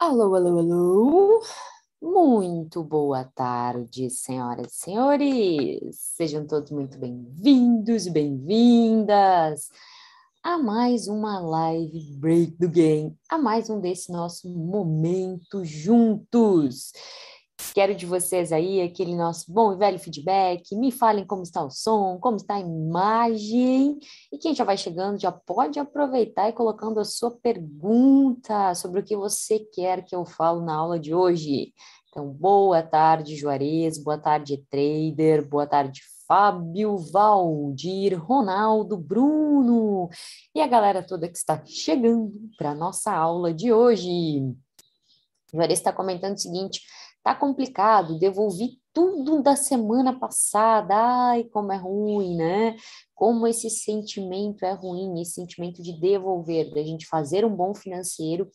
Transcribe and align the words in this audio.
Alô, 0.00 0.34
alô, 0.34 0.58
alô. 0.58 1.42
Muito 2.00 2.82
boa 2.82 3.22
tarde, 3.22 4.08
senhoras 4.08 4.72
e 4.72 4.74
senhores. 4.74 5.98
Sejam 6.16 6.46
todos 6.46 6.70
muito 6.70 6.98
bem-vindos 6.98 8.06
e 8.06 8.10
bem-vindas 8.10 9.68
a 10.42 10.56
mais 10.56 11.06
uma 11.06 11.38
live 11.38 12.16
Break 12.16 12.52
do 12.52 12.70
Game, 12.70 13.14
a 13.28 13.36
mais 13.36 13.68
um 13.68 13.78
desse 13.78 14.10
nosso 14.10 14.48
momento 14.48 15.66
juntos. 15.66 16.92
Quero 17.72 17.94
de 17.94 18.04
vocês 18.04 18.52
aí 18.52 18.82
aquele 18.82 19.14
nosso 19.14 19.52
bom 19.52 19.72
e 19.72 19.76
velho 19.76 19.98
feedback. 19.98 20.74
Me 20.74 20.90
falem 20.90 21.24
como 21.24 21.42
está 21.42 21.62
o 21.62 21.70
som, 21.70 22.18
como 22.18 22.36
está 22.36 22.56
a 22.56 22.60
imagem. 22.60 23.96
E 24.32 24.38
quem 24.38 24.54
já 24.54 24.64
vai 24.64 24.76
chegando 24.76 25.20
já 25.20 25.30
pode 25.30 25.78
aproveitar 25.78 26.48
e 26.48 26.52
colocando 26.52 26.98
a 26.98 27.04
sua 27.04 27.30
pergunta 27.30 28.74
sobre 28.74 29.00
o 29.00 29.04
que 29.04 29.16
você 29.16 29.60
quer 29.60 30.04
que 30.04 30.16
eu 30.16 30.24
falo 30.24 30.64
na 30.64 30.74
aula 30.74 30.98
de 30.98 31.14
hoje. 31.14 31.72
Então, 32.08 32.26
boa 32.28 32.82
tarde, 32.82 33.36
Juarez, 33.36 34.02
boa 34.02 34.18
tarde, 34.18 34.64
Trader, 34.68 35.48
boa 35.48 35.64
tarde, 35.64 36.00
Fábio, 36.26 36.96
Valdir, 36.96 38.20
Ronaldo, 38.20 38.96
Bruno 38.96 40.08
e 40.52 40.60
a 40.60 40.66
galera 40.66 41.06
toda 41.06 41.28
que 41.28 41.38
está 41.38 41.62
chegando 41.64 42.32
para 42.58 42.70
a 42.70 42.74
nossa 42.74 43.12
aula 43.12 43.54
de 43.54 43.72
hoje. 43.72 44.42
Juarez 45.52 45.78
está 45.78 45.92
comentando 45.92 46.34
o 46.34 46.40
seguinte: 46.40 46.80
Tá 47.22 47.34
complicado, 47.34 48.18
devolvi 48.18 48.80
tudo 48.92 49.42
da 49.42 49.54
semana 49.54 50.18
passada. 50.18 50.94
Ai, 50.96 51.44
como 51.44 51.70
é 51.70 51.76
ruim, 51.76 52.34
né? 52.36 52.76
Como 53.14 53.46
esse 53.46 53.68
sentimento 53.68 54.64
é 54.64 54.72
ruim, 54.72 55.20
esse 55.20 55.34
sentimento 55.34 55.82
de 55.82 55.92
devolver, 56.00 56.70
da 56.72 56.82
gente 56.82 57.06
fazer 57.06 57.44
um 57.44 57.54
bom 57.54 57.74
financeiro, 57.74 58.50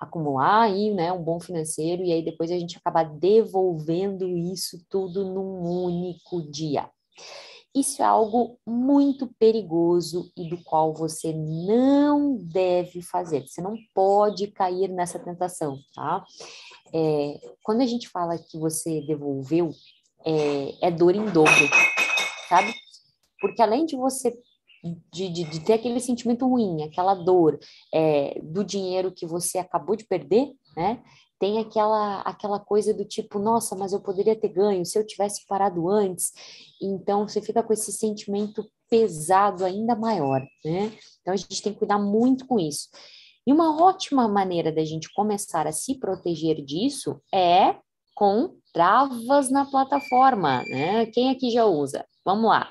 acumular 0.00 0.62
aí, 0.62 0.92
né, 0.92 1.12
um 1.12 1.22
bom 1.22 1.38
financeiro 1.40 2.02
e 2.02 2.12
aí 2.12 2.24
depois 2.24 2.50
a 2.50 2.58
gente 2.58 2.76
acabar 2.76 3.04
devolvendo 3.04 4.28
isso 4.28 4.84
tudo 4.88 5.24
num 5.24 5.62
único 5.84 6.42
dia. 6.50 6.90
Isso 7.78 8.02
é 8.02 8.04
algo 8.04 8.58
muito 8.66 9.26
perigoso 9.38 10.32
e 10.36 10.48
do 10.48 10.62
qual 10.64 10.92
você 10.92 11.32
não 11.32 12.36
deve 12.36 13.02
fazer. 13.02 13.46
Você 13.46 13.60
não 13.60 13.76
pode 13.94 14.48
cair 14.48 14.88
nessa 14.88 15.18
tentação, 15.18 15.78
tá? 15.94 16.24
É, 16.92 17.40
quando 17.62 17.82
a 17.82 17.86
gente 17.86 18.08
fala 18.08 18.38
que 18.38 18.58
você 18.58 19.02
devolveu, 19.02 19.70
é, 20.24 20.88
é 20.88 20.90
dor 20.90 21.14
em 21.14 21.24
dobro, 21.26 21.68
sabe? 22.48 22.72
Porque 23.40 23.62
além 23.62 23.86
de 23.86 23.96
você 23.96 24.36
de, 25.12 25.28
de, 25.28 25.44
de, 25.44 25.60
ter 25.60 25.74
aquele 25.74 26.00
sentimento 26.00 26.46
ruim, 26.46 26.84
aquela 26.84 27.14
dor 27.14 27.58
é, 27.92 28.40
do 28.42 28.64
dinheiro 28.64 29.12
que 29.12 29.26
você 29.26 29.58
acabou 29.58 29.96
de 29.96 30.04
perder, 30.04 30.52
né? 30.76 31.02
Tem 31.38 31.60
aquela, 31.60 32.20
aquela 32.22 32.58
coisa 32.58 32.92
do 32.92 33.04
tipo, 33.04 33.38
nossa, 33.38 33.76
mas 33.76 33.92
eu 33.92 34.00
poderia 34.00 34.34
ter 34.34 34.48
ganho 34.48 34.84
se 34.84 34.98
eu 34.98 35.06
tivesse 35.06 35.46
parado 35.46 35.88
antes. 35.88 36.32
Então 36.82 37.28
você 37.28 37.40
fica 37.40 37.62
com 37.62 37.72
esse 37.72 37.92
sentimento 37.92 38.68
pesado 38.90 39.64
ainda 39.64 39.94
maior, 39.94 40.40
né? 40.64 40.92
Então 41.20 41.32
a 41.32 41.36
gente 41.36 41.62
tem 41.62 41.72
que 41.72 41.78
cuidar 41.78 41.98
muito 41.98 42.46
com 42.46 42.58
isso. 42.58 42.88
E 43.46 43.52
uma 43.52 43.82
ótima 43.82 44.26
maneira 44.26 44.72
da 44.72 44.84
gente 44.84 45.12
começar 45.14 45.66
a 45.66 45.72
se 45.72 45.98
proteger 45.98 46.62
disso 46.64 47.20
é 47.32 47.76
com 48.14 48.56
travas 48.72 49.48
na 49.50 49.64
plataforma, 49.64 50.62
né? 50.64 51.06
Quem 51.06 51.30
aqui 51.30 51.50
já 51.50 51.64
usa? 51.64 52.04
Vamos 52.24 52.50
lá. 52.50 52.70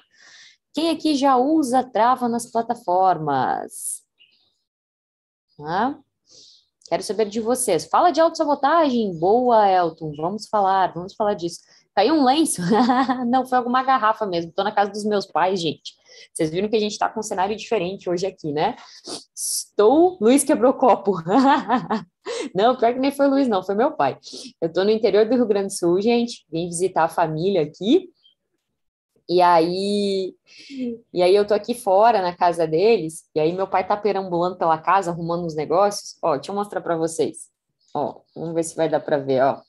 Quem 0.74 0.90
aqui 0.90 1.16
já 1.16 1.38
usa 1.38 1.84
trava 1.84 2.28
nas 2.30 2.52
plataformas? 2.52 4.04
Ah, 5.60 5.98
quero 6.88 7.04
saber 7.04 7.26
de 7.26 7.40
vocês. 7.40 7.86
Fala 7.86 8.12
de 8.12 8.20
autossabotagem. 8.20 9.18
Boa, 9.20 9.70
Elton. 9.70 10.14
Vamos 10.18 10.48
falar, 10.48 10.94
vamos 10.94 11.14
falar 11.14 11.34
disso. 11.34 11.60
Caiu 11.96 12.14
um 12.14 12.24
lenço? 12.24 12.62
Não, 13.28 13.46
foi 13.46 13.58
alguma 13.58 13.84
garrafa 13.84 14.26
mesmo. 14.26 14.50
Estou 14.50 14.64
na 14.64 14.72
casa 14.72 14.92
dos 14.92 15.04
meus 15.04 15.26
pais, 15.26 15.60
gente. 15.60 15.96
Vocês 16.34 16.50
viram 16.50 16.70
que 16.70 16.76
a 16.76 16.80
gente 16.80 16.92
está 16.92 17.10
com 17.10 17.20
um 17.20 17.24
cenário 17.24 17.56
diferente 17.56 18.10
hoje 18.10 18.26
aqui, 18.26 18.52
né? 18.52 18.76
Estou. 19.36 20.18
Luiz 20.22 20.44
quebrou 20.44 20.74
copo. 20.74 21.14
não, 22.54 22.76
pior 22.76 22.94
que 22.94 23.00
nem 23.00 23.12
foi 23.12 23.28
Luiz, 23.28 23.48
não, 23.48 23.64
foi 23.64 23.76
meu 23.76 23.92
pai. 23.92 24.18
Eu 24.62 24.68
estou 24.68 24.84
no 24.84 24.92
interior 24.92 25.28
do 25.28 25.36
Rio 25.36 25.48
Grande 25.48 25.68
do 25.68 25.74
Sul, 25.74 26.02
gente. 26.02 26.46
Vim 26.52 26.68
visitar 26.68 27.04
a 27.04 27.10
família 27.10 27.64
aqui. 27.64 28.10
E 29.30 29.42
aí, 29.42 30.34
e 31.14 31.22
aí 31.22 31.36
eu 31.36 31.46
tô 31.46 31.54
aqui 31.54 31.74
fora 31.74 32.22
na 32.22 32.36
casa 32.36 32.66
deles, 32.66 33.30
e 33.36 33.40
aí 33.40 33.52
meu 33.52 33.68
pai 33.68 33.86
tá 33.86 33.98
perambulando 33.98 34.58
pela 34.58 34.78
casa, 34.78 35.12
arrumando 35.12 35.46
os 35.46 35.56
negócios. 35.56 36.18
Ó, 36.22 36.36
deixa 36.36 36.52
eu 36.52 36.56
mostrar 36.56 36.80
para 36.82 36.96
vocês. 36.96 37.50
Ó, 37.94 38.22
vamos 38.36 38.56
ver 38.56 38.64
se 38.64 38.76
vai 38.76 38.88
dar 38.88 39.02
para 39.02 39.18
ver, 39.18 39.44
ó. 39.44 39.62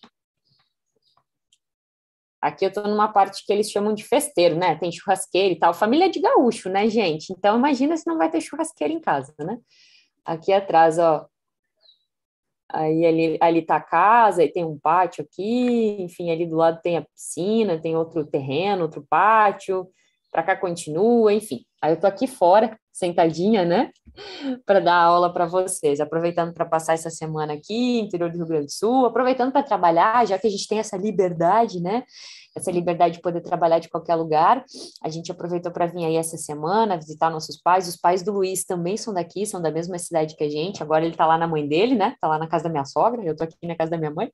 Aqui 2.40 2.64
eu 2.64 2.68
estou 2.68 2.84
numa 2.84 3.08
parte 3.08 3.44
que 3.44 3.52
eles 3.52 3.68
chamam 3.68 3.92
de 3.92 4.04
festeiro, 4.04 4.56
né? 4.56 4.76
Tem 4.76 4.92
churrasqueira 4.92 5.52
e 5.52 5.58
tal. 5.58 5.74
Família 5.74 6.08
de 6.08 6.20
gaúcho, 6.20 6.68
né, 6.68 6.88
gente? 6.88 7.32
Então 7.32 7.58
imagina 7.58 7.96
se 7.96 8.06
não 8.06 8.16
vai 8.16 8.30
ter 8.30 8.40
churrasqueira 8.40 8.92
em 8.94 9.00
casa, 9.00 9.34
né? 9.40 9.58
Aqui 10.24 10.52
atrás, 10.52 10.98
ó. 10.98 11.26
Aí 12.70 13.06
ali, 13.06 13.38
ali 13.40 13.62
tá 13.62 13.76
a 13.76 13.80
casa, 13.80 14.42
aí 14.42 14.52
tem 14.52 14.64
um 14.64 14.78
pátio 14.78 15.24
aqui, 15.24 15.96
enfim, 16.02 16.30
ali 16.30 16.46
do 16.46 16.56
lado 16.56 16.80
tem 16.82 16.98
a 16.98 17.02
piscina, 17.02 17.80
tem 17.80 17.96
outro 17.96 18.26
terreno, 18.26 18.82
outro 18.82 19.04
pátio, 19.08 19.88
para 20.30 20.42
cá 20.42 20.56
continua, 20.56 21.32
enfim. 21.32 21.60
Aí 21.80 21.92
eu 21.92 22.00
tô 22.00 22.06
aqui 22.06 22.26
fora, 22.26 22.78
sentadinha, 22.92 23.64
né, 23.64 23.90
para 24.66 24.80
dar 24.80 24.96
aula 24.96 25.32
para 25.32 25.46
vocês, 25.46 26.00
aproveitando 26.00 26.52
para 26.52 26.64
passar 26.64 26.94
essa 26.94 27.10
semana 27.10 27.52
aqui, 27.52 28.00
interior 28.00 28.30
do 28.30 28.38
Rio 28.38 28.46
Grande 28.46 28.66
do 28.66 28.72
Sul, 28.72 29.06
aproveitando 29.06 29.52
para 29.52 29.62
trabalhar, 29.62 30.26
já 30.26 30.38
que 30.38 30.46
a 30.46 30.50
gente 30.50 30.66
tem 30.66 30.78
essa 30.78 30.96
liberdade, 30.96 31.80
né, 31.80 32.02
essa 32.58 32.70
liberdade 32.70 33.14
de 33.14 33.20
poder 33.20 33.40
trabalhar 33.40 33.78
de 33.78 33.88
qualquer 33.88 34.16
lugar. 34.16 34.64
A 35.02 35.08
gente 35.08 35.30
aproveitou 35.30 35.72
para 35.72 35.86
vir 35.86 36.04
aí 36.04 36.16
essa 36.16 36.36
semana 36.36 36.96
visitar 36.96 37.30
nossos 37.30 37.56
pais. 37.60 37.88
Os 37.88 37.96
pais 37.96 38.22
do 38.22 38.32
Luiz 38.32 38.64
também 38.64 38.96
são 38.96 39.14
daqui, 39.14 39.46
são 39.46 39.62
da 39.62 39.70
mesma 39.70 39.98
cidade 39.98 40.36
que 40.36 40.44
a 40.44 40.50
gente. 40.50 40.82
Agora 40.82 41.04
ele 41.04 41.14
está 41.14 41.26
lá 41.26 41.38
na 41.38 41.46
mãe 41.46 41.66
dele, 41.66 41.94
né? 41.94 42.12
Está 42.14 42.28
lá 42.28 42.38
na 42.38 42.48
casa 42.48 42.64
da 42.64 42.70
minha 42.70 42.84
sogra, 42.84 43.22
eu 43.22 43.32
estou 43.32 43.46
aqui 43.46 43.66
na 43.66 43.76
casa 43.76 43.92
da 43.92 43.98
minha 43.98 44.10
mãe. 44.10 44.30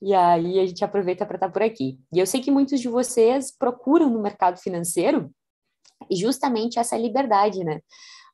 E 0.00 0.14
aí 0.14 0.58
a 0.58 0.66
gente 0.66 0.84
aproveita 0.84 1.26
para 1.26 1.36
estar 1.36 1.48
tá 1.48 1.52
por 1.52 1.62
aqui. 1.62 1.98
E 2.12 2.18
eu 2.18 2.26
sei 2.26 2.40
que 2.40 2.50
muitos 2.50 2.80
de 2.80 2.88
vocês 2.88 3.54
procuram 3.56 4.08
no 4.08 4.20
mercado 4.20 4.58
financeiro 4.58 5.30
justamente 6.16 6.78
essa 6.78 6.96
liberdade, 6.96 7.64
né? 7.64 7.80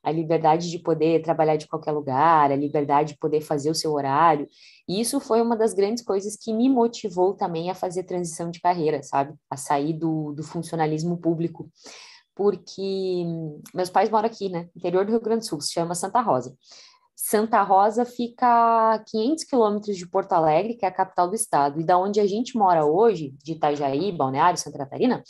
A 0.03 0.11
liberdade 0.11 0.69
de 0.69 0.79
poder 0.79 1.21
trabalhar 1.21 1.57
de 1.57 1.67
qualquer 1.67 1.91
lugar, 1.91 2.51
a 2.51 2.55
liberdade 2.55 3.13
de 3.13 3.19
poder 3.19 3.41
fazer 3.41 3.69
o 3.69 3.75
seu 3.75 3.93
horário. 3.93 4.47
E 4.87 5.01
isso 5.01 5.19
foi 5.19 5.41
uma 5.41 5.57
das 5.57 5.73
grandes 5.73 6.03
coisas 6.03 6.37
que 6.37 6.53
me 6.53 6.69
motivou 6.69 7.33
também 7.33 7.69
a 7.69 7.75
fazer 7.75 8.03
transição 8.03 8.49
de 8.49 8.61
carreira, 8.61 9.03
sabe? 9.03 9.33
A 9.49 9.57
sair 9.57 9.93
do, 9.93 10.31
do 10.33 10.43
funcionalismo 10.43 11.17
público. 11.17 11.69
Porque 12.35 13.25
meus 13.73 13.89
pais 13.89 14.09
moram 14.09 14.27
aqui, 14.27 14.47
né? 14.49 14.69
Interior 14.75 15.03
do 15.05 15.11
Rio 15.11 15.21
Grande 15.21 15.41
do 15.41 15.47
Sul, 15.47 15.59
se 15.59 15.73
chama 15.73 15.95
Santa 15.95 16.21
Rosa. 16.21 16.55
Santa 17.19 17.63
Rosa 17.63 18.05
fica 18.05 18.93
a 18.93 18.99
500 18.99 19.43
quilômetros 19.45 19.97
de 19.97 20.07
Porto 20.07 20.33
Alegre, 20.33 20.75
que 20.75 20.85
é 20.85 20.87
a 20.87 20.91
capital 20.91 21.27
do 21.27 21.35
estado, 21.35 21.81
e 21.81 21.83
da 21.83 21.97
onde 21.97 22.19
a 22.19 22.27
gente 22.27 22.55
mora 22.55 22.85
hoje, 22.85 23.33
de 23.43 23.53
Itajaí, 23.53 24.11
Balneário, 24.11 24.59
Santa 24.59 24.77
Catarina, 24.77 25.23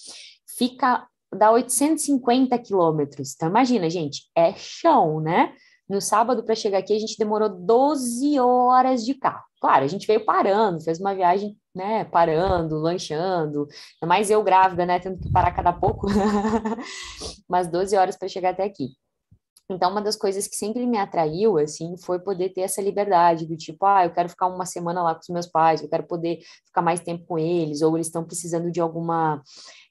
fica 0.57 1.07
dá 1.33 1.51
850 1.51 2.57
quilômetros. 2.59 3.33
Então, 3.35 3.49
imagina, 3.49 3.89
gente, 3.89 4.23
é 4.35 4.53
chão, 4.53 5.19
né? 5.19 5.53
No 5.89 6.01
sábado, 6.01 6.43
para 6.43 6.55
chegar 6.55 6.79
aqui, 6.79 6.93
a 6.93 6.99
gente 6.99 7.17
demorou 7.17 7.49
12 7.49 8.37
horas 8.39 9.05
de 9.05 9.13
carro. 9.13 9.43
Claro, 9.61 9.85
a 9.85 9.87
gente 9.87 10.05
veio 10.05 10.25
parando, 10.25 10.81
fez 10.81 10.99
uma 10.99 11.15
viagem, 11.15 11.57
né, 11.73 12.03
parando, 12.05 12.75
lanchando, 12.75 13.67
mais 14.03 14.29
eu 14.29 14.43
grávida, 14.43 14.85
né, 14.85 14.99
tendo 14.99 15.19
que 15.19 15.31
parar 15.31 15.51
cada 15.51 15.73
pouco, 15.73 16.07
mas 17.49 17.67
12 17.67 17.95
horas 17.95 18.15
para 18.17 18.27
chegar 18.27 18.51
até 18.51 18.63
aqui. 18.63 18.89
Então, 19.69 19.91
uma 19.91 20.01
das 20.01 20.15
coisas 20.15 20.47
que 20.47 20.55
sempre 20.55 20.85
me 20.85 20.97
atraiu, 20.97 21.57
assim, 21.57 21.97
foi 21.97 22.19
poder 22.19 22.49
ter 22.49 22.61
essa 22.61 22.81
liberdade 22.81 23.45
do 23.45 23.57
tipo, 23.57 23.85
ah, 23.85 24.05
eu 24.05 24.13
quero 24.13 24.29
ficar 24.29 24.47
uma 24.47 24.65
semana 24.65 25.03
lá 25.03 25.13
com 25.13 25.21
os 25.21 25.29
meus 25.29 25.47
pais, 25.47 25.81
eu 25.81 25.89
quero 25.89 26.03
poder 26.03 26.39
ficar 26.65 26.81
mais 26.81 27.01
tempo 27.01 27.25
com 27.25 27.37
eles, 27.37 27.81
ou 27.81 27.95
eles 27.97 28.07
estão 28.07 28.23
precisando 28.23 28.71
de 28.71 28.79
alguma 28.79 29.41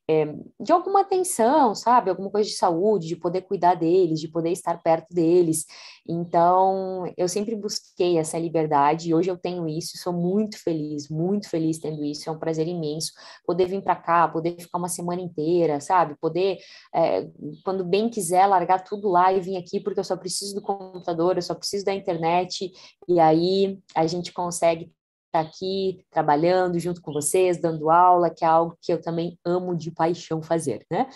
é, 0.09 0.27
de 0.61 0.73
alguma 0.73 1.01
atenção, 1.01 1.75
sabe? 1.75 2.11
Alguma 2.11 2.31
coisa 2.31 2.49
de 2.49 2.55
saúde, 2.57 3.09
de 3.09 3.17
poder 3.17 3.43
cuidar 3.43 3.75
deles, 3.75 4.21
de 4.21 4.29
poder 4.29 4.51
estar 4.51 4.81
perto 4.83 5.13
deles. 5.13 5.67
Então, 6.09 7.13
eu 7.17 7.29
sempre 7.29 7.57
busquei 7.57 8.19
essa 8.19 8.39
liberdade 8.39 9.09
e 9.09 9.15
hoje 9.15 9.31
eu 9.31 9.37
tenho 9.37 9.69
isso, 9.69 9.99
sou 9.99 10.13
muito 10.13 10.63
feliz, 10.63 11.09
muito 11.09 11.51
feliz 11.51 11.79
tendo 11.79 12.05
isso, 12.05 12.29
é 12.29 12.33
um 12.33 12.39
prazer 12.39 12.69
imenso 12.69 13.13
poder 13.45 13.67
vir 13.67 13.83
para 13.83 13.97
cá, 13.97 14.29
poder 14.29 14.57
ficar 14.61 14.79
uma 14.79 14.89
semana 14.89 15.21
inteira, 15.21 15.81
sabe? 15.81 16.15
Poder, 16.21 16.59
é, 16.95 17.29
quando 17.65 17.85
bem 17.85 18.09
quiser, 18.09 18.47
largar 18.47 18.85
tudo 18.85 19.09
lá 19.09 19.33
e 19.33 19.41
vir 19.41 19.57
aqui, 19.57 19.81
porque 19.81 19.99
eu 20.01 20.05
só 20.05 20.17
preciso 20.17 20.55
do 20.55 20.63
computador, 20.63 21.37
eu 21.37 21.43
só 21.43 21.55
preciso 21.55 21.85
da 21.85 21.95
internet, 21.95 22.71
e 23.09 23.19
aí 23.19 23.79
a 23.95 24.07
gente 24.07 24.33
consegue 24.33 24.93
estar 25.37 25.49
aqui 25.49 26.05
trabalhando 26.11 26.79
junto 26.79 27.01
com 27.01 27.13
vocês, 27.13 27.61
dando 27.61 27.91
aula, 27.91 28.31
que 28.31 28.45
é 28.45 28.49
algo 28.49 28.77
que 28.81 28.93
eu 28.93 29.01
também 29.01 29.39
amo 29.45 29.77
de 29.77 29.91
paixão 29.91 30.43
fazer, 30.43 30.85
né? 30.91 31.09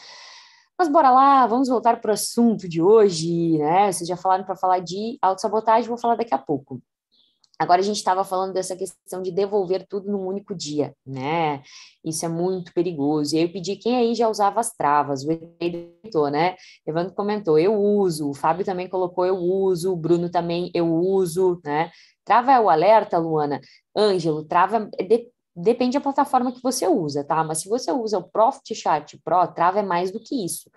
Mas 0.78 0.88
bora 0.88 1.10
lá, 1.10 1.46
vamos 1.46 1.68
voltar 1.68 2.00
para 2.00 2.10
o 2.10 2.14
assunto 2.14 2.68
de 2.68 2.80
hoje, 2.80 3.58
né? 3.58 3.92
Vocês 3.92 4.08
já 4.08 4.16
falaram 4.16 4.44
para 4.44 4.56
falar 4.56 4.78
de 4.78 5.18
autossabotagem, 5.20 5.88
vou 5.88 5.98
falar 5.98 6.16
daqui 6.16 6.34
a 6.34 6.38
pouco. 6.38 6.80
Agora 7.60 7.82
a 7.82 7.84
gente 7.84 7.98
estava 7.98 8.24
falando 8.24 8.54
dessa 8.54 8.74
questão 8.74 9.20
de 9.20 9.30
devolver 9.30 9.86
tudo 9.86 10.10
num 10.10 10.26
único 10.26 10.54
dia, 10.54 10.94
né? 11.06 11.62
Isso 12.02 12.24
é 12.24 12.28
muito 12.28 12.72
perigoso. 12.72 13.34
E 13.34 13.38
aí 13.38 13.44
eu 13.44 13.52
pedi 13.52 13.76
quem 13.76 13.98
aí 13.98 14.14
já 14.14 14.30
usava 14.30 14.60
as 14.60 14.72
travas, 14.74 15.26
o 15.26 15.30
editor, 15.60 16.30
né? 16.30 16.56
Evandro 16.86 17.14
comentou, 17.14 17.58
eu 17.58 17.78
uso, 17.78 18.30
o 18.30 18.34
Fábio 18.34 18.64
também 18.64 18.88
colocou, 18.88 19.26
eu 19.26 19.36
uso, 19.36 19.92
o 19.92 19.96
Bruno 19.96 20.30
também, 20.30 20.70
eu 20.72 20.90
uso, 20.90 21.60
né? 21.62 21.90
Trava 22.24 22.52
é 22.52 22.58
o 22.58 22.70
alerta, 22.70 23.18
Luana. 23.18 23.60
Ângelo, 23.94 24.42
trava 24.42 24.88
é 24.98 25.04
de, 25.04 25.28
depende 25.54 25.98
da 25.98 26.02
plataforma 26.02 26.52
que 26.52 26.62
você 26.62 26.88
usa, 26.88 27.22
tá? 27.22 27.44
Mas 27.44 27.58
se 27.58 27.68
você 27.68 27.92
usa 27.92 28.16
o 28.16 28.30
Profit 28.30 28.74
Chat 28.74 29.20
Pro, 29.22 29.46
trava 29.48 29.80
é 29.80 29.82
mais 29.82 30.10
do 30.10 30.18
que 30.18 30.46
isso. 30.46 30.70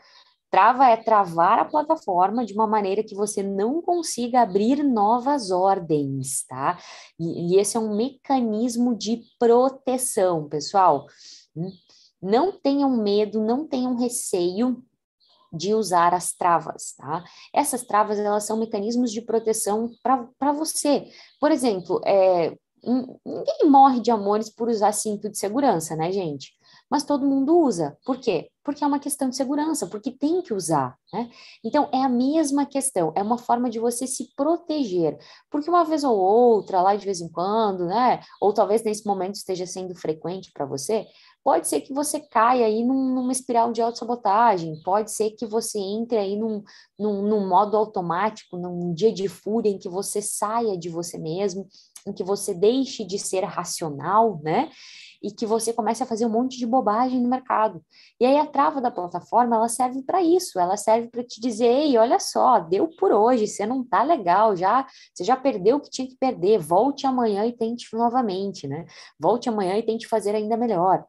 Trava 0.54 0.88
é 0.88 0.96
travar 0.96 1.58
a 1.58 1.66
plataforma 1.66 2.46
de 2.46 2.54
uma 2.54 2.68
maneira 2.68 3.04
que 3.04 3.16
você 3.16 3.42
não 3.42 3.82
consiga 3.82 4.42
abrir 4.42 4.84
novas 4.84 5.50
ordens, 5.50 6.46
tá? 6.48 6.78
E, 7.20 7.56
e 7.56 7.60
esse 7.60 7.76
é 7.76 7.80
um 7.80 7.96
mecanismo 7.96 8.96
de 8.96 9.24
proteção, 9.40 10.48
pessoal. 10.48 11.08
Hum? 11.58 11.72
Não 12.22 12.52
tenham 12.52 12.92
medo, 12.92 13.42
não 13.42 13.68
tenham 13.68 13.96
receio 13.98 14.80
de 15.52 15.74
usar 15.74 16.14
as 16.14 16.34
travas, 16.34 16.94
tá? 16.96 17.24
Essas 17.52 17.82
travas, 17.82 18.20
elas 18.20 18.44
são 18.44 18.56
mecanismos 18.56 19.12
de 19.12 19.24
proteção 19.24 19.90
para 20.04 20.52
você. 20.54 21.10
Por 21.40 21.52
exemplo, 21.52 22.00
é, 22.06 22.56
ninguém 22.86 23.72
morre 23.72 24.00
de 24.00 24.12
amores 24.12 24.52
por 24.52 24.70
usar 24.70 24.92
cinto 24.92 25.32
de 25.32 25.38
segurança, 25.40 25.96
né, 25.96 26.12
gente? 26.12 26.54
Mas 26.94 27.04
todo 27.04 27.26
mundo 27.26 27.58
usa. 27.58 27.98
Por 28.06 28.20
quê? 28.20 28.52
Porque 28.64 28.84
é 28.84 28.88
uma 28.88 29.00
questão 29.00 29.28
de 29.28 29.36
segurança, 29.36 29.88
porque 29.88 30.12
tem 30.12 30.44
que 30.44 30.54
usar, 30.54 30.96
né? 31.12 31.28
Então, 31.66 31.90
é 31.92 32.04
a 32.04 32.08
mesma 32.08 32.68
questão, 32.68 33.12
é 33.16 33.24
uma 33.24 33.40
forma 33.40 33.68
de 33.68 33.80
você 33.80 34.06
se 34.06 34.32
proteger. 34.36 35.18
Porque 35.50 35.72
uma 35.72 35.84
vez 35.84 36.04
ou 36.04 36.16
outra, 36.16 36.84
lá 36.84 36.96
de 36.96 37.04
vez 37.04 37.20
em 37.20 37.28
quando, 37.28 37.88
né? 37.88 38.20
Ou 38.40 38.54
talvez 38.54 38.84
nesse 38.84 39.08
momento 39.08 39.34
esteja 39.34 39.66
sendo 39.66 39.96
frequente 39.96 40.52
para 40.54 40.68
você, 40.68 41.08
pode 41.44 41.68
ser 41.68 41.82
que 41.82 41.92
você 41.92 42.20
caia 42.20 42.68
aí 42.68 42.84
num, 42.86 43.16
numa 43.16 43.32
espiral 43.32 43.72
de 43.72 43.82
autossabotagem, 43.82 44.80
pode 44.84 45.12
ser 45.12 45.32
que 45.32 45.48
você 45.48 45.80
entre 45.80 46.20
aí 46.20 46.38
num, 46.38 46.64
num, 47.00 47.24
num 47.24 47.50
modo 47.50 47.76
automático, 47.76 48.56
num 48.56 48.94
dia 48.94 49.12
de 49.12 49.28
fúria 49.28 49.72
em 49.72 49.80
que 49.80 49.90
você 49.90 50.22
saia 50.22 50.78
de 50.78 50.90
você 50.90 51.18
mesmo, 51.18 51.68
em 52.06 52.14
que 52.14 52.24
você 52.24 52.54
deixe 52.54 53.04
de 53.04 53.18
ser 53.18 53.44
racional, 53.46 54.40
né? 54.44 54.70
E 55.24 55.32
que 55.32 55.46
você 55.46 55.72
comece 55.72 56.04
a 56.04 56.06
fazer 56.06 56.26
um 56.26 56.30
monte 56.30 56.58
de 56.58 56.68
bobagem 56.68 57.22
no 57.22 57.30
mercado. 57.30 57.82
E 58.20 58.26
aí 58.26 58.38
a 58.38 58.46
trava 58.46 58.82
da 58.82 58.92
plataforma, 58.92 59.56
ela 59.56 59.70
serve 59.70 60.04
para 60.04 60.22
isso, 60.22 60.60
ela 60.60 60.76
serve 60.76 61.08
para 61.08 61.24
te 61.24 61.40
dizer, 61.40 61.66
ei, 61.66 61.98
olha 61.98 62.20
só, 62.20 62.60
deu 62.60 62.90
por 62.90 63.14
hoje, 63.14 63.48
você 63.48 63.66
não 63.66 63.84
tá 63.84 64.04
legal, 64.04 64.56
já, 64.56 64.86
você 65.14 65.24
já 65.24 65.38
perdeu 65.38 65.78
o 65.78 65.80
que 65.80 65.90
tinha 65.90 66.08
que 66.08 66.18
perder, 66.18 66.60
volte 66.60 67.08
amanhã 67.08 67.46
e 67.46 67.54
tente 67.54 67.88
novamente, 67.96 68.68
né? 68.68 68.86
Volte 69.18 69.48
amanhã 69.48 69.78
e 69.78 69.84
tente 69.84 70.08
fazer 70.08 70.36
ainda 70.36 70.58
melhor. 70.58 71.06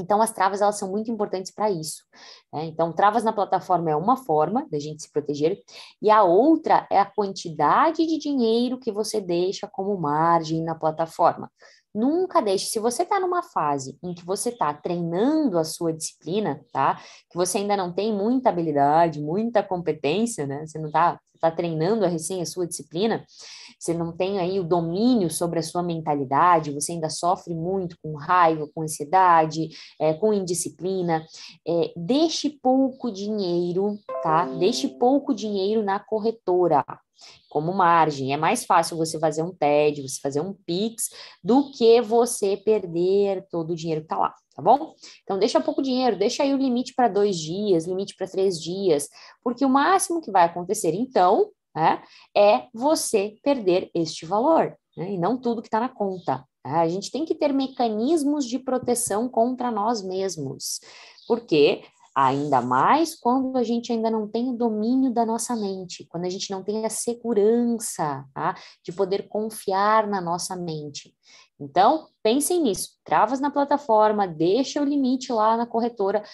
Então, 0.00 0.22
as 0.22 0.30
travas, 0.30 0.60
elas 0.60 0.78
são 0.78 0.88
muito 0.88 1.10
importantes 1.10 1.50
para 1.50 1.70
isso. 1.70 2.04
Né? 2.52 2.66
Então, 2.66 2.92
travas 2.92 3.24
na 3.24 3.32
plataforma 3.32 3.90
é 3.90 3.96
uma 3.96 4.16
forma 4.16 4.66
da 4.70 4.78
gente 4.78 5.02
se 5.02 5.10
proteger, 5.10 5.60
e 6.00 6.08
a 6.08 6.22
outra 6.22 6.86
é 6.90 7.00
a 7.00 7.04
quantidade 7.04 8.06
de 8.06 8.16
dinheiro 8.16 8.78
que 8.78 8.92
você 8.92 9.20
deixa 9.20 9.66
como 9.66 9.98
margem 9.98 10.62
na 10.62 10.74
plataforma. 10.74 11.50
Nunca 11.94 12.40
deixe, 12.40 12.66
se 12.66 12.78
você 12.78 13.02
está 13.02 13.18
numa 13.18 13.42
fase 13.42 13.98
em 14.02 14.14
que 14.14 14.24
você 14.24 14.50
está 14.50 14.72
treinando 14.74 15.58
a 15.58 15.64
sua 15.64 15.92
disciplina, 15.92 16.64
tá? 16.72 17.00
Que 17.30 17.36
você 17.36 17.58
ainda 17.58 17.76
não 17.76 17.92
tem 17.92 18.12
muita 18.12 18.50
habilidade, 18.50 19.20
muita 19.20 19.62
competência, 19.62 20.46
né? 20.46 20.66
Você 20.66 20.78
não 20.78 20.88
está 20.88 21.18
tá 21.40 21.50
treinando 21.50 22.04
a 22.04 22.08
recém 22.08 22.42
a 22.42 22.46
sua 22.46 22.66
disciplina, 22.66 23.24
você 23.78 23.94
não 23.94 24.12
tem 24.12 24.38
aí 24.38 24.58
o 24.58 24.64
domínio 24.64 25.30
sobre 25.30 25.60
a 25.60 25.62
sua 25.62 25.82
mentalidade, 25.82 26.72
você 26.72 26.92
ainda 26.92 27.08
sofre 27.08 27.54
muito 27.54 27.96
com 28.02 28.16
raiva, 28.16 28.68
com 28.74 28.82
ansiedade, 28.82 29.68
é, 30.00 30.12
com 30.14 30.32
indisciplina, 30.32 31.24
é, 31.66 31.92
deixe 31.96 32.50
pouco 32.50 33.10
dinheiro, 33.10 33.98
tá? 34.22 34.46
Deixe 34.46 34.88
pouco 34.88 35.34
dinheiro 35.34 35.82
na 35.82 35.98
corretora, 36.00 36.84
como 37.48 37.72
margem. 37.72 38.32
É 38.32 38.36
mais 38.36 38.64
fácil 38.64 38.96
você 38.96 39.18
fazer 39.18 39.42
um 39.42 39.54
TED, 39.54 40.02
você 40.02 40.20
fazer 40.20 40.40
um 40.40 40.52
PIX, 40.52 41.10
do 41.42 41.70
que 41.70 42.00
você 42.00 42.56
perder 42.56 43.46
todo 43.50 43.70
o 43.70 43.76
dinheiro 43.76 44.02
que 44.02 44.06
está 44.06 44.18
lá, 44.18 44.34
tá 44.54 44.62
bom? 44.62 44.94
Então, 45.22 45.38
deixa 45.38 45.60
pouco 45.60 45.82
dinheiro, 45.82 46.18
deixa 46.18 46.42
aí 46.42 46.54
o 46.54 46.58
limite 46.58 46.94
para 46.94 47.08
dois 47.08 47.38
dias, 47.38 47.86
limite 47.86 48.14
para 48.16 48.26
três 48.26 48.60
dias, 48.60 49.08
porque 49.42 49.64
o 49.64 49.70
máximo 49.70 50.20
que 50.20 50.30
vai 50.30 50.44
acontecer, 50.44 50.94
então, 50.94 51.50
né, 51.74 52.02
é 52.36 52.66
você 52.74 53.36
perder 53.42 53.90
este 53.94 54.26
valor, 54.26 54.76
né, 54.96 55.12
e 55.12 55.18
não 55.18 55.40
tudo 55.40 55.62
que 55.62 55.68
está 55.68 55.80
na 55.80 55.88
conta. 55.88 56.44
Né? 56.64 56.72
A 56.72 56.88
gente 56.88 57.10
tem 57.10 57.24
que 57.24 57.34
ter 57.34 57.52
mecanismos 57.52 58.44
de 58.46 58.58
proteção 58.58 59.28
contra 59.28 59.70
nós 59.70 60.02
mesmos, 60.02 60.80
porque 61.26 61.82
Ainda 62.20 62.60
mais 62.60 63.14
quando 63.14 63.56
a 63.56 63.62
gente 63.62 63.92
ainda 63.92 64.10
não 64.10 64.26
tem 64.26 64.50
o 64.50 64.56
domínio 64.56 65.12
da 65.12 65.24
nossa 65.24 65.54
mente, 65.54 66.04
quando 66.06 66.24
a 66.24 66.28
gente 66.28 66.50
não 66.50 66.64
tem 66.64 66.84
a 66.84 66.90
segurança 66.90 68.24
tá? 68.34 68.56
de 68.82 68.90
poder 68.90 69.28
confiar 69.28 70.04
na 70.08 70.20
nossa 70.20 70.56
mente. 70.56 71.14
Então, 71.60 72.08
pensem 72.20 72.60
nisso. 72.60 72.98
Travas 73.04 73.38
na 73.38 73.52
plataforma, 73.52 74.26
deixa 74.26 74.82
o 74.82 74.84
limite 74.84 75.32
lá 75.32 75.56
na 75.56 75.64
corretora, 75.64 76.24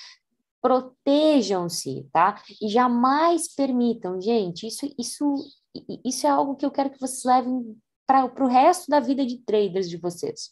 protejam-se, 0.62 2.08
tá? 2.10 2.42
E 2.62 2.68
jamais 2.70 3.54
permitam, 3.54 4.18
gente, 4.18 4.66
isso, 4.66 4.90
isso, 4.98 5.34
isso 6.02 6.26
é 6.26 6.30
algo 6.30 6.56
que 6.56 6.64
eu 6.64 6.70
quero 6.70 6.88
que 6.88 6.98
vocês 6.98 7.24
levem 7.24 7.76
para 8.06 8.24
o 8.42 8.48
resto 8.48 8.88
da 8.88 9.00
vida 9.00 9.26
de 9.26 9.36
traders 9.36 9.90
de 9.90 9.98
vocês 9.98 10.50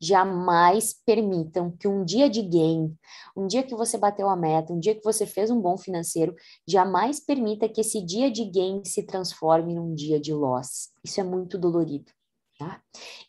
jamais 0.00 0.94
permitam 1.04 1.70
que 1.70 1.88
um 1.88 2.04
dia 2.04 2.28
de 2.28 2.42
gain, 2.42 2.94
um 3.36 3.46
dia 3.46 3.62
que 3.62 3.74
você 3.74 3.98
bateu 3.98 4.28
a 4.28 4.36
meta, 4.36 4.72
um 4.72 4.78
dia 4.78 4.94
que 4.94 5.02
você 5.02 5.26
fez 5.26 5.50
um 5.50 5.60
bom 5.60 5.76
financeiro, 5.76 6.34
jamais 6.66 7.20
permita 7.20 7.68
que 7.68 7.80
esse 7.80 8.00
dia 8.00 8.30
de 8.30 8.44
gain 8.44 8.82
se 8.84 9.02
transforme 9.02 9.74
num 9.74 9.94
dia 9.94 10.20
de 10.20 10.32
loss. 10.32 10.90
Isso 11.04 11.20
é 11.20 11.24
muito 11.24 11.58
dolorido. 11.58 12.12
Tá? 12.58 12.82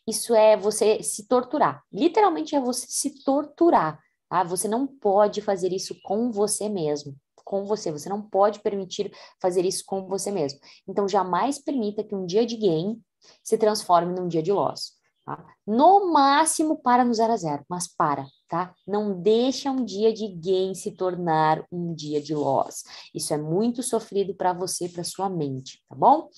Isso 0.06 0.34
é 0.34 0.56
você 0.56 1.02
se 1.02 1.28
torturar. 1.28 1.84
Literalmente 1.92 2.54
é 2.54 2.60
você 2.60 2.86
se 2.88 3.22
torturar. 3.22 4.00
Tá? 4.28 4.42
Você 4.44 4.66
não 4.66 4.86
pode 4.86 5.40
fazer 5.40 5.72
isso 5.72 5.94
com 6.02 6.30
você 6.32 6.68
mesmo 6.68 7.16
com 7.50 7.64
você. 7.64 7.90
Você 7.90 8.08
não 8.08 8.22
pode 8.22 8.60
permitir 8.60 9.12
fazer 9.40 9.64
isso 9.64 9.82
com 9.84 10.06
você 10.06 10.30
mesmo. 10.30 10.60
Então, 10.86 11.08
jamais 11.08 11.58
permita 11.58 12.04
que 12.04 12.14
um 12.14 12.24
dia 12.24 12.46
de 12.46 12.56
gain 12.56 13.02
se 13.42 13.58
transforme 13.58 14.14
num 14.14 14.28
dia 14.28 14.40
de 14.40 14.52
loss. 14.52 14.99
Tá? 15.24 15.54
No 15.66 16.12
máximo 16.12 16.80
para 16.80 17.04
no 17.04 17.12
0 17.12 17.32
a 17.32 17.36
0, 17.36 17.64
mas 17.68 17.86
para, 17.86 18.26
tá? 18.48 18.74
Não 18.86 19.20
deixa 19.20 19.70
um 19.70 19.84
dia 19.84 20.12
de 20.12 20.28
gain 20.28 20.74
se 20.74 20.92
tornar 20.92 21.64
um 21.70 21.94
dia 21.94 22.20
de 22.20 22.34
loss. 22.34 22.82
Isso 23.14 23.32
é 23.34 23.38
muito 23.38 23.82
sofrido 23.82 24.34
para 24.34 24.52
você, 24.52 24.88
para 24.88 25.04
sua 25.04 25.28
mente, 25.28 25.82
tá 25.88 25.94
bom? 25.94 26.28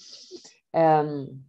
Um, 0.75 1.41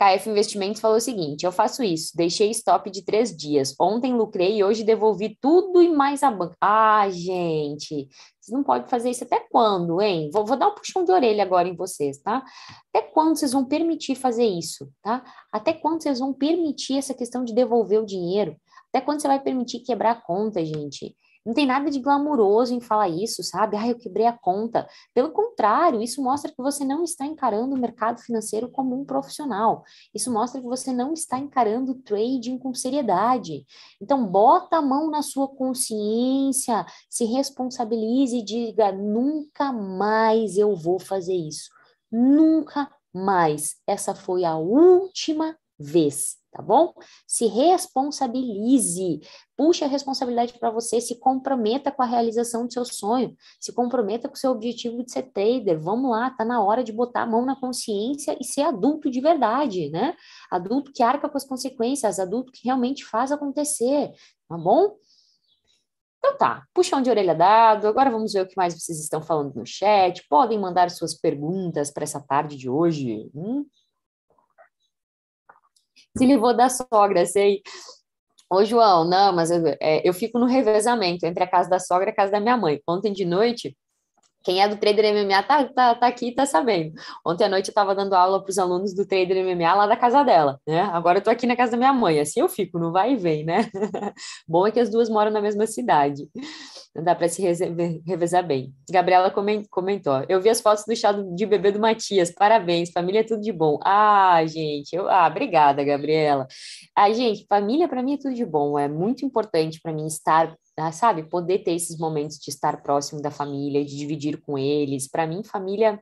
KF 0.00 0.30
Investimentos 0.30 0.80
falou 0.80 0.96
o 0.96 1.00
seguinte: 1.00 1.44
eu 1.44 1.52
faço 1.52 1.82
isso, 1.82 2.16
deixei 2.16 2.50
stop 2.52 2.90
de 2.90 3.04
três 3.04 3.36
dias. 3.36 3.74
Ontem 3.78 4.14
lucrei 4.14 4.56
e 4.56 4.64
hoje 4.64 4.82
devolvi 4.82 5.36
tudo 5.38 5.82
e 5.82 5.90
mais 5.90 6.22
a 6.22 6.30
banca. 6.30 6.56
Ah, 6.58 7.06
gente, 7.10 8.08
vocês 8.40 8.50
não 8.50 8.64
podem 8.64 8.88
fazer 8.88 9.10
isso 9.10 9.24
até 9.24 9.40
quando, 9.50 10.00
hein? 10.00 10.30
Vou, 10.32 10.46
vou, 10.46 10.56
dar 10.56 10.68
um 10.68 10.74
puxão 10.74 11.04
de 11.04 11.12
orelha 11.12 11.42
agora 11.42 11.68
em 11.68 11.76
vocês, 11.76 12.16
tá? 12.16 12.42
Até 12.88 13.02
quando 13.08 13.36
vocês 13.36 13.52
vão 13.52 13.66
permitir 13.66 14.14
fazer 14.14 14.46
isso, 14.46 14.90
tá? 15.02 15.22
Até 15.52 15.74
quando 15.74 16.02
vocês 16.02 16.18
vão 16.18 16.32
permitir 16.32 16.96
essa 16.96 17.12
questão 17.12 17.44
de 17.44 17.54
devolver 17.54 18.00
o 18.00 18.06
dinheiro? 18.06 18.56
Até 18.88 19.04
quando 19.04 19.20
você 19.20 19.28
vai 19.28 19.38
permitir 19.38 19.80
quebrar 19.80 20.12
a 20.12 20.20
conta, 20.22 20.64
gente? 20.64 21.14
Não 21.44 21.54
tem 21.54 21.66
nada 21.66 21.90
de 21.90 22.00
glamuroso 22.00 22.74
em 22.74 22.80
falar 22.80 23.08
isso, 23.08 23.42
sabe? 23.42 23.76
Ah, 23.76 23.88
eu 23.88 23.96
quebrei 23.96 24.26
a 24.26 24.36
conta. 24.36 24.86
Pelo 25.14 25.30
contrário, 25.30 26.02
isso 26.02 26.22
mostra 26.22 26.50
que 26.50 26.62
você 26.62 26.84
não 26.84 27.02
está 27.02 27.24
encarando 27.24 27.74
o 27.74 27.78
mercado 27.78 28.20
financeiro 28.20 28.70
como 28.70 29.00
um 29.00 29.04
profissional. 29.04 29.82
Isso 30.14 30.30
mostra 30.30 30.60
que 30.60 30.66
você 30.66 30.92
não 30.92 31.14
está 31.14 31.38
encarando 31.38 31.92
o 31.92 32.02
trading 32.02 32.58
com 32.58 32.74
seriedade. 32.74 33.64
Então, 34.00 34.26
bota 34.26 34.76
a 34.76 34.82
mão 34.82 35.10
na 35.10 35.22
sua 35.22 35.48
consciência, 35.48 36.84
se 37.08 37.24
responsabilize 37.24 38.36
e 38.36 38.44
diga: 38.44 38.92
nunca 38.92 39.72
mais 39.72 40.58
eu 40.58 40.76
vou 40.76 40.98
fazer 40.98 41.34
isso. 41.34 41.70
Nunca 42.12 42.90
mais. 43.14 43.76
Essa 43.86 44.14
foi 44.14 44.44
a 44.44 44.56
última 44.56 45.56
vez 45.78 46.39
tá 46.50 46.62
bom? 46.62 46.92
Se 47.26 47.46
responsabilize, 47.46 49.20
puxe 49.56 49.84
a 49.84 49.88
responsabilidade 49.88 50.58
para 50.58 50.70
você, 50.70 51.00
se 51.00 51.18
comprometa 51.18 51.90
com 51.92 52.02
a 52.02 52.06
realização 52.06 52.66
do 52.66 52.72
seu 52.72 52.84
sonho, 52.84 53.34
se 53.60 53.72
comprometa 53.72 54.28
com 54.28 54.34
o 54.34 54.38
seu 54.38 54.50
objetivo 54.50 55.04
de 55.04 55.12
ser 55.12 55.24
trader. 55.32 55.80
Vamos 55.80 56.10
lá, 56.10 56.30
tá 56.30 56.44
na 56.44 56.62
hora 56.62 56.82
de 56.82 56.92
botar 56.92 57.22
a 57.22 57.26
mão 57.26 57.44
na 57.44 57.54
consciência 57.58 58.36
e 58.40 58.44
ser 58.44 58.62
adulto 58.62 59.10
de 59.10 59.20
verdade, 59.20 59.90
né? 59.90 60.14
Adulto 60.50 60.92
que 60.92 61.02
arca 61.02 61.28
com 61.28 61.36
as 61.36 61.44
consequências, 61.44 62.18
adulto 62.18 62.52
que 62.52 62.64
realmente 62.64 63.04
faz 63.04 63.30
acontecer, 63.32 64.12
tá 64.48 64.56
bom? 64.56 64.96
Então 66.18 66.36
tá, 66.36 66.66
puxão 66.74 67.00
de 67.00 67.08
orelha 67.08 67.34
dado. 67.34 67.88
Agora 67.88 68.10
vamos 68.10 68.34
ver 68.34 68.42
o 68.42 68.46
que 68.46 68.56
mais 68.56 68.74
vocês 68.74 69.00
estão 69.00 69.22
falando 69.22 69.54
no 69.54 69.64
chat. 69.64 70.26
Podem 70.28 70.58
mandar 70.58 70.90
suas 70.90 71.14
perguntas 71.14 71.90
para 71.90 72.04
essa 72.04 72.20
tarde 72.20 72.56
de 72.56 72.68
hoje. 72.68 73.30
Hum? 73.34 73.64
Se 76.16 76.26
livrou 76.26 76.54
da 76.54 76.68
sogra, 76.68 77.24
sei. 77.26 77.62
Ô, 78.50 78.64
João, 78.64 79.04
não, 79.08 79.32
mas 79.32 79.50
eu, 79.50 79.62
é, 79.80 80.06
eu 80.08 80.12
fico 80.12 80.38
no 80.38 80.46
revezamento 80.46 81.24
entre 81.24 81.42
a 81.44 81.46
casa 81.46 81.70
da 81.70 81.78
sogra 81.78 82.10
e 82.10 82.12
a 82.12 82.14
casa 82.14 82.32
da 82.32 82.40
minha 82.40 82.56
mãe. 82.56 82.80
Ontem 82.88 83.12
de 83.12 83.24
noite, 83.24 83.76
quem 84.42 84.62
é 84.62 84.68
do 84.68 84.76
Trader 84.76 85.04
MMA 85.14 85.42
tá, 85.42 85.64
tá, 85.66 85.94
tá 85.94 86.06
aqui 86.06 86.32
tá 86.34 86.46
sabendo. 86.46 86.94
Ontem 87.24 87.44
à 87.44 87.48
noite 87.48 87.68
eu 87.68 87.72
estava 87.72 87.94
dando 87.94 88.14
aula 88.14 88.42
para 88.42 88.50
os 88.50 88.58
alunos 88.58 88.94
do 88.94 89.06
Trader 89.06 89.44
MMA 89.44 89.74
lá 89.74 89.86
da 89.86 89.96
casa 89.96 90.22
dela, 90.22 90.58
né? 90.66 90.80
Agora 90.80 91.18
eu 91.18 91.22
tô 91.22 91.30
aqui 91.30 91.46
na 91.46 91.56
casa 91.56 91.72
da 91.72 91.76
minha 91.76 91.92
mãe, 91.92 92.18
assim 92.20 92.40
eu 92.40 92.48
fico, 92.48 92.78
não 92.78 92.90
vai 92.90 93.12
e 93.12 93.16
vem, 93.16 93.44
né? 93.44 93.70
Bom 94.48 94.66
é 94.66 94.72
que 94.72 94.80
as 94.80 94.90
duas 94.90 95.08
moram 95.10 95.30
na 95.30 95.42
mesma 95.42 95.66
cidade. 95.66 96.28
Dá 96.94 97.14
para 97.14 97.28
se 97.28 97.40
revezar 98.04 98.44
bem. 98.44 98.74
Gabriela 98.90 99.30
comentou: 99.70 100.24
Eu 100.28 100.40
vi 100.40 100.48
as 100.48 100.60
fotos 100.60 100.84
do 100.84 100.96
chá 100.96 101.12
de 101.12 101.46
bebê 101.46 101.70
do 101.70 101.78
Matias. 101.78 102.32
Parabéns, 102.32 102.90
família 102.90 103.20
é 103.20 103.24
tudo 103.24 103.40
de 103.40 103.52
bom. 103.52 103.78
Ah, 103.84 104.44
gente, 104.44 104.94
eu, 104.94 105.08
ah, 105.08 105.28
obrigada, 105.28 105.84
Gabriela. 105.84 106.48
Ah, 106.96 107.12
gente, 107.12 107.46
família 107.48 107.88
para 107.88 108.02
mim 108.02 108.14
é 108.14 108.18
tudo 108.18 108.34
de 108.34 108.44
bom. 108.44 108.76
É 108.76 108.88
muito 108.88 109.24
importante 109.24 109.80
para 109.80 109.92
mim 109.92 110.06
estar 110.06 110.52
ah, 110.76 110.92
sabe, 110.92 111.24
poder 111.24 111.58
ter 111.58 111.74
esses 111.74 111.98
momentos 111.98 112.38
de 112.38 112.50
estar 112.50 112.82
próximo 112.82 113.20
da 113.20 113.30
família, 113.30 113.84
de 113.84 113.96
dividir 113.96 114.40
com 114.40 114.58
eles. 114.58 115.08
Para 115.08 115.26
mim, 115.26 115.44
família 115.44 116.00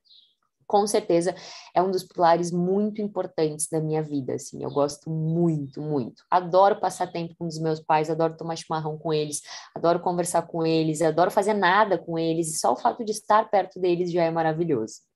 com 0.69 0.87
certeza 0.87 1.35
é 1.75 1.83
um 1.83 1.91
dos 1.91 2.05
pilares 2.05 2.53
muito 2.53 3.01
importantes 3.01 3.67
da 3.69 3.81
minha 3.81 4.03
vida, 4.03 4.35
assim, 4.35 4.63
eu 4.63 4.71
gosto 4.71 5.11
muito, 5.11 5.81
muito. 5.81 6.23
Adoro 6.31 6.79
passar 6.79 7.11
tempo 7.11 7.35
com 7.37 7.47
os 7.47 7.59
meus 7.59 7.81
pais, 7.81 8.11
adoro 8.11 8.37
tomar 8.37 8.55
chimarrão 8.57 8.99
com 8.99 9.13
eles, 9.13 9.41
adoro 9.75 9.99
conversar 9.99 10.43
com 10.43 10.65
eles, 10.65 11.01
adoro 11.01 11.31
fazer 11.31 11.55
nada 11.55 11.97
com 11.97 12.19
eles, 12.19 12.55
e 12.55 12.59
só 12.59 12.73
o 12.73 12.77
fato 12.77 13.03
de 13.05 13.13
estar 13.13 13.51
perto 13.51 13.81
deles 13.81 14.13
já 14.13 14.23
é 14.23 14.31
maravilhoso. 14.31 15.08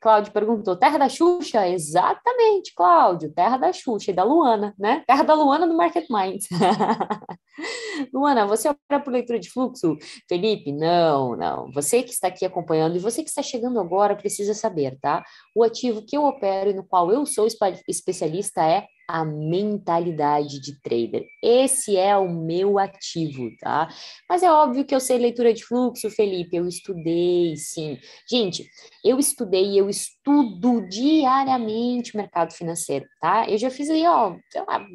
Cláudio 0.00 0.32
perguntou: 0.32 0.76
Terra 0.76 0.98
da 0.98 1.08
Xuxa? 1.08 1.66
Exatamente, 1.68 2.74
Cláudio, 2.74 3.32
Terra 3.32 3.56
da 3.56 3.72
Xuxa 3.72 4.10
e 4.10 4.14
da 4.14 4.24
Luana, 4.24 4.74
né? 4.78 5.02
Terra 5.06 5.22
da 5.22 5.34
Luana 5.34 5.66
do 5.66 5.76
Market 5.76 6.06
Minds. 6.10 6.46
Luana, 8.12 8.46
você 8.46 8.68
opera 8.68 9.00
por 9.02 9.12
leitura 9.12 9.38
de 9.38 9.50
fluxo? 9.50 9.96
Felipe, 10.28 10.72
não, 10.72 11.36
não. 11.36 11.70
Você 11.72 12.02
que 12.02 12.10
está 12.10 12.28
aqui 12.28 12.44
acompanhando 12.44 12.96
e 12.96 13.00
você 13.00 13.22
que 13.22 13.28
está 13.28 13.42
chegando 13.42 13.80
agora 13.80 14.16
precisa 14.16 14.54
saber, 14.54 14.98
tá? 15.00 15.22
O 15.54 15.62
ativo 15.62 16.04
que 16.06 16.16
eu 16.16 16.24
opero 16.24 16.70
e 16.70 16.74
no 16.74 16.84
qual 16.84 17.10
eu 17.12 17.26
sou 17.26 17.46
especialista 17.86 18.62
é 18.64 18.86
a 19.12 19.24
mentalidade 19.24 20.60
de 20.60 20.80
trader. 20.80 21.26
Esse 21.42 21.96
é 21.96 22.16
o 22.16 22.28
meu 22.28 22.78
ativo, 22.78 23.50
tá? 23.58 23.88
Mas 24.28 24.42
é 24.42 24.52
óbvio 24.52 24.84
que 24.84 24.94
eu 24.94 25.00
sei 25.00 25.18
leitura 25.18 25.52
de 25.52 25.64
fluxo, 25.64 26.08
Felipe, 26.10 26.56
eu 26.56 26.66
estudei, 26.66 27.56
sim. 27.56 27.98
Gente, 28.28 28.68
eu 29.04 29.18
estudei, 29.18 29.78
eu 29.78 29.88
estudo 29.88 30.86
diariamente 30.88 32.16
mercado 32.16 32.52
financeiro, 32.52 33.06
tá? 33.20 33.48
Eu 33.48 33.58
já 33.58 33.70
fiz 33.70 33.90
aí, 33.90 34.06
ó, 34.06 34.36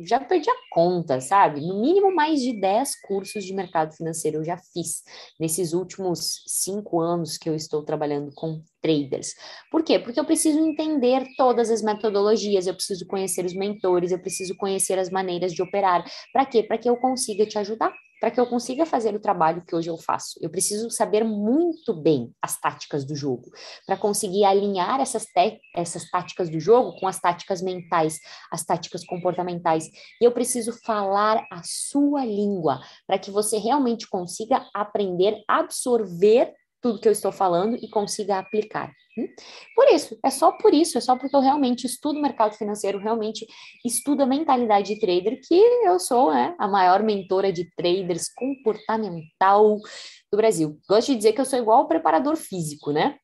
já 0.08 0.20
perdi 0.20 0.50
a 0.50 0.56
conta, 0.72 1.20
sabe? 1.20 1.60
No 1.60 1.82
mínimo 1.82 2.14
mais 2.14 2.42
de 2.42 2.60
10 2.60 3.02
cursos 3.02 3.44
de 3.44 3.54
mercado 3.54 3.94
financeiro 3.96 4.38
eu 4.38 4.44
já 4.46 4.58
fiz 4.58 5.04
nesses 5.40 5.74
últimos 5.74 6.44
cinco 6.48 7.02
anos 7.02 7.38
que 7.38 7.50
eu 7.50 7.56
estou 7.56 7.84
trabalhando 7.84 8.32
com 8.34 8.62
traders. 8.86 9.34
Por 9.72 9.84
quê? 9.84 9.98
Porque 9.98 10.20
eu 10.20 10.25
preciso 10.25 10.60
entender 10.60 11.25
todas 11.36 11.72
as 11.72 11.82
metodologias, 11.82 12.68
eu 12.68 12.75
preciso 12.75 13.08
conhecer 13.08 13.44
os 13.44 13.56
mentores, 13.56 14.12
eu 14.12 14.20
preciso 14.20 14.56
conhecer 14.56 15.00
as 15.00 15.10
maneiras 15.10 15.51
de 15.51 15.63
operar. 15.63 16.06
Para 16.32 16.46
quê? 16.46 16.62
Para 16.62 16.77
que 16.77 16.88
eu 16.88 16.96
consiga 16.96 17.48
te 17.48 17.58
ajudar 17.58 17.92
para 18.20 18.32
que 18.32 18.39
eu 18.39 18.48
consiga 18.48 18.86
fazer 18.86 19.13
o 19.13 19.20
trabalho 19.20 19.63
que 19.63 19.75
hoje 19.75 19.89
eu 19.89 19.98
faço. 19.98 20.39
Eu 20.42 20.50
preciso 20.50 20.89
saber 20.89 21.24
muito 21.24 21.94
bem 21.94 22.34
as 22.42 22.60
táticas 22.60 23.06
do 23.06 23.15
jogo, 23.15 23.51
para 23.86 23.98
conseguir 23.98 24.46
alinhar 24.46 25.00
essas, 25.00 25.27
essas 25.75 26.10
táticas 26.10 26.50
do 26.50 26.60
jogo 26.60 26.98
com 27.00 27.08
as 27.08 27.20
táticas 27.20 27.62
mentais, 27.62 28.20
as 28.51 28.63
táticas 28.65 29.06
comportamentais. 29.06 29.89
E 30.22 30.25
eu 30.25 30.32
preciso 30.32 30.74
falar 30.84 31.46
a 31.51 31.62
sua 31.63 32.25
língua, 32.25 32.82
para 33.06 33.20
que 33.20 33.30
você 33.30 33.58
realmente 33.58 34.08
consiga 34.08 34.65
aprender, 34.74 35.44
absorver 35.48 36.54
tudo 36.86 37.00
que 37.00 37.08
eu 37.08 37.12
estou 37.12 37.32
falando 37.32 37.75
e 37.82 37.89
consiga 37.89 38.38
aplicar. 38.38 38.94
Hum? 39.18 39.27
Por 39.75 39.88
isso, 39.88 40.15
é 40.24 40.30
só 40.30 40.51
por 40.51 40.72
isso, 40.72 41.00
é 41.00 41.01
só 41.01 41.18
porque 41.18 41.36
eu 41.36 41.39
realmente 41.39 41.88
estudo 41.88 42.22
mercado 42.22 42.56
financeiro, 42.56 43.00
realmente 43.00 43.44
estudo 43.84 44.22
a 44.22 44.27
mentalidade 44.27 44.94
de 44.94 45.00
trader, 45.00 45.39
que 45.44 45.56
eu 45.84 46.00
sou 46.00 46.32
né, 46.32 46.54
a 46.60 46.68
maior 46.68 47.01
mentora 47.01 47.51
de 47.51 47.68
traders 47.75 48.32
comportamental 48.32 49.80
do 50.32 50.38
Brasil. 50.38 50.80
Gosto 50.88 51.08
de 51.08 51.15
dizer 51.15 51.34
que 51.34 51.42
eu 51.42 51.46
sou 51.46 51.58
igual 51.58 51.80
ao 51.80 51.88
preparador 51.88 52.36
físico, 52.36 52.92
né? 52.92 53.18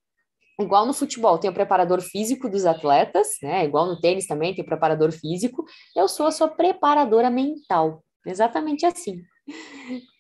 Igual 0.60 0.88
no 0.88 0.94
futebol, 0.94 1.38
tem 1.38 1.52
o 1.52 1.54
preparador 1.54 2.02
físico 2.02 2.50
dos 2.50 2.66
atletas, 2.66 3.28
né? 3.44 3.64
Igual 3.64 3.86
no 3.86 4.02
tênis 4.02 4.26
também 4.26 4.56
tem 4.56 4.64
o 4.64 4.68
preparador 4.68 5.12
físico. 5.12 5.64
Eu 5.96 6.08
sou 6.08 6.26
a 6.26 6.32
sua 6.32 6.48
preparadora 6.48 7.30
mental. 7.30 8.04
Exatamente 8.26 8.88
assim. 8.88 9.22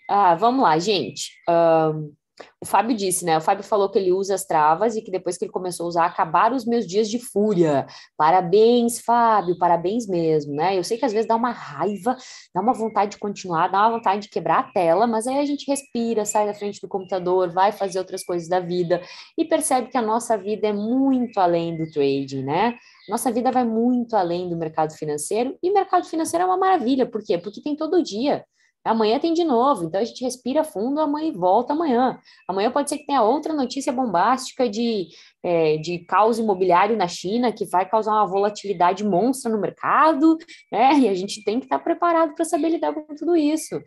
Ah, 0.07 0.36
vamos 0.36 0.62
lá, 0.62 0.77
gente. 0.77 1.31
Um, 1.50 2.13
o 2.62 2.65
Fábio 2.65 2.95
disse, 2.95 3.25
né? 3.25 3.38
O 3.38 3.41
Fábio 3.41 3.63
falou 3.63 3.89
que 3.89 3.98
ele 3.98 4.12
usa 4.12 4.36
as 4.36 4.45
travas 4.45 4.95
e 4.95 5.01
que 5.01 5.12
depois 5.12 5.38
que 5.38 5.45
ele 5.45 5.51
começou 5.51 5.86
a 5.86 5.89
usar, 5.89 6.05
acabaram 6.05 6.55
os 6.55 6.65
meus 6.65 6.86
dias 6.86 7.10
de 7.10 7.19
fúria. 7.19 7.86
Parabéns, 8.17 9.00
Fábio, 9.00 9.57
parabéns 9.57 10.07
mesmo, 10.07 10.53
né? 10.53 10.77
Eu 10.77 10.83
sei 10.83 10.98
que 10.98 11.05
às 11.05 11.12
vezes 11.12 11.27
dá 11.27 11.36
uma 11.36 11.51
raiva, 11.51 12.15
dá 12.53 12.62
uma 12.62 12.74
vontade 12.74 13.12
de 13.12 13.17
continuar, 13.17 13.67
dá 13.67 13.79
uma 13.79 13.98
vontade 13.98 14.24
de 14.24 14.29
quebrar 14.29 14.60
a 14.60 14.63
tela, 14.63 15.07
mas 15.07 15.27
aí 15.27 15.39
a 15.39 15.45
gente 15.45 15.65
respira, 15.67 16.25
sai 16.25 16.45
da 16.45 16.53
frente 16.53 16.79
do 16.81 16.88
computador, 16.88 17.51
vai 17.51 17.71
fazer 17.71 18.00
outras 18.00 18.24
coisas 18.24 18.48
da 18.48 18.60
vida 18.60 19.01
e 19.38 19.45
percebe 19.45 19.89
que 19.89 19.98
a 19.98 20.01
nossa 20.01 20.38
vida 20.38 20.67
é 20.67 20.74
muito 20.74 21.39
além 21.39 21.75
do 21.77 21.89
trading, 21.91 22.43
né? 22.43 22.77
Nossa 23.10 23.31
vida 23.31 23.51
vai 23.51 23.65
muito 23.65 24.15
além 24.15 24.50
do 24.50 24.55
mercado 24.55 24.93
financeiro 24.93 25.57
e 25.62 25.71
mercado 25.71 26.05
financeiro 26.05 26.43
é 26.43 26.45
uma 26.45 26.57
maravilha, 26.57 27.05
por 27.05 27.24
quê? 27.24 27.38
Porque 27.38 27.62
tem 27.62 27.75
todo 27.75 28.03
dia. 28.03 28.45
Amanhã 28.83 29.19
tem 29.19 29.33
de 29.33 29.43
novo, 29.43 29.85
então 29.85 30.01
a 30.01 30.03
gente 30.03 30.23
respira 30.23 30.63
fundo, 30.63 31.00
amanhã 31.00 31.31
volta 31.31 31.73
amanhã. 31.73 32.19
Amanhã 32.47 32.71
pode 32.71 32.89
ser 32.89 32.97
que 32.97 33.05
tenha 33.05 33.21
outra 33.21 33.53
notícia 33.53 33.93
bombástica 33.93 34.67
de, 34.67 35.07
é, 35.43 35.77
de 35.77 36.00
caos 36.00 36.39
imobiliário 36.39 36.97
na 36.97 37.07
China, 37.07 37.51
que 37.51 37.65
vai 37.65 37.88
causar 37.88 38.13
uma 38.13 38.25
volatilidade 38.25 39.03
monstra 39.03 39.51
no 39.51 39.61
mercado, 39.61 40.35
né? 40.71 40.97
E 40.97 41.07
a 41.07 41.13
gente 41.13 41.43
tem 41.43 41.59
que 41.59 41.65
estar 41.65 41.77
preparado 41.77 42.33
para 42.33 42.43
saber 42.43 42.69
lidar 42.69 42.91
com 42.91 43.15
tudo 43.15 43.35
isso. 43.35 43.79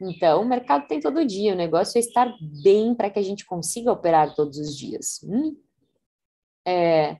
Então, 0.00 0.42
o 0.42 0.48
mercado 0.48 0.86
tem 0.88 0.98
todo 0.98 1.24
dia, 1.24 1.52
o 1.52 1.56
negócio 1.56 1.96
é 1.96 2.00
estar 2.00 2.32
bem 2.62 2.92
para 2.92 3.08
que 3.08 3.20
a 3.20 3.22
gente 3.22 3.46
consiga 3.46 3.92
operar 3.92 4.34
todos 4.34 4.58
os 4.58 4.76
dias. 4.76 5.20
Hum? 5.22 5.56
É, 6.66 7.16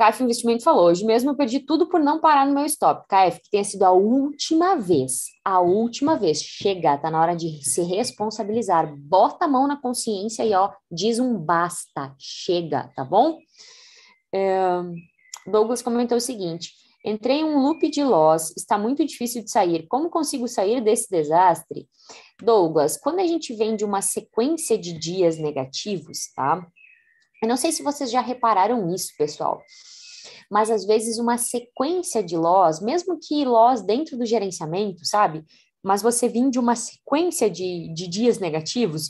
KF 0.00 0.22
Investimento 0.22 0.64
falou, 0.64 0.86
hoje 0.86 1.04
mesmo 1.04 1.30
eu 1.30 1.36
perdi 1.36 1.60
tudo 1.60 1.86
por 1.86 2.00
não 2.00 2.18
parar 2.18 2.46
no 2.46 2.54
meu 2.54 2.64
stop. 2.64 3.06
KF, 3.06 3.42
que 3.42 3.50
tenha 3.50 3.64
sido 3.64 3.82
a 3.82 3.92
última 3.92 4.74
vez, 4.74 5.24
a 5.44 5.60
última 5.60 6.16
vez. 6.16 6.42
Chega, 6.42 6.96
tá 6.96 7.10
na 7.10 7.20
hora 7.20 7.36
de 7.36 7.62
se 7.62 7.82
responsabilizar. 7.82 8.96
Bota 8.96 9.44
a 9.44 9.48
mão 9.48 9.66
na 9.66 9.78
consciência 9.78 10.42
e 10.42 10.54
ó, 10.54 10.72
diz 10.90 11.18
um 11.18 11.36
basta, 11.36 12.14
chega, 12.18 12.90
tá 12.96 13.04
bom? 13.04 13.38
É, 14.34 14.80
Douglas 15.46 15.82
comentou 15.82 16.16
o 16.16 16.20
seguinte, 16.20 16.72
entrei 17.04 17.40
em 17.40 17.44
um 17.44 17.58
loop 17.58 17.86
de 17.90 18.02
loss, 18.02 18.54
está 18.56 18.78
muito 18.78 19.04
difícil 19.04 19.44
de 19.44 19.50
sair. 19.50 19.86
Como 19.86 20.08
consigo 20.08 20.48
sair 20.48 20.80
desse 20.80 21.10
desastre? 21.10 21.86
Douglas, 22.42 22.96
quando 22.96 23.20
a 23.20 23.26
gente 23.26 23.52
vem 23.52 23.76
de 23.76 23.84
uma 23.84 24.00
sequência 24.00 24.78
de 24.78 24.98
dias 24.98 25.36
negativos, 25.36 26.32
tá? 26.34 26.66
Eu 27.42 27.48
não 27.48 27.56
sei 27.56 27.70
se 27.70 27.82
vocês 27.82 28.10
já 28.10 28.20
repararam 28.20 28.86
nisso, 28.86 29.12
pessoal, 29.16 29.62
mas 30.50 30.70
às 30.70 30.84
vezes 30.84 31.18
uma 31.18 31.38
sequência 31.38 32.22
de 32.22 32.36
loss, 32.36 32.80
mesmo 32.80 33.18
que 33.18 33.44
loss 33.44 33.82
dentro 33.82 34.18
do 34.18 34.26
gerenciamento, 34.26 35.06
sabe? 35.06 35.44
Mas 35.82 36.02
você 36.02 36.28
vir 36.28 36.50
de 36.50 36.58
uma 36.58 36.74
sequência 36.74 37.48
de, 37.48 37.92
de 37.94 38.08
dias 38.08 38.38
negativos, 38.38 39.08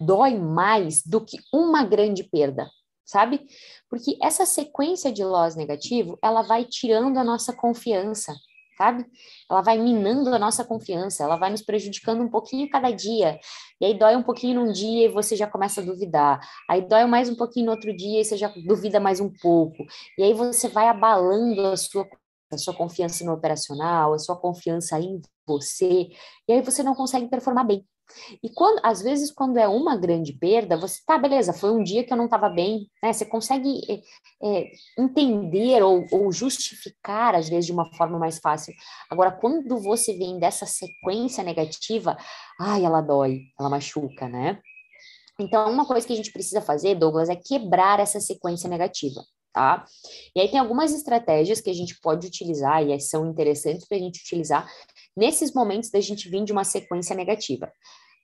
dói 0.00 0.38
mais 0.38 1.02
do 1.04 1.20
que 1.20 1.38
uma 1.52 1.84
grande 1.84 2.24
perda, 2.24 2.68
sabe? 3.04 3.46
Porque 3.88 4.16
essa 4.22 4.46
sequência 4.46 5.12
de 5.12 5.22
loss 5.22 5.54
negativo, 5.54 6.18
ela 6.22 6.42
vai 6.42 6.64
tirando 6.64 7.18
a 7.18 7.24
nossa 7.24 7.52
confiança, 7.52 8.34
sabe? 8.80 9.04
Ela 9.50 9.60
vai 9.60 9.76
minando 9.78 10.34
a 10.34 10.38
nossa 10.38 10.64
confiança, 10.64 11.22
ela 11.22 11.36
vai 11.36 11.50
nos 11.50 11.60
prejudicando 11.60 12.22
um 12.22 12.30
pouquinho 12.30 12.68
cada 12.70 12.90
dia. 12.90 13.38
E 13.78 13.84
aí 13.84 13.98
dói 13.98 14.16
um 14.16 14.22
pouquinho 14.22 14.64
num 14.64 14.72
dia 14.72 15.04
e 15.04 15.08
você 15.08 15.36
já 15.36 15.46
começa 15.46 15.82
a 15.82 15.84
duvidar. 15.84 16.40
Aí 16.68 16.80
dói 16.80 17.04
mais 17.04 17.28
um 17.28 17.36
pouquinho 17.36 17.66
no 17.66 17.72
outro 17.72 17.94
dia 17.94 18.22
e 18.22 18.24
você 18.24 18.38
já 18.38 18.48
duvida 18.66 18.98
mais 18.98 19.20
um 19.20 19.30
pouco. 19.42 19.84
E 20.16 20.22
aí 20.22 20.32
você 20.32 20.68
vai 20.68 20.88
abalando 20.88 21.60
a 21.66 21.76
sua 21.76 22.06
a 22.52 22.58
sua 22.58 22.74
confiança 22.74 23.24
no 23.24 23.32
operacional, 23.32 24.12
a 24.12 24.18
sua 24.18 24.36
confiança 24.36 24.98
em 24.98 25.20
você, 25.46 26.08
e 26.48 26.52
aí 26.52 26.60
você 26.62 26.82
não 26.82 26.96
consegue 26.96 27.28
performar 27.28 27.64
bem. 27.64 27.86
E 28.42 28.48
quando, 28.50 28.80
às 28.84 29.02
vezes, 29.02 29.30
quando 29.30 29.58
é 29.58 29.68
uma 29.68 29.96
grande 29.96 30.32
perda, 30.32 30.76
você 30.76 31.00
tá, 31.06 31.18
beleza, 31.18 31.52
foi 31.52 31.70
um 31.70 31.82
dia 31.82 32.04
que 32.04 32.12
eu 32.12 32.16
não 32.16 32.26
estava 32.26 32.48
bem, 32.48 32.88
né? 33.02 33.12
Você 33.12 33.24
consegue 33.24 33.80
é, 33.88 34.00
é, 34.42 34.70
entender 34.98 35.82
ou, 35.82 36.04
ou, 36.10 36.32
justificar, 36.32 37.34
às 37.34 37.48
vezes, 37.48 37.66
de 37.66 37.72
uma 37.72 37.92
forma 37.94 38.18
mais 38.18 38.38
fácil. 38.38 38.72
Agora, 39.10 39.30
quando 39.32 39.78
você 39.80 40.16
vem 40.16 40.38
dessa 40.38 40.66
sequência 40.66 41.42
negativa, 41.44 42.16
ai, 42.58 42.84
ela 42.84 43.00
dói, 43.00 43.42
ela 43.58 43.68
machuca, 43.70 44.28
né? 44.28 44.60
Então, 45.40 45.70
uma 45.70 45.86
coisa 45.86 46.06
que 46.06 46.12
a 46.12 46.16
gente 46.16 46.32
precisa 46.32 46.60
fazer, 46.60 46.94
Douglas, 46.94 47.30
é 47.30 47.36
quebrar 47.36 47.98
essa 47.98 48.20
sequência 48.20 48.68
negativa. 48.68 49.22
tá? 49.52 49.84
E 50.34 50.40
aí 50.40 50.48
tem 50.48 50.60
algumas 50.60 50.92
estratégias 50.92 51.60
que 51.60 51.70
a 51.70 51.74
gente 51.74 51.98
pode 52.00 52.26
utilizar 52.26 52.86
e 52.86 53.00
são 53.00 53.26
interessantes 53.28 53.86
para 53.86 53.96
a 53.96 54.00
gente 54.00 54.20
utilizar 54.20 54.70
nesses 55.16 55.52
momentos 55.52 55.90
da 55.90 56.00
gente 56.00 56.28
vir 56.28 56.44
de 56.44 56.52
uma 56.52 56.64
sequência 56.64 57.14
negativa. 57.14 57.70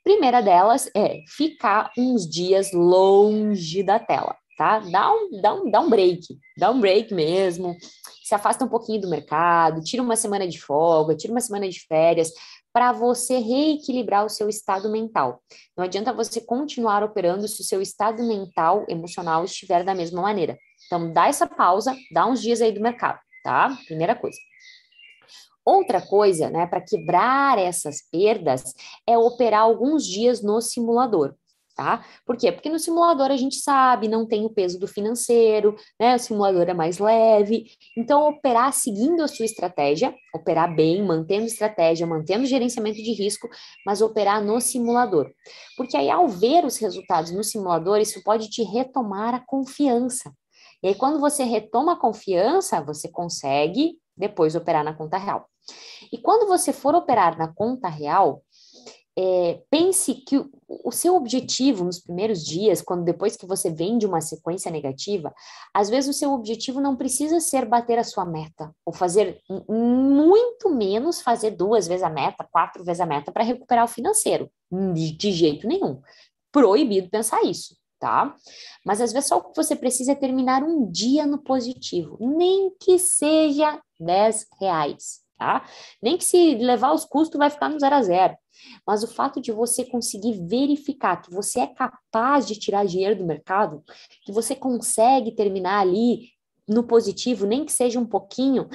Primeira 0.05 0.41
delas 0.41 0.89
é 0.95 1.23
ficar 1.29 1.91
uns 1.99 2.29
dias 2.29 2.73
longe 2.73 3.83
da 3.83 3.99
tela, 3.99 4.37
tá? 4.57 4.79
Dá 4.79 5.13
um, 5.13 5.41
dá 5.41 5.55
um, 5.55 5.71
dá 5.71 5.81
um 5.81 5.91
break, 5.91 6.39
dá 6.57 6.71
um 6.71 6.81
break 6.81 7.13
mesmo, 7.13 7.77
se 8.23 8.35
afasta 8.35 8.65
um 8.65 8.69
pouquinho 8.69 9.01
do 9.01 9.11
mercado, 9.11 9.83
tira 9.83 10.03
uma 10.03 10.17
semana 10.17 10.47
de 10.47 10.61
folga, 10.61 11.17
tira 11.17 11.33
uma 11.33 11.41
semana 11.41 11.69
de 11.69 11.81
férias, 11.87 12.31
para 12.73 12.93
você 12.93 13.39
reequilibrar 13.39 14.25
o 14.27 14.29
seu 14.29 14.49
estado 14.49 14.91
mental. 14.91 15.41
Não 15.77 15.85
adianta 15.85 16.13
você 16.13 16.41
continuar 16.41 17.03
operando 17.03 17.49
se 17.49 17.63
o 17.63 17.65
seu 17.65 17.81
estado 17.81 18.23
mental, 18.23 18.85
emocional 18.89 19.45
estiver 19.45 19.83
da 19.83 19.95
mesma 19.95 20.21
maneira. 20.21 20.59
Então, 20.85 21.13
dá 21.13 21.27
essa 21.27 21.47
pausa, 21.47 21.97
dá 22.13 22.27
uns 22.27 22.43
dias 22.43 22.61
aí 22.61 22.71
do 22.73 22.81
mercado, 22.81 23.19
tá? 23.43 23.77
Primeira 23.87 24.15
coisa. 24.15 24.37
Outra 25.67 26.01
coisa, 26.01 26.49
né, 26.49 26.67
para 26.67 26.81
quebrar 26.81 27.59
essas 27.59 27.97
perdas, 28.11 28.73
é 29.07 29.19
operar 29.19 29.63
alguns 29.63 30.07
dias 30.07 30.43
no 30.43 30.61
simulador 30.61 31.35
tá? 31.77 32.05
Por 32.25 32.37
quê? 32.37 32.51
Porque 32.51 32.71
no 32.71 32.79
simulador 32.79 33.31
a 33.31 33.37
gente 33.37 33.57
sabe, 33.57 34.09
não 34.09 34.27
tem 34.27 34.47
o 34.47 34.51
peso 34.51 34.81
do 34.81 34.89
financeiro, 34.89 35.77
né? 36.01 36.17
O 36.17 36.19
simulador 36.19 36.69
é 36.69 36.75
mais 36.75 36.99
leve. 36.99 37.67
Então, 37.97 38.27
operar 38.27 38.73
seguindo 38.73 39.23
a 39.23 39.29
sua 39.29 39.45
estratégia, 39.45 40.15
operar 40.35 40.75
bem, 40.75 41.05
mantendo 41.05 41.45
estratégia, 41.45 42.07
mantendo 42.07 42.47
gerenciamento 42.47 42.97
de 42.97 43.13
risco, 43.13 43.47
mas 43.85 44.01
operar 44.01 44.43
no 44.43 44.59
simulador. 44.61 45.31
Porque 45.77 45.97
aí, 45.97 46.11
ao 46.11 46.27
ver 46.27 46.65
os 46.65 46.79
resultados 46.79 47.31
no 47.31 47.45
simulador, 47.45 48.01
isso 48.01 48.23
pode 48.25 48.49
te 48.49 48.63
retomar 48.63 49.35
a 49.35 49.45
confiança. 49.47 50.33
E 50.83 50.89
aí, 50.89 50.95
quando 50.95 51.21
você 51.21 51.45
retoma 51.45 51.93
a 51.93 52.01
confiança, 52.01 52.81
você 52.81 53.09
consegue 53.09 53.99
depois 54.17 54.55
operar 54.55 54.83
na 54.83 54.95
conta 54.95 55.19
real. 55.19 55.47
E 56.13 56.19
quando 56.19 56.47
você 56.47 56.73
for 56.73 56.95
operar 56.95 57.37
na 57.39 57.53
conta 57.53 57.89
real, 57.89 58.43
é, 59.19 59.63
pense 59.71 60.15
que 60.15 60.37
o, 60.37 60.51
o, 60.69 60.93
seu 60.93 61.17
objetivo 61.17 61.85
nos 61.85 61.99
primeiros 61.99 62.45
dias, 62.45 62.83
quando 62.83 63.03
depois 63.03 63.35
que 63.35 63.47
você 63.47 63.71
vem 63.71 63.97
de 63.97 64.05
uma 64.05 64.21
sequência 64.21 64.71
negativa, 64.71 65.35
às 65.73 65.89
vezes 65.89 66.15
o 66.15 66.19
seu 66.19 66.33
objetivo 66.33 66.83
não 66.83 66.95
precisa 66.95 67.41
ser 67.41 67.65
bater 67.65 67.99
a 67.99 68.05
sua 68.05 68.27
meta, 68.27 68.71
ou 68.85 68.93
fazer 68.93 69.41
muito 69.49 70.69
menos 70.69 71.23
fazer 71.23 71.53
duas 71.53 71.89
vezes 71.89 72.03
a 72.03 72.11
meta, 72.11 72.47
quatro 72.53 72.85
vezes 72.85 73.01
a 73.01 73.07
meta 73.07 73.33
para 73.33 73.43
recuperar 73.43 73.87
o 73.87 73.89
financeiro. 73.89 74.51
De, 74.71 75.13
de 75.13 75.33
jeito 75.33 75.67
nenhum. 75.67 76.01
Proibido 76.53 77.09
pensar 77.09 77.43
isso, 77.43 77.75
tá? 77.99 78.37
Mas 78.85 79.01
às 79.01 79.13
vezes 79.13 79.29
só 79.29 79.39
o 79.39 79.45
que 79.45 79.57
você 79.57 79.75
precisa 79.75 80.13
é 80.13 80.15
terminar 80.15 80.63
um 80.63 80.91
dia 80.91 81.25
no 81.25 81.39
positivo, 81.39 82.19
nem 82.21 82.71
que 82.79 82.99
seja 82.99 83.81
10 83.99 84.47
reais, 84.61 85.26
tá? 85.39 85.65
Nem 86.03 86.17
que 86.17 86.25
se 86.25 86.55
levar 86.57 86.93
os 86.93 87.05
custos 87.05 87.39
vai 87.39 87.51
ficar 87.51 87.69
no 87.69 87.79
zero 87.79 87.95
a 87.95 88.03
zero. 88.03 88.37
Mas 88.87 89.03
o 89.03 89.07
fato 89.07 89.41
de 89.41 89.53
você 89.53 89.85
conseguir 89.85 90.33
verificar 90.47 91.21
que 91.21 91.31
você 91.31 91.61
é 91.61 91.67
capaz 91.67 92.47
de 92.47 92.59
tirar 92.59 92.87
dinheiro 92.87 93.17
do 93.17 93.27
mercado, 93.27 93.83
que 94.25 94.33
você 94.33 94.55
consegue 94.55 95.33
terminar 95.33 95.81
ali 95.81 96.31
no 96.69 96.85
positivo, 96.85 97.47
nem 97.47 97.65
que 97.65 97.73
seja 97.73 98.01
um 98.01 98.07
pouquinho, 98.07 98.69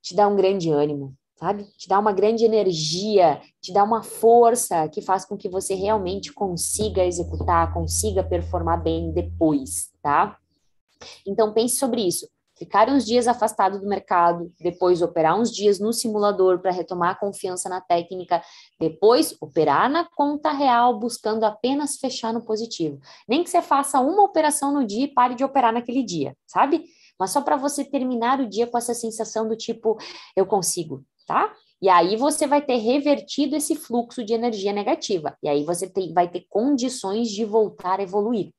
te 0.00 0.14
dá 0.14 0.26
um 0.26 0.34
grande 0.34 0.70
ânimo, 0.70 1.14
sabe? 1.36 1.64
Te 1.76 1.88
dá 1.88 1.98
uma 1.98 2.12
grande 2.12 2.44
energia, 2.44 3.40
te 3.60 3.72
dá 3.72 3.84
uma 3.84 4.02
força 4.02 4.88
que 4.88 5.00
faz 5.00 5.24
com 5.24 5.36
que 5.36 5.48
você 5.48 5.74
realmente 5.74 6.32
consiga 6.32 7.04
executar, 7.04 7.72
consiga 7.72 8.24
performar 8.24 8.82
bem 8.82 9.12
depois, 9.12 9.92
tá? 10.02 10.36
Então 11.26 11.52
pense 11.52 11.76
sobre 11.76 12.00
isso 12.02 12.26
ficar 12.62 12.88
uns 12.88 13.04
dias 13.04 13.26
afastado 13.26 13.80
do 13.80 13.88
mercado, 13.88 14.52
depois 14.60 15.02
operar 15.02 15.38
uns 15.38 15.50
dias 15.50 15.80
no 15.80 15.92
simulador 15.92 16.60
para 16.60 16.70
retomar 16.70 17.10
a 17.10 17.14
confiança 17.16 17.68
na 17.68 17.80
técnica, 17.80 18.40
depois 18.78 19.36
operar 19.40 19.90
na 19.90 20.08
conta 20.14 20.52
real, 20.52 20.96
buscando 20.96 21.42
apenas 21.42 21.96
fechar 21.96 22.32
no 22.32 22.44
positivo. 22.44 23.00
Nem 23.28 23.42
que 23.42 23.50
você 23.50 23.60
faça 23.60 23.98
uma 23.98 24.22
operação 24.22 24.72
no 24.72 24.86
dia 24.86 25.06
e 25.06 25.12
pare 25.12 25.34
de 25.34 25.42
operar 25.42 25.72
naquele 25.72 26.04
dia, 26.04 26.36
sabe? 26.46 26.84
Mas 27.18 27.32
só 27.32 27.40
para 27.40 27.56
você 27.56 27.84
terminar 27.84 28.38
o 28.40 28.48
dia 28.48 28.68
com 28.68 28.78
essa 28.78 28.94
sensação 28.94 29.48
do 29.48 29.56
tipo, 29.56 29.98
eu 30.36 30.46
consigo, 30.46 31.04
tá? 31.26 31.52
E 31.80 31.88
aí 31.88 32.14
você 32.14 32.46
vai 32.46 32.62
ter 32.62 32.76
revertido 32.76 33.56
esse 33.56 33.74
fluxo 33.74 34.24
de 34.24 34.32
energia 34.32 34.72
negativa. 34.72 35.36
E 35.42 35.48
aí 35.48 35.64
você 35.64 35.90
tem, 35.90 36.12
vai 36.12 36.28
ter 36.28 36.46
condições 36.48 37.28
de 37.28 37.44
voltar 37.44 37.98
a 37.98 38.04
evoluir. 38.04 38.52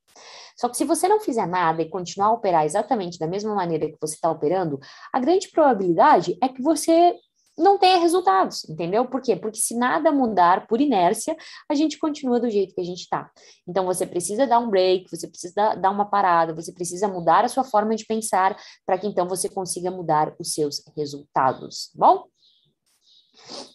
Só 0.56 0.68
que 0.68 0.76
se 0.76 0.84
você 0.84 1.08
não 1.08 1.20
fizer 1.20 1.46
nada 1.46 1.82
e 1.82 1.88
continuar 1.88 2.28
a 2.28 2.32
operar 2.32 2.64
exatamente 2.64 3.18
da 3.18 3.26
mesma 3.26 3.54
maneira 3.54 3.90
que 3.90 3.98
você 4.00 4.14
está 4.14 4.30
operando, 4.30 4.78
a 5.12 5.18
grande 5.18 5.50
probabilidade 5.50 6.36
é 6.42 6.48
que 6.48 6.62
você 6.62 7.14
não 7.56 7.78
tenha 7.78 7.98
resultados, 7.98 8.68
entendeu? 8.68 9.06
Por 9.06 9.20
quê? 9.20 9.36
Porque 9.36 9.58
se 9.58 9.76
nada 9.76 10.10
mudar 10.10 10.66
por 10.66 10.80
inércia, 10.80 11.36
a 11.68 11.74
gente 11.74 11.98
continua 11.98 12.40
do 12.40 12.50
jeito 12.50 12.74
que 12.74 12.80
a 12.80 12.84
gente 12.84 13.02
está. 13.02 13.30
Então 13.66 13.84
você 13.86 14.04
precisa 14.04 14.46
dar 14.46 14.58
um 14.58 14.68
break, 14.68 15.08
você 15.08 15.28
precisa 15.28 15.74
dar 15.76 15.90
uma 15.90 16.04
parada, 16.04 16.52
você 16.52 16.72
precisa 16.72 17.06
mudar 17.06 17.44
a 17.44 17.48
sua 17.48 17.62
forma 17.62 17.94
de 17.94 18.04
pensar 18.04 18.56
para 18.84 18.98
que 18.98 19.06
então 19.06 19.28
você 19.28 19.48
consiga 19.48 19.90
mudar 19.90 20.34
os 20.38 20.52
seus 20.52 20.82
resultados, 20.96 21.90
tá 21.92 22.06
bom? 22.06 22.24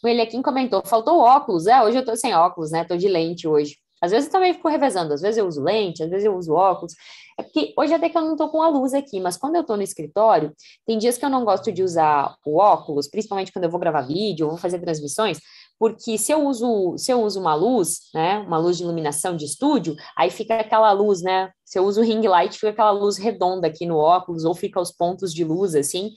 O 0.04 0.08
Eliakim 0.08 0.42
comentou, 0.42 0.82
faltou 0.86 1.20
óculos, 1.20 1.68
é, 1.68 1.82
hoje 1.82 1.98
eu 1.98 2.06
tô 2.06 2.16
sem 2.16 2.34
óculos, 2.34 2.72
né? 2.72 2.84
Tô 2.84 2.98
de 2.98 3.08
lente 3.08 3.48
hoje. 3.48 3.78
Às 4.02 4.12
vezes 4.12 4.28
eu 4.28 4.32
também 4.32 4.54
fico 4.54 4.68
revezando, 4.68 5.14
às 5.14 5.22
vezes 5.22 5.38
eu 5.38 5.48
uso 5.48 5.62
lente, 5.62 6.04
às 6.04 6.10
vezes 6.10 6.26
eu 6.26 6.36
uso 6.36 6.54
óculos. 6.54 6.94
É 7.40 7.44
porque 7.44 7.74
hoje 7.78 7.94
até 7.94 8.10
que 8.10 8.18
eu 8.18 8.22
não 8.22 8.34
estou 8.34 8.50
com 8.50 8.62
a 8.62 8.70
luz 8.70 8.94
aqui, 8.94 9.20
mas 9.20 9.38
quando 9.38 9.56
eu 9.56 9.62
estou 9.62 9.78
no 9.78 9.84
escritório, 9.84 10.54
tem 10.86 10.98
dias 10.98 11.18
que 11.18 11.26
eu 11.26 11.30
não 11.30 11.46
gosto 11.46 11.72
de 11.72 11.84
usar 11.84 12.36
o 12.46 12.58
óculos, 12.58 13.08
principalmente 13.08 13.52
quando 13.52 13.66
eu 13.66 13.72
vou 13.72 13.80
gravar 13.80 14.02
vídeo, 14.02 14.46
ou 14.46 14.52
vou 14.52 14.60
fazer 14.60 14.80
transmissões, 14.80 15.40
porque 15.80 16.18
se 16.18 16.32
eu 16.34 16.46
uso, 16.46 16.98
se 16.98 17.10
eu 17.10 17.24
uso 17.24 17.40
uma 17.40 17.56
luz, 17.56 18.10
né, 18.14 18.40
uma 18.40 18.58
luz 18.58 18.78
de 18.78 18.84
iluminação 18.84 19.38
de 19.38 19.46
estúdio, 19.46 19.96
aí 20.18 20.30
fica 20.30 20.56
aquela 20.56 20.92
luz, 20.92 21.22
né? 21.22 21.52
Se 21.64 21.80
eu 21.80 21.86
uso 21.86 22.02
ring 22.02 22.28
light, 22.28 22.56
fica 22.56 22.72
aquela 22.72 22.92
luz 22.92 23.18
redonda 23.18 23.68
aqui 23.68 23.86
no 23.86 23.96
óculos, 23.96 24.44
ou 24.44 24.54
fica 24.54 24.82
os 24.82 24.92
pontos 24.92 25.34
de 25.34 25.46
luz 25.46 25.76
assim. 25.76 26.12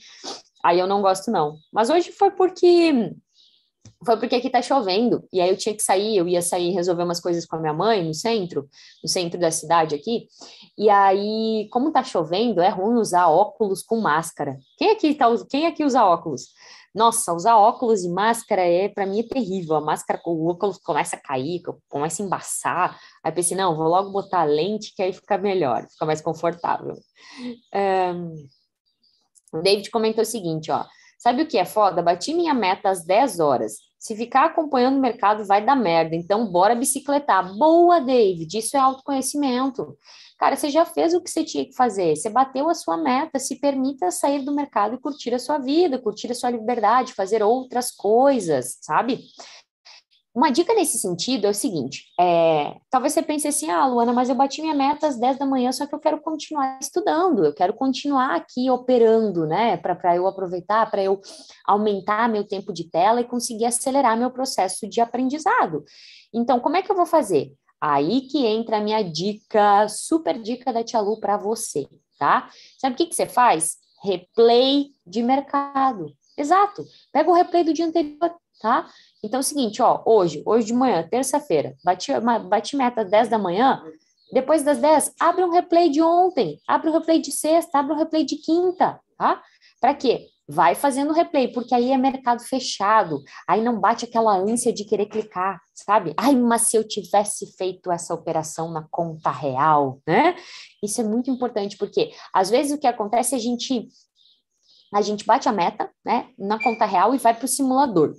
Aí 0.63 0.79
eu 0.79 0.87
não 0.87 1.01
gosto 1.01 1.31
não. 1.31 1.55
Mas 1.71 1.89
hoje 1.89 2.11
foi 2.11 2.31
porque 2.31 3.13
foi 4.05 4.17
porque 4.17 4.35
aqui 4.35 4.49
tá 4.49 4.61
chovendo, 4.61 5.23
e 5.31 5.41
aí 5.41 5.49
eu 5.49 5.57
tinha 5.57 5.75
que 5.75 5.83
sair, 5.83 6.17
eu 6.17 6.27
ia 6.27 6.41
sair 6.41 6.71
resolver 6.71 7.03
umas 7.03 7.19
coisas 7.19 7.45
com 7.45 7.55
a 7.55 7.59
minha 7.59 7.73
mãe 7.73 8.03
no 8.03 8.13
centro, 8.13 8.67
no 9.03 9.09
centro 9.09 9.39
da 9.39 9.51
cidade 9.51 9.95
aqui, 9.95 10.27
e 10.77 10.89
aí, 10.89 11.67
como 11.71 11.91
tá 11.91 12.03
chovendo, 12.03 12.61
é 12.61 12.69
ruim 12.69 12.99
usar 12.99 13.27
óculos 13.27 13.83
com 13.83 14.01
máscara. 14.01 14.57
Quem 14.77 14.91
aqui, 14.91 15.13
tá, 15.13 15.27
quem 15.49 15.67
aqui 15.67 15.83
usa 15.83 16.03
óculos? 16.03 16.47
Nossa, 16.93 17.33
usar 17.33 17.55
óculos 17.57 18.03
e 18.03 18.09
máscara 18.09 18.61
é, 18.61 18.87
para 18.87 19.05
mim, 19.05 19.21
é 19.21 19.23
terrível. 19.23 19.75
A 19.75 19.81
máscara 19.81 20.19
com 20.21 20.31
o 20.31 20.47
óculos 20.47 20.77
começa 20.77 21.15
a 21.15 21.19
cair, 21.19 21.61
começa 21.89 22.21
a 22.21 22.25
embaçar. 22.25 22.99
Aí 23.23 23.31
pensei, 23.31 23.57
não, 23.57 23.75
vou 23.75 23.87
logo 23.87 24.11
botar 24.11 24.43
lente, 24.43 24.93
que 24.95 25.01
aí 25.01 25.11
fica 25.11 25.37
melhor, 25.37 25.87
fica 25.89 26.05
mais 26.05 26.21
confortável. 26.21 26.95
Um, 27.73 28.47
o 29.51 29.61
David 29.61 29.89
comentou 29.89 30.21
o 30.21 30.25
seguinte, 30.25 30.71
ó, 30.71 30.85
Sabe 31.23 31.43
o 31.43 31.47
que 31.47 31.57
é 31.57 31.63
foda? 31.63 32.01
Bati 32.01 32.33
minha 32.33 32.53
meta 32.53 32.89
às 32.89 33.05
10 33.05 33.39
horas. 33.39 33.77
Se 33.97 34.13
ficar 34.13 34.43
acompanhando 34.43 34.97
o 34.97 34.99
mercado, 34.99 35.45
vai 35.45 35.63
dar 35.65 35.73
merda. 35.73 36.17
Então, 36.17 36.51
bora 36.51 36.75
bicicletar. 36.75 37.57
Boa, 37.57 38.01
David. 38.01 38.57
Isso 38.57 38.75
é 38.75 38.79
autoconhecimento. 38.81 39.97
Cara, 40.37 40.57
você 40.57 40.69
já 40.69 40.83
fez 40.83 41.13
o 41.13 41.21
que 41.21 41.29
você 41.29 41.45
tinha 41.45 41.63
que 41.63 41.73
fazer. 41.73 42.13
Você 42.13 42.29
bateu 42.29 42.69
a 42.69 42.73
sua 42.73 42.97
meta. 42.97 43.39
Se 43.39 43.57
permita 43.57 44.11
sair 44.11 44.43
do 44.43 44.53
mercado 44.53 44.95
e 44.95 44.99
curtir 44.99 45.33
a 45.33 45.39
sua 45.39 45.59
vida, 45.59 45.97
curtir 45.97 46.29
a 46.29 46.35
sua 46.35 46.49
liberdade, 46.49 47.13
fazer 47.13 47.41
outras 47.41 47.89
coisas, 47.89 48.77
sabe? 48.81 49.21
Uma 50.35 50.49
dica 50.49 50.73
nesse 50.73 50.97
sentido 50.97 51.45
é 51.45 51.51
o 51.51 51.53
seguinte: 51.53 52.05
é, 52.19 52.77
talvez 52.89 53.13
você 53.13 53.21
pense 53.21 53.47
assim, 53.47 53.69
ah, 53.69 53.85
Luana, 53.85 54.11
mas 54.11 54.29
eu 54.29 54.35
bati 54.35 54.61
minha 54.61 54.73
meta 54.73 55.07
às 55.07 55.19
10 55.19 55.37
da 55.37 55.45
manhã, 55.45 55.71
só 55.71 55.85
que 55.85 55.93
eu 55.93 55.99
quero 55.99 56.19
continuar 56.21 56.79
estudando, 56.81 57.45
eu 57.45 57.53
quero 57.53 57.73
continuar 57.73 58.35
aqui 58.35 58.69
operando, 58.69 59.45
né? 59.45 59.77
Para 59.77 60.15
eu 60.15 60.25
aproveitar, 60.25 60.89
para 60.89 61.03
eu 61.03 61.21
aumentar 61.65 62.27
meu 62.27 62.43
tempo 62.43 62.73
de 62.73 62.89
tela 62.89 63.21
e 63.21 63.27
conseguir 63.27 63.65
acelerar 63.65 64.17
meu 64.17 64.31
processo 64.31 64.89
de 64.89 64.99
aprendizado. 64.99 65.83
Então, 66.33 66.59
como 66.59 66.77
é 66.77 66.81
que 66.81 66.91
eu 66.91 66.95
vou 66.95 67.05
fazer? 67.05 67.53
Aí 67.79 68.21
que 68.21 68.45
entra 68.45 68.77
a 68.77 68.81
minha 68.81 69.03
dica, 69.03 69.87
super 69.87 70.41
dica 70.41 70.73
da 70.73 70.83
Tia 70.83 70.99
Lu 70.99 71.19
para 71.19 71.37
você, 71.37 71.87
tá? 72.17 72.49
Sabe 72.79 72.95
o 72.95 72.97
que, 72.97 73.05
que 73.05 73.15
você 73.15 73.27
faz? 73.27 73.75
Replay 74.01 74.87
de 75.05 75.21
mercado. 75.21 76.11
Exato. 76.35 76.83
Pega 77.11 77.29
o 77.29 77.33
replay 77.33 77.63
do 77.63 77.73
dia 77.73 77.85
anterior, 77.85 78.35
tá? 78.63 78.87
Então 79.21 79.39
é 79.39 79.41
o 79.41 79.43
seguinte, 79.43 79.81
ó, 79.81 80.01
hoje, 80.05 80.41
hoje 80.45 80.67
de 80.67 80.73
manhã, 80.73 81.05
terça-feira, 81.05 81.75
bati, 81.83 82.11
bati 82.47 82.77
meta 82.77 83.03
10 83.03 83.27
da 83.27 83.37
manhã, 83.37 83.83
depois 84.31 84.63
das 84.63 84.77
10, 84.79 85.13
abre 85.19 85.43
um 85.43 85.51
replay 85.51 85.89
de 85.89 86.01
ontem, 86.01 86.59
abre 86.65 86.89
um 86.89 86.93
replay 86.93 87.19
de 87.19 87.31
sexta, 87.31 87.77
abre 87.77 87.93
um 87.93 87.97
replay 87.97 88.23
de 88.23 88.37
quinta, 88.37 88.99
tá? 89.17 89.43
Para 89.81 89.93
quê? 89.93 90.29
vai 90.45 90.75
fazendo 90.75 91.13
replay, 91.13 91.47
porque 91.47 91.73
aí 91.73 91.91
é 91.91 91.97
mercado 91.97 92.41
fechado, 92.41 93.23
aí 93.47 93.61
não 93.61 93.79
bate 93.79 94.03
aquela 94.03 94.35
ânsia 94.35 94.73
de 94.73 94.83
querer 94.83 95.05
clicar, 95.05 95.61
sabe? 95.73 96.13
Ai, 96.17 96.35
mas 96.35 96.63
se 96.63 96.75
eu 96.75 96.85
tivesse 96.85 97.55
feito 97.55 97.89
essa 97.89 98.13
operação 98.13 98.69
na 98.69 98.85
conta 98.91 99.31
real, 99.31 100.01
né? 100.05 100.35
Isso 100.83 100.99
é 100.99 101.03
muito 101.03 101.31
importante, 101.31 101.77
porque 101.77 102.11
às 102.33 102.49
vezes 102.49 102.73
o 102.73 102.77
que 102.77 102.87
acontece 102.87 103.33
é 103.33 103.37
a 103.37 103.41
gente 103.41 103.87
a 104.93 105.01
gente 105.01 105.25
bate 105.25 105.49
a 105.49 105.51
meta, 105.51 105.89
né, 106.05 106.27
na 106.37 106.61
conta 106.61 106.85
real 106.85 107.15
e 107.15 107.17
vai 107.17 107.33
para 107.33 107.45
o 107.45 107.47
simulador. 107.47 108.13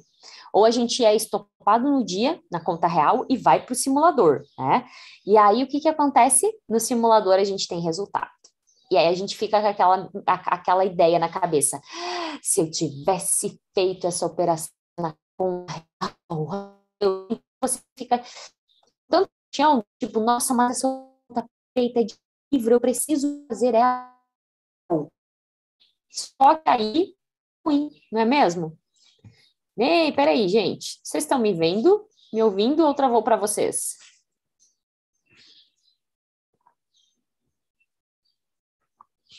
Ou 0.52 0.64
a 0.64 0.70
gente 0.70 1.04
é 1.04 1.14
estopado 1.14 1.90
no 1.90 2.04
dia, 2.04 2.40
na 2.50 2.60
conta 2.60 2.86
real, 2.86 3.24
e 3.28 3.36
vai 3.36 3.64
para 3.64 3.72
o 3.72 3.76
simulador, 3.76 4.42
né? 4.58 4.86
E 5.26 5.36
aí, 5.36 5.62
o 5.62 5.66
que, 5.66 5.80
que 5.80 5.88
acontece? 5.88 6.50
No 6.68 6.78
simulador, 6.78 7.34
a 7.34 7.44
gente 7.44 7.66
tem 7.68 7.80
resultado. 7.80 8.30
E 8.90 8.96
aí 8.96 9.08
a 9.08 9.14
gente 9.14 9.36
fica 9.36 9.60
com 9.60 9.66
aquela, 9.66 10.10
aquela 10.26 10.84
ideia 10.84 11.18
na 11.18 11.28
cabeça. 11.28 11.80
Se 12.42 12.60
eu 12.60 12.70
tivesse 12.70 13.60
feito 13.74 14.06
essa 14.06 14.26
operação 14.26 14.70
na 14.98 15.16
conta 15.36 15.84
real, 16.30 16.78
você 17.60 17.80
fica 17.98 18.22
tanto 19.08 19.30
chão, 19.54 19.84
tipo, 19.98 20.20
nossa, 20.20 20.52
mas 20.54 20.76
essa 20.76 20.88
conta 21.28 21.48
feita 21.76 22.04
de 22.04 22.14
livro, 22.52 22.74
eu 22.74 22.80
preciso 22.80 23.44
fazer 23.48 23.74
ela. 23.74 24.14
Só 26.10 26.54
que 26.54 26.70
aí, 26.70 27.16
ruim, 27.66 27.90
não 28.12 28.20
é 28.20 28.24
mesmo? 28.24 28.78
Ei, 29.76 30.12
peraí, 30.12 30.48
gente. 30.48 31.00
Vocês 31.02 31.24
estão 31.24 31.38
me 31.38 31.52
vendo? 31.52 32.06
Me 32.32 32.42
ouvindo 32.42 32.84
ou 32.86 32.94
travou 32.94 33.22
para 33.24 33.36
vocês? 33.36 33.96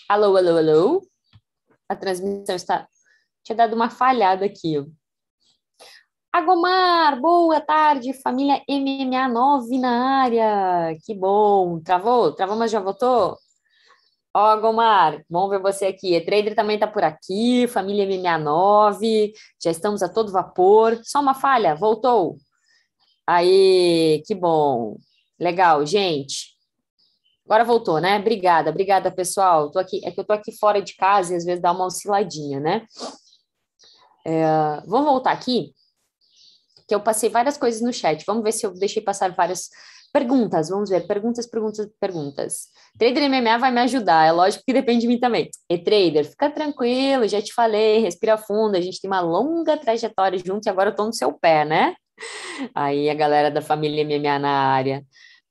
Alô, 0.09 0.35
alô, 0.35 0.57
alô? 0.57 1.07
A 1.87 1.95
transmissão 1.95 2.55
está. 2.55 2.87
Tinha 3.43 3.55
dado 3.55 3.75
uma 3.75 3.89
falhada 3.89 4.45
aqui. 4.45 4.75
Agomar, 6.33 7.19
boa 7.21 7.61
tarde, 7.61 8.13
família 8.21 8.61
MMA9 8.69 9.79
na 9.79 10.21
área. 10.23 10.97
Que 11.05 11.15
bom. 11.15 11.79
Travou? 11.79 12.33
Travou, 12.33 12.57
mas 12.57 12.71
já 12.71 12.81
voltou? 12.81 13.37
Ó, 14.37 14.53
oh, 14.53 14.59
Gomar, 14.59 15.23
bom 15.29 15.47
ver 15.47 15.61
você 15.61 15.85
aqui. 15.85 16.13
E 16.13 16.19
Trader 16.19 16.53
também 16.53 16.75
está 16.75 16.85
por 16.85 17.05
aqui, 17.05 17.67
família 17.69 18.05
MMA9, 18.05 19.31
já 19.63 19.71
estamos 19.71 20.03
a 20.03 20.09
todo 20.09 20.29
vapor. 20.29 20.99
Só 21.05 21.21
uma 21.21 21.33
falha, 21.33 21.73
voltou. 21.73 22.35
Aí, 23.25 24.21
que 24.27 24.35
bom. 24.35 24.97
Legal, 25.39 25.85
gente. 25.85 26.53
Agora 27.45 27.63
voltou, 27.63 28.01
né? 28.01 28.19
Obrigada, 28.19 28.71
obrigada, 28.71 29.09
pessoal. 29.09 29.71
Tô 29.71 29.79
aqui, 29.79 30.01
é 30.03 30.11
que 30.11 30.19
eu 30.19 30.25
tô 30.25 30.33
aqui 30.33 30.51
fora 30.51 30.81
de 30.81 30.95
casa 30.97 31.31
e 31.33 31.37
às 31.37 31.45
vezes 31.45 31.61
dá 31.61 31.71
uma 31.71 31.85
osciladinha, 31.85 32.59
né? 32.59 32.85
É, 34.25 34.81
vou 34.85 35.05
voltar 35.05 35.31
aqui, 35.31 35.73
que 36.89 36.93
eu 36.93 36.99
passei 36.99 37.29
várias 37.29 37.57
coisas 37.57 37.81
no 37.81 37.93
chat. 37.93 38.21
Vamos 38.27 38.43
ver 38.43 38.51
se 38.51 38.65
eu 38.65 38.73
deixei 38.73 39.01
passar 39.01 39.33
várias 39.33 39.69
Perguntas, 40.15 40.69
vamos 40.69 40.89
ver. 40.89 41.05
Perguntas, 41.05 41.45
perguntas, 41.45 41.89
perguntas. 41.99 42.69
Trader 42.97 43.29
MMA 43.29 43.57
vai 43.57 43.69
me 43.69 43.81
ajudar, 43.81 44.25
é 44.25 44.31
lógico 44.31 44.63
que 44.65 44.71
depende 44.71 45.01
de 45.01 45.07
mim 45.09 45.19
também. 45.19 45.49
E 45.69 45.77
trader, 45.77 46.23
fica 46.23 46.49
tranquilo, 46.49 47.27
já 47.27 47.41
te 47.41 47.53
falei, 47.53 47.99
respira 47.99 48.37
fundo, 48.37 48.77
a 48.77 48.81
gente 48.81 49.01
tem 49.01 49.09
uma 49.09 49.19
longa 49.19 49.75
trajetória 49.75 50.39
junto 50.39 50.67
e 50.67 50.69
agora 50.69 50.91
eu 50.91 50.95
tô 50.95 51.05
no 51.05 51.13
seu 51.13 51.33
pé, 51.33 51.65
né? 51.65 51.95
Aí 52.73 53.09
a 53.09 53.13
galera 53.13 53.51
da 53.51 53.61
família 53.61 54.05
MMA 54.05 54.39
na 54.39 54.51
área. 54.51 55.03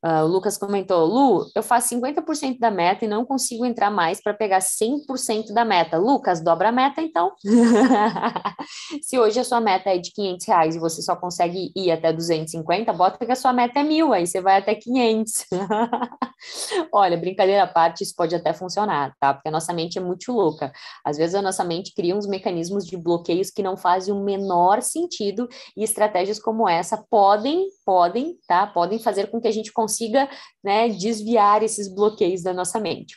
Uh, 0.05 0.23
o 0.23 0.27
Lucas 0.27 0.59
comentou, 0.59 1.07
Lu, 1.07 1.51
eu 1.55 1.63
faço 1.63 1.95
50% 1.95 2.59
da 2.59 2.71
meta 2.71 3.07
e 3.07 3.09
não 3.09 3.25
consigo 3.25 3.65
entrar 3.65 3.91
mais 3.91 4.23
para 4.23 4.35
pegar 4.35 4.59
100% 4.59 5.55
da 5.55 5.65
meta. 5.65 5.97
Lucas, 5.97 6.43
dobra 6.45 6.69
a 6.69 6.73
meta 6.73 7.01
então. 7.01 7.33
Se 9.01 9.19
hoje 9.19 9.41
a 9.41 9.45
sua 9.45 9.63
meta 9.63 9.89
é 9.89 9.97
de 9.97 10.13
500 10.13 10.47
reais 10.47 10.77
e 10.77 10.79
você 10.79 11.01
só 11.01 11.17
consegue 11.17 11.73
ir 11.75 11.91
até 11.91 12.13
250, 12.13 12.93
bota 12.93 13.25
que 13.25 13.33
a 13.33 13.35
sua 13.35 13.55
meta 13.55 13.81
é 13.81 13.83
mil, 13.83 14.13
aí 14.13 14.27
você 14.27 14.43
vai 14.43 14.59
até 14.59 14.75
500. 14.75 15.47
Olha, 16.93 17.17
brincadeira 17.17 17.63
à 17.63 17.67
parte, 17.67 18.05
isso 18.05 18.15
pode 18.15 18.35
até 18.35 18.53
funcionar, 18.53 19.15
tá? 19.19 19.33
Porque 19.33 19.49
a 19.49 19.53
nossa 19.53 19.73
mente 19.73 19.97
é 19.97 20.03
muito 20.03 20.31
louca. 20.33 20.71
Às 21.03 21.17
vezes 21.17 21.35
a 21.35 21.41
nossa 21.41 21.65
mente 21.65 21.95
cria 21.95 22.15
uns 22.15 22.27
mecanismos 22.27 22.85
de 22.85 22.99
bloqueios 22.99 23.51
que 23.51 23.63
não 23.63 23.75
fazem 23.75 24.13
o 24.13 24.23
menor 24.23 24.83
sentido 24.83 25.49
e 25.75 25.83
estratégias 25.83 26.39
como 26.39 26.69
essa 26.69 27.03
podem, 27.09 27.69
podem, 27.87 28.37
tá? 28.47 28.67
Podem 28.67 28.99
fazer 28.99 29.31
com 29.31 29.41
que 29.41 29.49
a 29.49 29.53
gente 29.53 29.73
consiga 29.73 29.94
consiga 29.95 30.29
né, 30.63 30.89
desviar 30.89 31.63
esses 31.63 31.89
bloqueios 31.89 32.43
da 32.43 32.53
nossa 32.53 32.81
mente. 32.81 33.17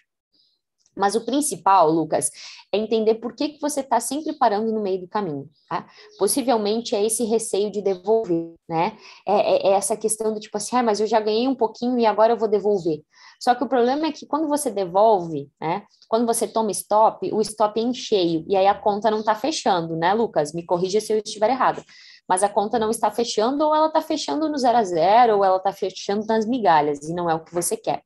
Mas 0.96 1.16
o 1.16 1.24
principal, 1.24 1.92
Lucas, 1.92 2.32
é 2.74 2.78
entender 2.78 3.16
por 3.16 3.36
que, 3.36 3.50
que 3.50 3.62
você 3.62 3.82
está 3.82 4.00
sempre 4.00 4.34
parando 4.34 4.72
no 4.72 4.82
meio 4.82 5.02
do 5.02 5.08
caminho. 5.08 5.48
Tá? 5.70 5.86
Possivelmente 6.18 6.96
é 6.96 7.06
esse 7.06 7.24
receio 7.24 7.72
de 7.72 7.84
devolver, 7.84 8.56
né? 8.68 8.98
É, 9.28 9.68
é, 9.68 9.68
é 9.68 9.72
essa 9.74 9.96
questão 9.96 10.34
do 10.34 10.40
tipo 10.40 10.58
assim, 10.58 10.76
ah, 10.76 10.82
mas 10.82 11.00
eu 11.00 11.06
já 11.06 11.20
ganhei 11.20 11.48
um 11.48 11.54
pouquinho 11.54 12.00
e 12.00 12.06
agora 12.06 12.34
eu 12.34 12.38
vou 12.38 12.48
devolver. 12.48 13.04
Só 13.40 13.54
que 13.54 13.64
o 13.64 13.70
problema 13.70 14.08
é 14.08 14.12
que 14.12 14.26
quando 14.26 14.48
você 14.48 14.72
devolve, 14.72 15.48
né? 15.62 15.84
Quando 16.10 16.26
você 16.26 16.48
toma 16.48 16.72
stop, 16.72 17.32
o 17.32 17.42
stop 17.42 17.80
é 17.80 17.84
em 17.84 17.94
cheio 17.94 18.44
e 18.48 18.56
aí 18.56 18.66
a 18.66 18.74
conta 18.74 19.12
não 19.12 19.20
está 19.20 19.36
fechando, 19.36 19.96
né, 19.96 20.16
Lucas? 20.16 20.52
Me 20.52 20.66
corrija 20.66 21.00
se 21.00 21.14
eu 21.14 21.20
estiver 21.20 21.52
errado 21.52 21.84
mas 22.28 22.44
a 22.44 22.50
conta 22.50 22.78
não 22.78 22.90
está 22.90 23.10
fechando, 23.10 23.66
ou 23.66 23.76
ela 23.76 23.88
está 23.88 24.02
fechando 24.02 24.50
no 24.50 24.58
zero 24.58 24.78
a 24.78 24.84
zero, 24.84 25.38
ou 25.38 25.46
ela 25.46 25.58
está 25.58 25.72
fechando 25.72 26.26
nas 26.26 26.46
migalhas, 26.46 27.08
e 27.08 27.14
não 27.14 27.30
é 27.30 27.34
o 27.34 27.44
que 27.44 27.54
você 27.54 27.78
quer. 27.78 28.04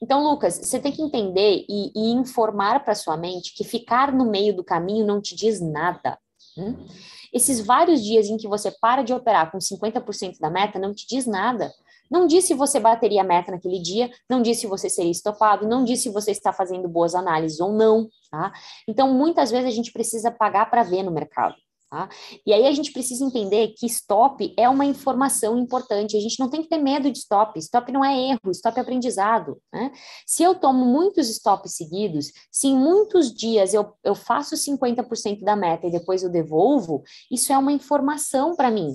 Então, 0.00 0.22
Lucas, 0.22 0.58
você 0.58 0.78
tem 0.78 0.92
que 0.92 1.02
entender 1.02 1.64
e, 1.68 1.92
e 1.94 2.12
informar 2.12 2.84
para 2.84 2.94
sua 2.94 3.16
mente 3.16 3.54
que 3.54 3.64
ficar 3.64 4.12
no 4.12 4.30
meio 4.30 4.54
do 4.54 4.64
caminho 4.64 5.04
não 5.04 5.20
te 5.20 5.34
diz 5.34 5.60
nada. 5.60 6.18
Hum? 6.56 6.76
Esses 7.32 7.60
vários 7.60 8.02
dias 8.02 8.28
em 8.28 8.36
que 8.36 8.48
você 8.48 8.70
para 8.70 9.02
de 9.02 9.12
operar 9.12 9.50
com 9.50 9.58
50% 9.58 10.38
da 10.40 10.48
meta 10.48 10.78
não 10.78 10.94
te 10.94 11.06
diz 11.06 11.26
nada. 11.26 11.72
Não 12.10 12.26
diz 12.26 12.44
se 12.44 12.54
você 12.54 12.80
bateria 12.80 13.20
a 13.20 13.24
meta 13.24 13.52
naquele 13.52 13.80
dia, 13.80 14.10
não 14.30 14.40
diz 14.40 14.58
se 14.58 14.66
você 14.66 14.88
seria 14.88 15.10
estopado, 15.10 15.68
não 15.68 15.84
diz 15.84 16.00
se 16.00 16.08
você 16.08 16.30
está 16.30 16.52
fazendo 16.52 16.88
boas 16.88 17.14
análises 17.14 17.60
ou 17.60 17.72
não, 17.72 18.08
tá? 18.30 18.50
Então, 18.88 19.12
muitas 19.12 19.50
vezes 19.50 19.66
a 19.66 19.74
gente 19.74 19.92
precisa 19.92 20.30
pagar 20.30 20.70
para 20.70 20.82
ver 20.82 21.02
no 21.02 21.10
mercado. 21.10 21.54
Tá? 21.90 22.06
E 22.46 22.52
aí 22.52 22.66
a 22.66 22.72
gente 22.72 22.92
precisa 22.92 23.24
entender 23.24 23.68
que 23.68 23.86
stop 23.86 24.52
é 24.58 24.68
uma 24.68 24.84
informação 24.84 25.58
importante. 25.58 26.16
A 26.16 26.20
gente 26.20 26.38
não 26.38 26.50
tem 26.50 26.62
que 26.62 26.68
ter 26.68 26.76
medo 26.76 27.10
de 27.10 27.18
stop. 27.18 27.58
Stop 27.58 27.90
não 27.90 28.04
é 28.04 28.30
erro, 28.30 28.50
stop 28.50 28.78
é 28.78 28.82
aprendizado. 28.82 29.58
Né? 29.72 29.90
Se 30.26 30.42
eu 30.42 30.54
tomo 30.54 30.84
muitos 30.84 31.30
stops 31.30 31.76
seguidos, 31.76 32.30
se 32.52 32.68
em 32.68 32.76
muitos 32.76 33.32
dias 33.32 33.72
eu, 33.72 33.90
eu 34.04 34.14
faço 34.14 34.54
50% 34.54 35.40
da 35.42 35.56
meta 35.56 35.86
e 35.86 35.90
depois 35.90 36.22
eu 36.22 36.28
devolvo, 36.28 37.02
isso 37.30 37.54
é 37.54 37.58
uma 37.58 37.72
informação 37.72 38.54
para 38.54 38.70
mim. 38.70 38.94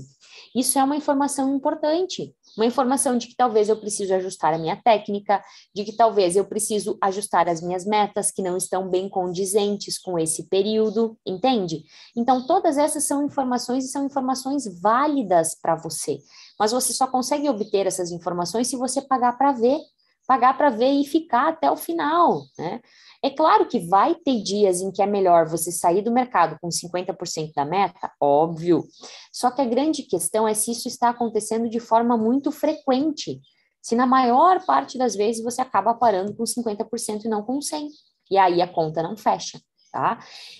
Isso 0.55 0.77
é 0.77 0.83
uma 0.83 0.95
informação 0.95 1.55
importante. 1.55 2.33
Uma 2.55 2.65
informação 2.65 3.17
de 3.17 3.27
que 3.27 3.35
talvez 3.35 3.67
eu 3.67 3.77
preciso 3.77 4.13
ajustar 4.13 4.53
a 4.53 4.57
minha 4.57 4.75
técnica, 4.75 5.43
de 5.73 5.83
que 5.83 5.95
talvez 5.95 6.35
eu 6.35 6.45
preciso 6.45 6.97
ajustar 7.01 7.49
as 7.49 7.61
minhas 7.61 7.85
metas 7.85 8.31
que 8.31 8.41
não 8.41 8.55
estão 8.55 8.89
bem 8.89 9.09
condizentes 9.09 9.97
com 9.97 10.19
esse 10.19 10.47
período, 10.47 11.17
entende? 11.25 11.83
Então, 12.15 12.45
todas 12.45 12.77
essas 12.77 13.05
são 13.05 13.25
informações 13.25 13.85
e 13.85 13.89
são 13.89 14.05
informações 14.05 14.63
válidas 14.81 15.55
para 15.59 15.75
você. 15.75 16.19
Mas 16.59 16.71
você 16.71 16.93
só 16.93 17.07
consegue 17.07 17.49
obter 17.49 17.87
essas 17.87 18.11
informações 18.11 18.67
se 18.67 18.77
você 18.77 19.01
pagar 19.01 19.37
para 19.37 19.51
ver, 19.51 19.79
pagar 20.27 20.57
para 20.57 20.69
ver 20.69 20.91
e 20.91 21.05
ficar 21.05 21.49
até 21.49 21.69
o 21.71 21.75
final, 21.75 22.43
né? 22.57 22.81
É 23.23 23.29
claro 23.29 23.65
que 23.65 23.79
vai 23.79 24.15
ter 24.15 24.43
dias 24.43 24.81
em 24.81 24.91
que 24.91 25.01
é 25.01 25.05
melhor 25.05 25.47
você 25.47 25.71
sair 25.71 26.01
do 26.01 26.11
mercado 26.11 26.57
com 26.61 26.67
50% 26.67 27.53
da 27.55 27.63
meta, 27.63 28.11
óbvio. 28.19 28.83
Só 29.31 29.49
que 29.49 29.61
a 29.61 29.65
grande 29.65 30.03
questão 30.03 30.45
é 30.45 30.53
se 30.53 30.71
isso 30.71 30.89
está 30.89 31.07
acontecendo 31.07 31.69
de 31.69 31.79
forma 31.79 32.17
muito 32.17 32.51
frequente. 32.51 33.39
Se 33.81 33.95
na 33.95 34.05
maior 34.05 34.65
parte 34.65 34.97
das 34.97 35.15
vezes 35.15 35.41
você 35.41 35.61
acaba 35.61 35.93
parando 35.93 36.35
com 36.35 36.43
50% 36.43 37.23
e 37.23 37.29
não 37.29 37.43
com 37.43 37.59
100%. 37.59 37.87
E 38.29 38.37
aí 38.37 38.61
a 38.61 38.67
conta 38.67 39.01
não 39.01 39.15
fecha. 39.15 39.57
Tá? 39.89 40.17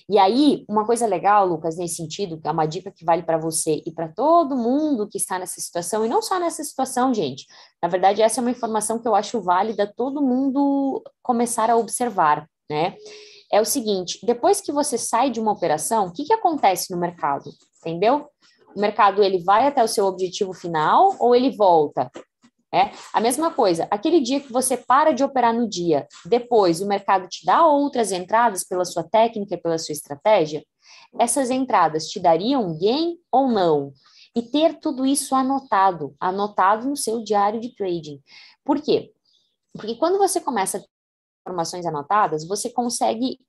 E 0.08 0.20
aí, 0.20 0.64
uma 0.70 0.86
coisa 0.86 1.08
legal, 1.08 1.48
Lucas, 1.48 1.76
nesse 1.76 1.96
sentido, 1.96 2.40
é 2.44 2.52
uma 2.52 2.68
dica 2.68 2.92
que 2.92 3.04
vale 3.04 3.24
para 3.24 3.36
você 3.36 3.82
e 3.84 3.92
para 3.92 4.08
todo 4.08 4.56
mundo 4.56 5.10
que 5.10 5.18
está 5.18 5.40
nessa 5.40 5.60
situação, 5.60 6.06
e 6.06 6.08
não 6.08 6.22
só 6.22 6.40
nessa 6.40 6.64
situação, 6.64 7.12
gente. 7.12 7.48
Na 7.82 7.90
verdade, 7.90 8.22
essa 8.22 8.40
é 8.40 8.42
uma 8.44 8.52
informação 8.52 9.00
que 9.00 9.08
eu 9.08 9.16
acho 9.16 9.42
válida 9.42 9.92
todo 9.98 10.22
mundo 10.22 11.02
começar 11.24 11.72
a 11.72 11.76
observar 11.76 12.48
né? 12.70 12.96
É 13.52 13.62
o 13.62 13.66
seguinte, 13.66 14.20
depois 14.24 14.62
que 14.62 14.72
você 14.72 14.98
sai 14.98 15.30
de 15.30 15.40
uma 15.40 15.52
operação, 15.52 16.08
o 16.08 16.12
que, 16.12 16.24
que 16.24 16.34
acontece 16.34 16.92
no 16.92 17.00
mercado? 17.00 17.52
Entendeu? 17.80 18.28
O 18.76 18.80
mercado 18.80 19.22
ele 19.24 19.44
vai 19.44 19.68
até 19.68 19.84
o 19.84 19.88
seu 19.88 20.06
objetivo 20.06 20.54
final 20.54 21.16
ou 21.20 21.36
ele 21.36 21.56
volta? 21.56 22.10
É 22.74 22.90
a 23.14 23.22
mesma 23.22 23.52
coisa. 23.52 23.88
Aquele 23.92 24.20
dia 24.20 24.40
que 24.40 24.52
você 24.52 24.76
para 24.76 25.12
de 25.12 25.24
operar 25.24 25.54
no 25.54 25.70
dia, 25.70 26.08
depois 26.26 26.82
o 26.82 26.88
mercado 26.88 27.28
te 27.28 27.46
dá 27.46 27.68
outras 27.68 28.12
entradas 28.12 28.64
pela 28.64 28.84
sua 28.84 29.04
técnica, 29.04 29.60
pela 29.60 29.78
sua 29.78 29.94
estratégia. 29.94 30.66
Essas 31.20 31.52
entradas 31.52 32.08
te 32.08 32.20
dariam 32.20 32.76
gain 32.80 33.18
ou 33.32 33.48
não? 33.48 33.94
E 34.36 34.42
ter 34.42 34.80
tudo 34.80 35.06
isso 35.06 35.36
anotado, 35.36 36.16
anotado 36.20 36.90
no 36.90 36.98
seu 36.98 37.24
diário 37.24 37.60
de 37.60 37.76
trading. 37.76 38.20
Por 38.66 38.82
quê? 38.82 39.12
Porque 39.74 39.94
quando 39.94 40.18
você 40.18 40.42
começa 40.42 40.84
informações 41.46 41.86
anotadas, 41.86 42.48
você 42.48 42.70
consegue 42.70 43.40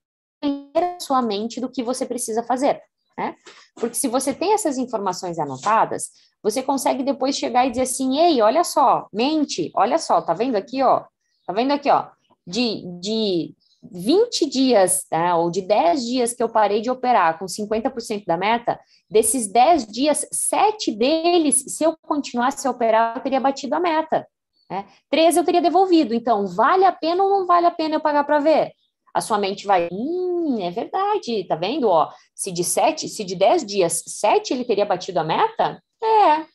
a 0.43 0.99
sua 0.99 1.21
mente 1.21 1.59
do 1.59 1.69
que 1.69 1.81
você 1.81 2.05
precisa 2.05 2.43
fazer, 2.43 2.81
né? 3.17 3.35
Porque 3.75 3.95
se 3.95 4.07
você 4.07 4.33
tem 4.33 4.53
essas 4.53 4.77
informações 4.77 5.39
anotadas, 5.39 6.09
você 6.43 6.61
consegue 6.61 7.03
depois 7.03 7.35
chegar 7.35 7.65
e 7.65 7.71
dizer 7.71 7.83
assim, 7.83 8.19
ei, 8.19 8.41
olha 8.41 8.63
só, 8.63 9.07
mente, 9.11 9.71
olha 9.75 9.97
só, 9.97 10.21
tá 10.21 10.33
vendo 10.33 10.55
aqui, 10.55 10.83
ó, 10.83 11.03
tá 11.47 11.53
vendo 11.53 11.71
aqui, 11.71 11.89
ó, 11.89 12.07
de, 12.45 12.83
de 12.99 13.55
20 13.91 14.49
dias, 14.49 15.05
tá, 15.09 15.35
ou 15.37 15.49
de 15.49 15.61
10 15.61 16.05
dias 16.05 16.33
que 16.33 16.43
eu 16.43 16.49
parei 16.49 16.81
de 16.81 16.91
operar 16.91 17.39
com 17.39 17.45
50% 17.45 18.25
da 18.25 18.37
meta, 18.37 18.79
desses 19.09 19.51
10 19.51 19.87
dias, 19.87 20.27
7 20.31 20.91
deles, 20.91 21.63
se 21.67 21.83
eu 21.83 21.97
continuasse 22.01 22.67
a 22.67 22.71
operar, 22.71 23.17
eu 23.17 23.23
teria 23.23 23.39
batido 23.39 23.75
a 23.75 23.79
meta. 23.79 24.27
Né? 24.69 24.85
13 25.09 25.39
eu 25.39 25.43
teria 25.43 25.61
devolvido. 25.61 26.13
Então, 26.13 26.47
vale 26.47 26.85
a 26.85 26.91
pena 26.91 27.23
ou 27.23 27.29
não 27.29 27.45
vale 27.45 27.65
a 27.65 27.71
pena 27.71 27.95
eu 27.95 28.01
pagar 28.01 28.23
para 28.23 28.39
ver? 28.39 28.71
A 29.13 29.21
sua 29.21 29.37
mente 29.37 29.65
vai, 29.65 29.87
hum, 29.91 30.57
é 30.61 30.69
verdade, 30.71 31.45
tá 31.47 31.55
vendo? 31.55 31.87
Ó, 31.87 32.09
se 32.33 32.51
de 32.51 32.63
7, 32.63 33.07
se 33.07 33.23
de 33.23 33.35
10 33.35 33.65
dias, 33.65 34.03
7 34.05 34.53
ele 34.53 34.65
teria 34.65 34.85
batido 34.85 35.19
a 35.19 35.23
meta, 35.23 35.81
é, 36.03 36.45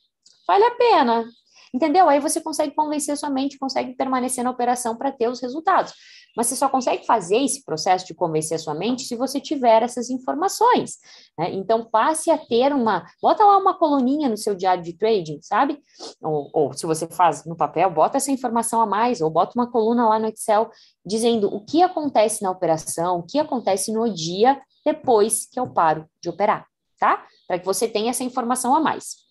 vale 0.46 0.64
a 0.64 0.70
pena. 0.72 1.24
Entendeu? 1.72 2.08
Aí 2.08 2.18
você 2.18 2.40
consegue 2.40 2.74
convencer 2.74 3.16
sua 3.16 3.30
mente, 3.30 3.58
consegue 3.58 3.94
permanecer 3.94 4.42
na 4.42 4.50
operação 4.50 4.96
para 4.96 5.12
ter 5.12 5.28
os 5.28 5.40
resultados. 5.40 5.94
Mas 6.36 6.46
você 6.46 6.56
só 6.56 6.68
consegue 6.68 7.04
fazer 7.04 7.38
esse 7.38 7.64
processo 7.64 8.06
de 8.06 8.14
convencer 8.14 8.56
a 8.56 8.58
sua 8.58 8.74
mente 8.74 9.02
se 9.02 9.16
você 9.16 9.40
tiver 9.40 9.82
essas 9.82 10.10
informações. 10.10 10.98
Né? 11.38 11.52
Então, 11.52 11.84
passe 11.84 12.30
a 12.30 12.38
ter 12.38 12.72
uma. 12.72 13.04
Bota 13.20 13.44
lá 13.44 13.56
uma 13.58 13.76
coluninha 13.76 14.28
no 14.28 14.36
seu 14.36 14.54
diário 14.54 14.82
de 14.82 14.92
trading, 14.92 15.40
sabe? 15.42 15.78
Ou, 16.22 16.50
ou 16.52 16.72
se 16.72 16.86
você 16.86 17.06
faz 17.06 17.44
no 17.44 17.56
papel, 17.56 17.90
bota 17.90 18.16
essa 18.16 18.30
informação 18.30 18.80
a 18.80 18.86
mais, 18.86 19.20
ou 19.20 19.30
bota 19.30 19.52
uma 19.54 19.70
coluna 19.70 20.08
lá 20.08 20.18
no 20.18 20.28
Excel 20.28 20.70
dizendo 21.04 21.54
o 21.54 21.64
que 21.64 21.82
acontece 21.82 22.42
na 22.42 22.50
operação, 22.50 23.18
o 23.18 23.22
que 23.22 23.38
acontece 23.38 23.92
no 23.92 24.12
dia 24.12 24.60
depois 24.84 25.46
que 25.46 25.58
eu 25.58 25.68
paro 25.68 26.06
de 26.22 26.28
operar, 26.28 26.66
tá? 26.98 27.24
Para 27.46 27.58
que 27.58 27.66
você 27.66 27.88
tenha 27.88 28.10
essa 28.10 28.24
informação 28.24 28.74
a 28.74 28.80
mais. 28.80 29.29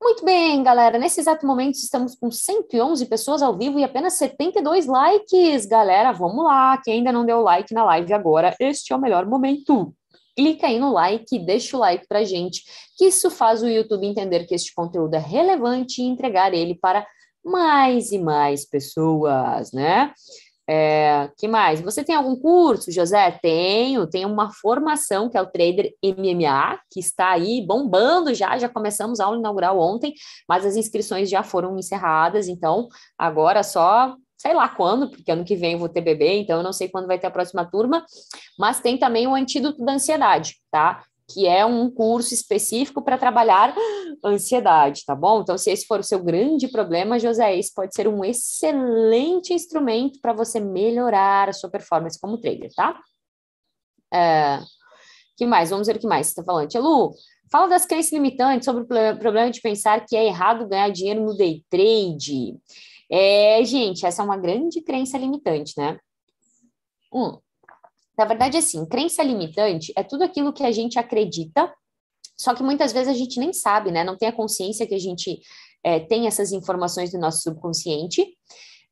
Muito 0.00 0.24
bem, 0.24 0.62
galera. 0.62 0.98
Nesse 0.98 1.20
exato 1.20 1.46
momento 1.46 1.76
estamos 1.76 2.14
com 2.14 2.30
111 2.30 3.06
pessoas 3.06 3.42
ao 3.42 3.56
vivo 3.56 3.78
e 3.78 3.84
apenas 3.84 4.14
72 4.14 4.86
likes. 4.86 5.66
Galera, 5.66 6.12
vamos 6.12 6.44
lá. 6.44 6.76
Quem 6.84 6.94
ainda 6.94 7.10
não 7.10 7.24
deu 7.24 7.40
like 7.40 7.72
na 7.72 7.84
live 7.84 8.12
agora, 8.12 8.54
este 8.60 8.92
é 8.92 8.96
o 8.96 9.00
melhor 9.00 9.26
momento. 9.26 9.94
Clica 10.36 10.66
aí 10.66 10.78
no 10.78 10.92
like, 10.92 11.38
deixa 11.38 11.76
o 11.76 11.80
like 11.80 12.06
pra 12.06 12.22
gente, 12.22 12.62
que 12.96 13.06
isso 13.06 13.30
faz 13.30 13.62
o 13.62 13.68
YouTube 13.68 14.06
entender 14.06 14.44
que 14.44 14.54
este 14.54 14.74
conteúdo 14.74 15.14
é 15.14 15.18
relevante 15.18 16.02
e 16.02 16.04
entregar 16.04 16.52
ele 16.52 16.74
para 16.74 17.06
mais 17.42 18.12
e 18.12 18.18
mais 18.18 18.68
pessoas, 18.68 19.72
né? 19.72 20.12
É, 20.68 21.30
que 21.36 21.46
mais? 21.46 21.80
Você 21.80 22.02
tem 22.02 22.14
algum 22.14 22.34
curso, 22.34 22.90
José? 22.90 23.30
Tenho, 23.40 24.06
tenho 24.06 24.28
uma 24.28 24.50
formação 24.50 25.30
que 25.30 25.38
é 25.38 25.42
o 25.42 25.46
Trader 25.46 25.92
MMA, 26.02 26.80
que 26.90 26.98
está 26.98 27.30
aí 27.30 27.64
bombando 27.64 28.34
já, 28.34 28.58
já 28.58 28.68
começamos 28.68 29.20
a 29.20 29.26
aula 29.26 29.38
inaugural 29.38 29.78
ontem, 29.78 30.12
mas 30.48 30.66
as 30.66 30.76
inscrições 30.76 31.30
já 31.30 31.44
foram 31.44 31.78
encerradas, 31.78 32.48
então 32.48 32.88
agora 33.16 33.62
só 33.62 34.16
sei 34.36 34.52
lá 34.52 34.68
quando, 34.68 35.10
porque 35.10 35.30
ano 35.30 35.44
que 35.44 35.56
vem 35.56 35.72
eu 35.72 35.78
vou 35.78 35.88
ter 35.88 36.02
bebê, 36.02 36.38
então 36.38 36.58
eu 36.58 36.62
não 36.62 36.72
sei 36.72 36.88
quando 36.88 37.06
vai 37.06 37.18
ter 37.18 37.26
a 37.26 37.30
próxima 37.30 37.64
turma, 37.64 38.04
mas 38.58 38.80
tem 38.80 38.98
também 38.98 39.26
o 39.26 39.34
antídoto 39.34 39.82
da 39.84 39.92
ansiedade, 39.92 40.56
tá? 40.70 41.02
Que 41.28 41.46
é 41.46 41.66
um 41.66 41.90
curso 41.90 42.32
específico 42.32 43.02
para 43.02 43.18
trabalhar 43.18 43.74
ansiedade, 44.24 45.04
tá 45.04 45.14
bom? 45.14 45.40
Então, 45.40 45.58
se 45.58 45.70
esse 45.70 45.86
for 45.86 46.00
o 46.00 46.04
seu 46.04 46.22
grande 46.22 46.68
problema, 46.68 47.18
José, 47.18 47.56
esse 47.58 47.74
pode 47.74 47.94
ser 47.94 48.06
um 48.06 48.24
excelente 48.24 49.52
instrumento 49.52 50.20
para 50.20 50.32
você 50.32 50.60
melhorar 50.60 51.48
a 51.48 51.52
sua 51.52 51.70
performance 51.70 52.20
como 52.20 52.38
trader, 52.38 52.72
tá? 52.74 53.00
É, 54.12 54.60
que 55.36 55.44
mais? 55.44 55.70
Vamos 55.70 55.86
ver 55.86 55.96
o 55.96 55.98
que 55.98 56.06
mais 56.06 56.26
você 56.26 56.32
está 56.32 56.44
falando. 56.44 56.68
Tia 56.68 56.80
Lu, 56.80 57.12
fala 57.50 57.68
das 57.68 57.84
crenças 57.84 58.12
limitantes 58.12 58.64
sobre 58.64 58.82
o 58.82 59.18
problema 59.18 59.50
de 59.50 59.60
pensar 59.60 60.04
que 60.06 60.16
é 60.16 60.26
errado 60.26 60.68
ganhar 60.68 60.90
dinheiro 60.90 61.24
no 61.24 61.36
day 61.36 61.64
trade. 61.68 62.56
É, 63.10 63.62
gente, 63.64 64.06
essa 64.06 64.22
é 64.22 64.24
uma 64.24 64.36
grande 64.36 64.80
crença 64.80 65.18
limitante, 65.18 65.74
né? 65.76 65.98
Um, 67.12 67.38
na 68.16 68.24
verdade, 68.24 68.56
assim, 68.56 68.86
crença 68.86 69.22
limitante 69.22 69.92
é 69.96 70.02
tudo 70.02 70.24
aquilo 70.24 70.52
que 70.52 70.64
a 70.64 70.72
gente 70.72 70.98
acredita, 70.98 71.72
só 72.38 72.54
que 72.54 72.62
muitas 72.62 72.92
vezes 72.92 73.08
a 73.08 73.16
gente 73.16 73.38
nem 73.38 73.52
sabe, 73.52 73.90
né? 73.90 74.04
Não 74.04 74.16
tem 74.16 74.28
a 74.28 74.32
consciência 74.32 74.86
que 74.86 74.94
a 74.94 74.98
gente 74.98 75.40
é, 75.82 76.00
tem 76.00 76.26
essas 76.26 76.52
informações 76.52 77.12
do 77.12 77.18
nosso 77.18 77.42
subconsciente. 77.42 78.26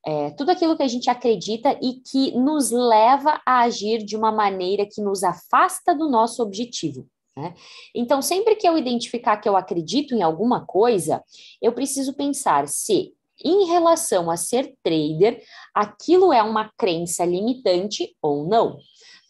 É, 0.07 0.31
tudo 0.33 0.51
aquilo 0.51 0.77
que 0.77 0.83
a 0.83 0.89
gente 0.89 1.09
acredita 1.09 1.79
e 1.83 1.95
que 2.01 2.37
nos 2.37 2.71
leva 2.71 3.41
a 3.47 3.61
agir 3.61 4.05
de 4.05 4.17
uma 4.17 4.31
maneira 4.31 4.87
que 4.87 5.01
nos 5.01 5.25
afasta 5.25 5.95
do 5.95 6.11
nosso 6.11 6.43
objetivo. 6.43 7.07
Né? 7.37 7.55
Então, 7.95 8.23
sempre 8.23 8.55
que 8.55 8.69
eu 8.69 8.79
identificar 8.79 9.39
que 9.39 9.49
eu 9.49 9.57
acredito 9.57 10.15
em 10.15 10.23
alguma 10.23 10.65
coisa, 10.65 11.23
eu 11.61 11.73
preciso 11.73 12.15
pensar 12.15 12.69
se, 12.69 13.15
em 13.43 13.67
relação 13.67 14.31
a 14.31 14.37
ser 14.37 14.75
trader, 14.83 15.43
aquilo 15.75 16.33
é 16.33 16.43
uma 16.43 16.71
crença 16.77 17.25
limitante 17.25 18.15
ou 18.23 18.47
não. 18.47 18.79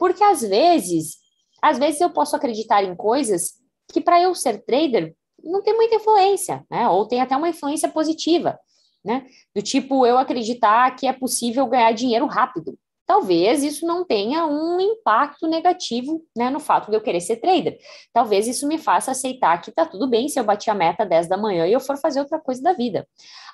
Porque 0.05 0.23
às 0.23 0.43
vezes, 0.43 1.17
às 1.63 1.79
vezes 1.79 1.99
eu 1.99 2.11
posso 2.11 2.37
acreditar 2.37 2.85
em 2.85 2.95
coisas 2.95 3.55
que 3.91 4.03
para 4.03 4.21
eu 4.21 4.35
ser 4.35 4.63
trader 4.63 5.17
não 5.43 5.63
tem 5.63 5.75
muita 5.75 5.95
influência, 5.95 6.63
né? 6.71 6.87
Ou 6.91 7.09
tem 7.09 7.23
até 7.23 7.35
uma 7.35 7.49
influência 7.49 7.89
positiva, 7.89 8.59
né? 9.03 9.25
Do 9.57 9.63
tipo 9.63 10.05
eu 10.05 10.19
acreditar 10.19 10.95
que 10.95 11.07
é 11.07 11.13
possível 11.15 11.67
ganhar 11.67 11.91
dinheiro 11.93 12.27
rápido. 12.27 12.79
Talvez 13.07 13.65
isso 13.65 13.87
não 13.87 14.05
tenha 14.05 14.45
um 14.45 14.79
impacto 14.79 15.47
negativo 15.47 16.23
né, 16.37 16.51
no 16.51 16.61
fato 16.61 16.91
de 16.91 16.99
eu 16.99 17.01
querer 17.01 17.23
ser 17.23 17.37
trader. 17.37 17.79
Talvez 18.13 18.47
isso 18.47 18.69
me 18.69 18.77
faça 18.77 19.13
aceitar 19.13 19.59
que 19.63 19.73
tá 19.73 19.87
tudo 19.87 20.07
bem 20.07 20.29
se 20.29 20.39
eu 20.39 20.45
bater 20.45 20.71
a 20.71 20.75
meta 20.75 21.07
10 21.07 21.29
da 21.29 21.39
manhã 21.39 21.67
e 21.67 21.73
eu 21.73 21.81
for 21.81 21.97
fazer 21.97 22.21
outra 22.21 22.39
coisa 22.39 22.61
da 22.61 22.75
vida. 22.75 23.09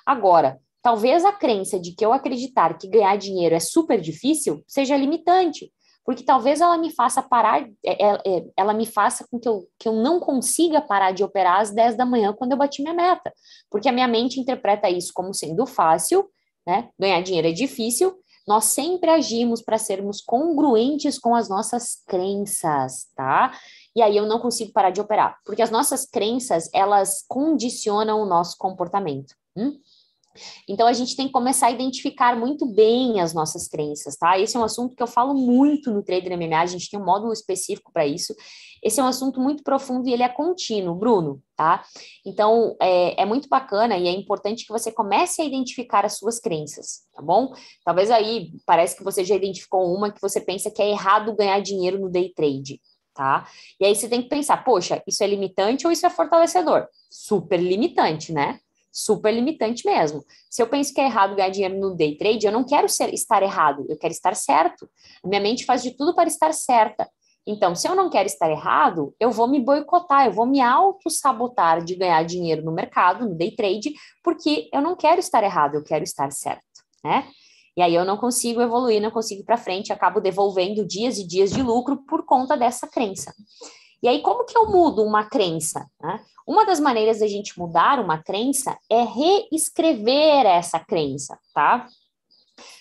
Agora, 0.05 0.59
talvez 0.81 1.23
a 1.23 1.31
crença 1.31 1.79
de 1.79 1.93
que 1.95 2.05
eu 2.05 2.11
acreditar 2.11 2.77
que 2.77 2.89
ganhar 2.89 3.15
dinheiro 3.17 3.55
é 3.55 3.59
super 3.61 4.01
difícil 4.01 4.61
seja 4.67 4.97
limitante 4.97 5.71
porque 6.05 6.23
talvez 6.23 6.61
ela 6.61 6.77
me 6.77 6.91
faça 6.91 7.21
parar, 7.21 7.61
é, 7.85 8.05
é, 8.05 8.21
é, 8.25 8.45
ela 8.57 8.73
me 8.73 8.85
faça 8.85 9.25
com 9.29 9.39
que 9.39 9.47
eu, 9.47 9.67
que 9.77 9.87
eu 9.87 9.93
não 9.93 10.19
consiga 10.19 10.81
parar 10.81 11.11
de 11.11 11.23
operar 11.23 11.61
às 11.61 11.71
10 11.71 11.95
da 11.95 12.05
manhã 12.05 12.33
quando 12.33 12.51
eu 12.51 12.57
bati 12.57 12.81
minha 12.81 12.93
meta, 12.93 13.31
porque 13.69 13.87
a 13.87 13.91
minha 13.91 14.07
mente 14.07 14.39
interpreta 14.39 14.89
isso 14.89 15.11
como 15.13 15.33
sendo 15.33 15.65
fácil, 15.65 16.29
né? 16.65 16.89
Ganhar 16.99 17.21
dinheiro 17.21 17.47
é 17.47 17.51
difícil, 17.51 18.15
nós 18.47 18.65
sempre 18.65 19.09
agimos 19.09 19.61
para 19.61 19.77
sermos 19.77 20.21
congruentes 20.21 21.19
com 21.19 21.35
as 21.35 21.47
nossas 21.47 22.01
crenças, 22.07 23.07
tá? 23.15 23.57
E 23.95 24.01
aí 24.01 24.17
eu 24.17 24.25
não 24.25 24.39
consigo 24.39 24.71
parar 24.71 24.89
de 24.89 25.01
operar, 25.01 25.37
porque 25.45 25.61
as 25.61 25.71
nossas 25.71 26.05
crenças, 26.05 26.69
elas 26.73 27.23
condicionam 27.27 28.21
o 28.21 28.25
nosso 28.25 28.57
comportamento. 28.57 29.35
Hum? 29.55 29.77
Então 30.67 30.87
a 30.87 30.93
gente 30.93 31.15
tem 31.15 31.27
que 31.27 31.33
começar 31.33 31.67
a 31.67 31.71
identificar 31.71 32.35
muito 32.35 32.65
bem 32.65 33.19
as 33.19 33.33
nossas 33.33 33.67
crenças, 33.67 34.15
tá? 34.15 34.39
Esse 34.39 34.55
é 34.57 34.59
um 34.59 34.63
assunto 34.63 34.95
que 34.95 35.03
eu 35.03 35.07
falo 35.07 35.33
muito 35.33 35.91
no 35.91 36.03
Trader 36.03 36.37
MMA, 36.37 36.61
a 36.61 36.65
gente 36.65 36.89
tem 36.89 36.99
um 36.99 37.05
módulo 37.05 37.33
específico 37.33 37.91
para 37.91 38.05
isso. 38.05 38.33
Esse 38.81 38.99
é 38.99 39.03
um 39.03 39.07
assunto 39.07 39.39
muito 39.39 39.63
profundo 39.63 40.07
e 40.07 40.13
ele 40.13 40.23
é 40.23 40.29
contínuo, 40.29 40.95
Bruno, 40.95 41.41
tá? 41.55 41.83
Então 42.25 42.75
é, 42.81 43.21
é 43.21 43.25
muito 43.25 43.47
bacana 43.47 43.97
e 43.97 44.07
é 44.07 44.11
importante 44.11 44.65
que 44.65 44.71
você 44.71 44.91
comece 44.91 45.41
a 45.41 45.45
identificar 45.45 46.05
as 46.05 46.17
suas 46.17 46.39
crenças, 46.39 47.01
tá 47.13 47.21
bom? 47.21 47.53
Talvez 47.83 48.09
aí 48.09 48.51
parece 48.65 48.97
que 48.97 49.03
você 49.03 49.23
já 49.23 49.35
identificou 49.35 49.93
uma 49.93 50.11
que 50.11 50.21
você 50.21 50.41
pensa 50.41 50.71
que 50.71 50.81
é 50.81 50.89
errado 50.89 51.35
ganhar 51.35 51.59
dinheiro 51.61 51.99
no 51.99 52.09
day 52.09 52.31
trade. 52.33 52.81
Tá? 53.13 53.45
E 53.77 53.85
aí 53.85 53.93
você 53.93 54.07
tem 54.07 54.21
que 54.21 54.29
pensar, 54.29 54.63
poxa, 54.63 55.03
isso 55.05 55.21
é 55.21 55.27
limitante 55.27 55.85
ou 55.85 55.91
isso 55.91 56.05
é 56.05 56.09
fortalecedor? 56.09 56.87
Super 57.09 57.59
limitante, 57.59 58.31
né? 58.31 58.57
Super 58.91 59.33
limitante 59.33 59.85
mesmo. 59.85 60.23
Se 60.49 60.61
eu 60.61 60.67
penso 60.67 60.93
que 60.93 60.99
é 60.99 61.05
errado 61.05 61.35
ganhar 61.35 61.49
dinheiro 61.49 61.79
no 61.79 61.95
day 61.95 62.17
trade, 62.17 62.45
eu 62.45 62.51
não 62.51 62.63
quero 62.63 62.89
ser, 62.89 63.13
estar 63.13 63.41
errado, 63.41 63.85
eu 63.87 63.97
quero 63.97 64.11
estar 64.11 64.35
certo. 64.35 64.89
Minha 65.23 65.41
mente 65.41 65.65
faz 65.65 65.81
de 65.81 65.91
tudo 65.91 66.13
para 66.13 66.27
estar 66.27 66.53
certa. 66.53 67.09
Então, 67.47 67.73
se 67.73 67.87
eu 67.87 67.95
não 67.95 68.09
quero 68.09 68.27
estar 68.27 68.51
errado, 68.51 69.15
eu 69.19 69.31
vou 69.31 69.47
me 69.47 69.59
boicotar, 69.59 70.27
eu 70.27 70.31
vou 70.31 70.45
me 70.45 70.61
auto-sabotar 70.61 71.83
de 71.83 71.95
ganhar 71.95 72.23
dinheiro 72.23 72.63
no 72.63 72.71
mercado, 72.71 73.27
no 73.27 73.35
day 73.35 73.55
trade, 73.55 73.93
porque 74.23 74.69
eu 74.71 74.81
não 74.81 74.95
quero 74.95 75.19
estar 75.19 75.43
errado, 75.43 75.75
eu 75.75 75.83
quero 75.83 76.03
estar 76.03 76.31
certo, 76.31 76.61
né? 77.03 77.27
E 77.75 77.81
aí 77.81 77.95
eu 77.95 78.05
não 78.05 78.17
consigo 78.17 78.61
evoluir, 78.61 79.01
não 79.01 79.09
consigo 79.09 79.41
ir 79.41 79.45
para 79.45 79.57
frente, 79.57 79.93
acabo 79.93 80.19
devolvendo 80.19 80.85
dias 80.85 81.17
e 81.17 81.25
dias 81.25 81.51
de 81.51 81.63
lucro 81.63 81.97
por 82.05 82.25
conta 82.25 82.55
dessa 82.55 82.87
crença. 82.87 83.33
E 84.01 84.07
aí, 84.07 84.21
como 84.21 84.45
que 84.45 84.57
eu 84.57 84.67
mudo 84.67 85.03
uma 85.03 85.25
crença? 85.25 85.85
Né? 86.01 86.19
Uma 86.47 86.65
das 86.65 86.79
maneiras 86.79 87.19
da 87.19 87.27
gente 87.27 87.57
mudar 87.57 87.99
uma 87.99 88.21
crença 88.21 88.77
é 88.89 89.03
reescrever 89.03 90.45
essa 90.45 90.79
crença, 90.79 91.37
tá? 91.53 91.87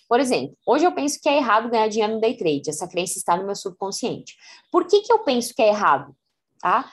Por 0.09 0.18
exemplo, 0.18 0.56
hoje 0.66 0.85
eu 0.85 0.92
penso 0.92 1.20
que 1.22 1.28
é 1.28 1.37
errado 1.37 1.70
ganhar 1.70 1.88
dinheiro 1.88 2.14
no 2.14 2.20
day 2.20 2.37
trade. 2.37 2.68
Essa 2.68 2.88
crença 2.88 3.16
está 3.16 3.37
no 3.37 3.44
meu 3.44 3.54
subconsciente. 3.54 4.35
Por 4.70 4.87
que, 4.87 5.02
que 5.02 5.12
eu 5.12 5.20
penso 5.20 5.54
que 5.54 5.62
é 5.62 5.68
errado? 5.68 6.14
Tá? 6.61 6.90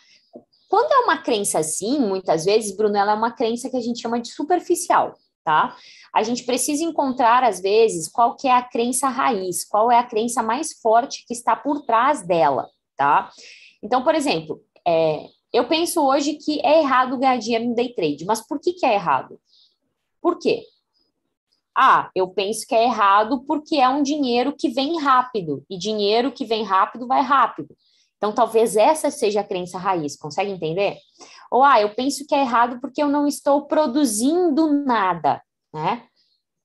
Quando 0.69 0.91
é 0.91 0.99
uma 0.99 1.17
crença 1.17 1.59
assim, 1.59 1.99
muitas 1.99 2.45
vezes, 2.45 2.75
Bruno, 2.75 2.95
ela 2.97 3.13
é 3.13 3.15
uma 3.15 3.31
crença 3.31 3.69
que 3.69 3.77
a 3.77 3.81
gente 3.81 4.01
chama 4.01 4.19
de 4.19 4.29
superficial. 4.31 5.17
tá? 5.43 5.75
A 6.13 6.23
gente 6.23 6.43
precisa 6.43 6.83
encontrar, 6.83 7.43
às 7.43 7.61
vezes, 7.61 8.09
qual 8.09 8.35
que 8.35 8.47
é 8.47 8.51
a 8.51 8.61
crença 8.61 9.07
raiz, 9.07 9.63
qual 9.63 9.89
é 9.89 9.97
a 9.97 10.03
crença 10.03 10.43
mais 10.43 10.73
forte 10.81 11.25
que 11.25 11.33
está 11.33 11.55
por 11.55 11.85
trás 11.85 12.21
dela, 12.21 12.69
tá? 12.97 13.31
Então, 13.83 14.03
por 14.03 14.15
exemplo, 14.15 14.61
é, 14.85 15.25
eu 15.53 15.67
penso 15.67 16.01
hoje 16.01 16.33
que 16.33 16.59
é 16.65 16.79
errado 16.79 17.17
ganhar 17.17 17.37
dinheiro 17.37 17.65
no 17.65 17.75
day 17.75 17.93
trade, 17.93 18.25
mas 18.25 18.45
por 18.45 18.59
que, 18.59 18.73
que 18.73 18.85
é 18.85 18.93
errado? 18.93 19.39
Por 20.21 20.39
quê? 20.39 20.63
Ah, 21.75 22.09
eu 22.15 22.27
penso 22.29 22.65
que 22.67 22.73
é 22.73 22.85
errado 22.85 23.43
porque 23.45 23.75
é 23.75 23.87
um 23.87 24.01
dinheiro 24.01 24.55
que 24.57 24.69
vem 24.69 24.99
rápido, 24.99 25.63
e 25.69 25.77
dinheiro 25.77 26.31
que 26.31 26.43
vem 26.43 26.63
rápido 26.63 27.07
vai 27.07 27.21
rápido. 27.21 27.75
Então, 28.17 28.33
talvez 28.33 28.75
essa 28.75 29.11
seja 29.11 29.41
a 29.41 29.43
crença 29.43 29.77
raiz, 29.77 30.17
consegue 30.17 30.51
entender? 30.51 30.97
Ou, 31.51 31.63
ah, 31.63 31.79
eu 31.79 31.93
penso 31.93 32.25
que 32.25 32.33
é 32.33 32.41
errado 32.41 32.79
porque 32.81 33.01
eu 33.01 33.07
não 33.07 33.27
estou 33.27 33.67
produzindo 33.67 34.83
nada, 34.83 35.41
né? 35.71 36.03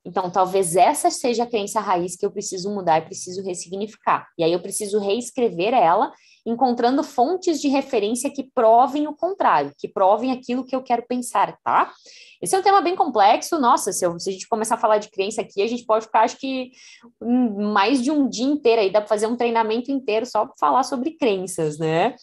Então, 0.05 0.31
talvez 0.31 0.75
essa 0.75 1.11
seja 1.11 1.45
a 1.45 1.47
crença 1.47 1.79
raiz 1.79 2.17
que 2.17 2.27
eu 2.27 2.31
preciso 2.31 2.71
mudar 2.75 2.99
e 2.99 3.05
preciso 3.05 3.43
ressignificar. 3.43 4.27
E 4.37 4.43
aí 4.43 4.53
eu 4.53 4.61
preciso 4.61 4.99
reescrever 4.99 5.75
ela, 5.75 6.11
encontrando 6.45 7.03
fontes 7.03 7.61
de 7.61 7.69
referência 7.69 8.31
que 8.31 8.51
provem 8.55 9.07
o 9.07 9.15
contrário, 9.15 9.73
que 9.79 9.89
provem 9.89 10.33
aquilo 10.33 10.65
que 10.65 10.75
eu 10.75 10.83
quero 10.83 11.07
pensar, 11.07 11.57
tá? 11.63 11.93
Esse 12.41 12.57
é 12.57 12.59
um 12.59 12.63
tema 12.63 12.81
bem 12.81 12.97
complexo. 12.97 13.59
Nossa, 13.59 13.93
se, 13.93 14.05
eu, 14.05 14.19
se 14.19 14.29
a 14.29 14.33
gente 14.33 14.49
começar 14.49 14.75
a 14.75 14.79
falar 14.79 14.99
de 14.99 15.11
crença 15.11 15.43
aqui, 15.43 15.63
a 15.63 15.69
gente 15.69 15.87
pode 15.87 16.07
ficar, 16.07 16.23
acho 16.23 16.37
que, 16.37 16.73
mais 17.21 18.03
de 18.03 18.11
um 18.11 18.29
dia 18.29 18.47
inteiro 18.47 18.83
aí, 18.83 18.91
dá 18.91 19.01
para 19.01 19.09
fazer 19.09 19.29
um 19.29 19.37
treinamento 19.37 19.93
inteiro 19.93 20.27
só 20.27 20.45
para 20.45 20.55
falar 20.59 20.83
sobre 20.83 21.13
crenças, 21.13 21.79
né? 21.79 22.17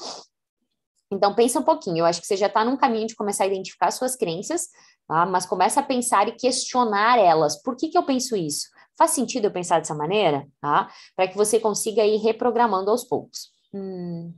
Então, 1.11 1.33
pensa 1.33 1.59
um 1.59 1.63
pouquinho. 1.63 1.99
Eu 1.99 2.05
acho 2.05 2.21
que 2.21 2.27
você 2.27 2.37
já 2.37 2.47
está 2.47 2.63
num 2.63 2.77
caminho 2.77 3.07
de 3.07 3.15
começar 3.15 3.45
a 3.45 3.47
identificar 3.47 3.89
suas 3.91 4.15
crenças, 4.15 4.67
tá? 5.07 5.25
mas 5.25 5.45
começa 5.45 5.79
a 5.79 5.83
pensar 5.83 6.27
e 6.27 6.33
questionar 6.33 7.17
elas. 7.17 7.61
Por 7.63 7.75
que, 7.75 7.87
que 7.87 7.97
eu 7.97 8.03
penso 8.03 8.35
isso? 8.35 8.67
Faz 8.97 9.11
sentido 9.11 9.45
eu 9.45 9.51
pensar 9.51 9.79
dessa 9.79 9.95
maneira? 9.95 10.45
Tá? 10.61 10.89
Para 11.15 11.27
que 11.27 11.35
você 11.35 11.59
consiga 11.59 12.05
ir 12.05 12.17
reprogramando 12.17 12.91
aos 12.91 13.05
poucos. 13.05 13.57
Hum. 13.73 14.33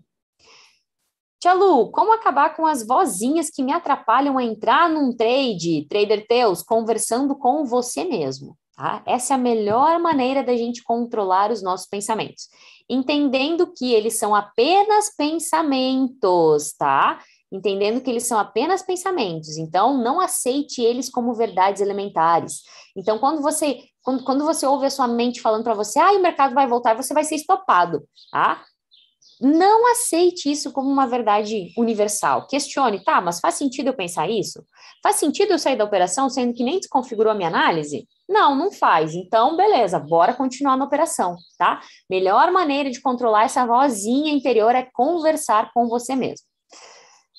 Tia 1.39 1.53
Lu, 1.53 1.89
como 1.91 2.13
acabar 2.13 2.55
com 2.55 2.67
as 2.67 2.85
vozinhas 2.85 3.49
que 3.49 3.63
me 3.63 3.71
atrapalham 3.71 4.37
a 4.37 4.43
entrar 4.43 4.87
num 4.87 5.15
trade, 5.15 5.87
trader 5.89 6.27
teus, 6.27 6.61
conversando 6.61 7.35
com 7.35 7.65
você 7.65 8.03
mesmo? 8.03 8.55
Tá? 8.75 9.01
Essa 9.05 9.33
é 9.33 9.35
a 9.35 9.39
melhor 9.39 9.99
maneira 9.99 10.43
da 10.43 10.55
gente 10.55 10.83
controlar 10.83 11.51
os 11.51 11.63
nossos 11.63 11.87
pensamentos 11.87 12.47
entendendo 12.91 13.71
que 13.73 13.93
eles 13.93 14.19
são 14.19 14.35
apenas 14.35 15.15
pensamentos, 15.15 16.73
tá? 16.73 17.19
Entendendo 17.49 18.01
que 18.01 18.09
eles 18.09 18.27
são 18.27 18.37
apenas 18.37 18.81
pensamentos, 18.81 19.57
então 19.57 19.97
não 19.97 20.19
aceite 20.19 20.81
eles 20.81 21.09
como 21.09 21.33
verdades 21.33 21.81
elementares. 21.81 22.63
Então, 22.95 23.17
quando 23.17 23.41
você 23.41 23.79
quando, 24.03 24.23
quando 24.23 24.43
você 24.43 24.65
ouve 24.65 24.87
a 24.87 24.89
sua 24.89 25.07
mente 25.07 25.41
falando 25.41 25.63
para 25.63 25.75
você, 25.75 25.99
ah, 25.99 26.11
o 26.13 26.21
mercado 26.21 26.55
vai 26.55 26.67
voltar, 26.67 26.95
você 26.95 27.13
vai 27.13 27.23
ser 27.23 27.35
estopado, 27.35 28.03
tá? 28.31 28.63
Não 29.41 29.91
aceite 29.91 30.51
isso 30.51 30.71
como 30.71 30.87
uma 30.87 31.07
verdade 31.07 31.73
universal. 31.75 32.45
Questione, 32.45 33.03
tá, 33.03 33.19
mas 33.19 33.39
faz 33.39 33.55
sentido 33.55 33.87
eu 33.87 33.95
pensar 33.95 34.29
isso? 34.29 34.63
Faz 35.01 35.15
sentido 35.15 35.51
eu 35.51 35.57
sair 35.57 35.75
da 35.75 35.83
operação 35.83 36.29
sendo 36.29 36.53
que 36.53 36.63
nem 36.63 36.79
desconfigurou 36.79 37.31
a 37.31 37.35
minha 37.35 37.49
análise? 37.49 38.07
Não, 38.29 38.55
não 38.55 38.71
faz. 38.71 39.15
Então, 39.15 39.57
beleza, 39.57 39.97
bora 39.99 40.35
continuar 40.35 40.77
na 40.77 40.85
operação, 40.85 41.35
tá? 41.57 41.81
Melhor 42.07 42.51
maneira 42.51 42.91
de 42.91 43.01
controlar 43.01 43.45
essa 43.45 43.65
vozinha 43.65 44.31
interior 44.31 44.75
é 44.75 44.87
conversar 44.93 45.71
com 45.73 45.87
você 45.87 46.15
mesmo. 46.15 46.50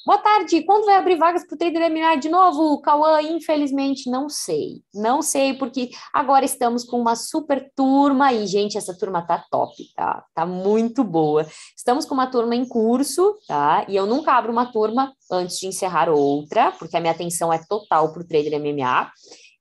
Boa 0.05 0.19
tarde, 0.19 0.63
quando 0.63 0.85
vai 0.85 0.97
abrir 0.97 1.15
vagas 1.15 1.47
para 1.47 1.55
o 1.55 1.59
trader 1.59 1.89
MMA 1.89 2.17
de 2.17 2.29
novo? 2.29 2.81
Cauã, 2.83 3.23
infelizmente, 3.23 4.11
não 4.11 4.29
sei. 4.29 4.83
Não 4.93 5.23
sei, 5.23 5.55
porque 5.55 5.91
agora 6.13 6.45
estamos 6.45 6.83
com 6.83 7.01
uma 7.01 7.15
super 7.15 7.71
turma 7.77 8.33
e, 8.33 8.45
gente, 8.49 8.77
essa 8.77 8.99
turma 8.99 9.25
tá 9.25 9.45
top, 9.49 9.73
tá? 9.95 10.25
Tá 10.35 10.45
muito 10.45 11.05
boa. 11.05 11.47
Estamos 11.77 12.05
com 12.05 12.15
uma 12.15 12.27
turma 12.27 12.57
em 12.57 12.67
curso, 12.67 13.37
tá? 13.47 13.87
E 13.89 13.95
eu 13.95 14.05
nunca 14.05 14.33
abro 14.33 14.51
uma 14.51 14.67
turma 14.67 15.13
antes 15.31 15.61
de 15.61 15.69
encerrar 15.69 16.09
outra, 16.09 16.73
porque 16.73 16.97
a 16.97 17.01
minha 17.01 17.13
atenção 17.13 17.53
é 17.53 17.61
total 17.69 18.13
para 18.13 18.23
o 18.23 18.27
trader 18.27 18.61
MMA. 18.61 19.09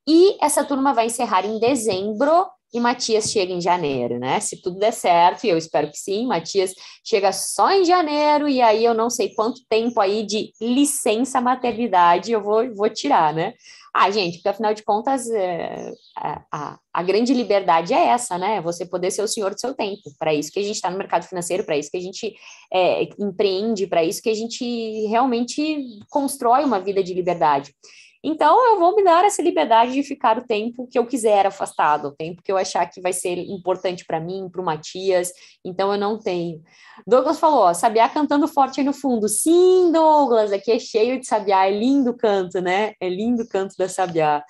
E 0.08 0.44
essa 0.44 0.64
turma 0.64 0.92
vai 0.92 1.06
encerrar 1.06 1.46
em 1.46 1.60
dezembro 1.60 2.48
e 2.74 2.80
Matias 2.80 3.32
chega 3.32 3.52
em 3.52 3.62
janeiro, 3.62 4.18
né? 4.18 4.40
Se 4.40 4.62
tudo 4.62 4.80
der 4.80 4.94
certo, 4.94 5.44
e 5.44 5.50
eu 5.50 5.58
espero 5.58 5.90
que 5.90 5.98
sim, 5.98 6.26
Matias 6.26 6.74
chega 7.04 7.32
só 7.32 7.72
em 7.72 7.84
janeiro, 7.84 8.48
e 8.48 8.62
aí 8.62 8.84
eu 8.84 8.94
não 8.94 9.10
sei 9.10 9.34
quanto 9.34 9.66
tempo 9.68 10.00
aí 10.00 10.24
de 10.26 10.52
licença 10.62 11.42
maternidade 11.42 12.32
eu 12.32 12.42
vou, 12.42 12.74
vou 12.74 12.90
tirar, 12.90 13.34
né? 13.34 13.54
Ah, 13.94 14.10
gente, 14.10 14.38
porque 14.38 14.48
afinal 14.48 14.74
de 14.74 14.84
contas, 14.84 15.30
é, 15.30 15.92
a, 16.16 16.46
a, 16.50 16.80
a, 16.94 17.04
grande 17.04 17.34
liberdade 17.34 17.94
é 17.94 18.08
essa, 18.08 18.38
né? 18.38 18.62
Você 18.62 18.86
poder 18.86 19.12
ser 19.12 19.22
o 19.22 19.28
senhor 19.28 19.54
do 19.54 19.60
seu 19.60 19.74
tempo. 19.74 20.02
Para 20.18 20.34
isso 20.34 20.50
que 20.50 20.60
a 20.60 20.64
gente 20.64 20.76
está 20.76 20.90
no 20.90 20.98
mercado 20.98 21.26
financeiro, 21.28 21.66
para 21.66 21.76
isso 21.76 21.92
que 21.92 21.98
a 21.98 22.02
gente 22.02 22.34
é, 22.72 23.04
empreende, 23.20 23.88
para 23.88 24.02
isso 24.02 24.22
que 24.22 24.30
a 24.30 24.34
gente 24.34 25.08
realmente 25.08 26.00
constrói 26.10 26.64
uma 26.64 26.80
vida 26.80 27.04
de 27.04 27.14
liberdade. 27.14 27.76
Então, 28.24 28.64
eu 28.72 28.80
vou 28.80 28.96
me 28.96 29.04
dar 29.04 29.26
essa 29.26 29.42
liberdade 29.42 29.94
de 29.94 30.04
ficar 30.04 30.38
o 30.38 30.46
tempo 30.46 30.88
que 30.88 31.00
eu 31.00 31.08
quiser 31.08 31.48
afastado, 31.48 32.10
o 32.10 32.16
tempo 32.16 32.44
que 32.44 32.52
eu 32.52 32.58
achar 32.58 32.86
que 32.86 33.02
vai 33.02 33.14
ser 33.14 33.38
importante 33.40 34.06
para 34.06 34.20
mim, 34.20 34.48
para 34.52 34.62
o 34.62 34.66
Matias. 34.66 35.32
Então, 35.66 35.92
eu 35.92 36.00
não 36.00 36.20
tenho. 36.20 36.62
Douglas 37.06 37.40
falou: 37.40 37.62
ó, 37.62 37.74
Sabiá 37.74 38.08
cantando 38.08 38.48
forte 38.48 38.80
aí 38.80 38.86
no 38.86 38.94
fundo. 38.94 39.28
Sim, 39.28 39.92
Douglas, 39.92 40.52
aqui 40.52 40.72
é 40.72 40.80
cheio 40.80 41.20
de 41.20 41.26
Sabiá, 41.26 41.66
é 41.68 41.72
lindo 41.72 42.12
o 42.12 42.18
canto, 42.18 42.62
né? 42.62 42.94
É 43.00 43.10
lindo 43.10 43.44
o 43.44 43.48
canto 43.48 43.76
da 43.76 43.90
Sabiá. 43.90 44.44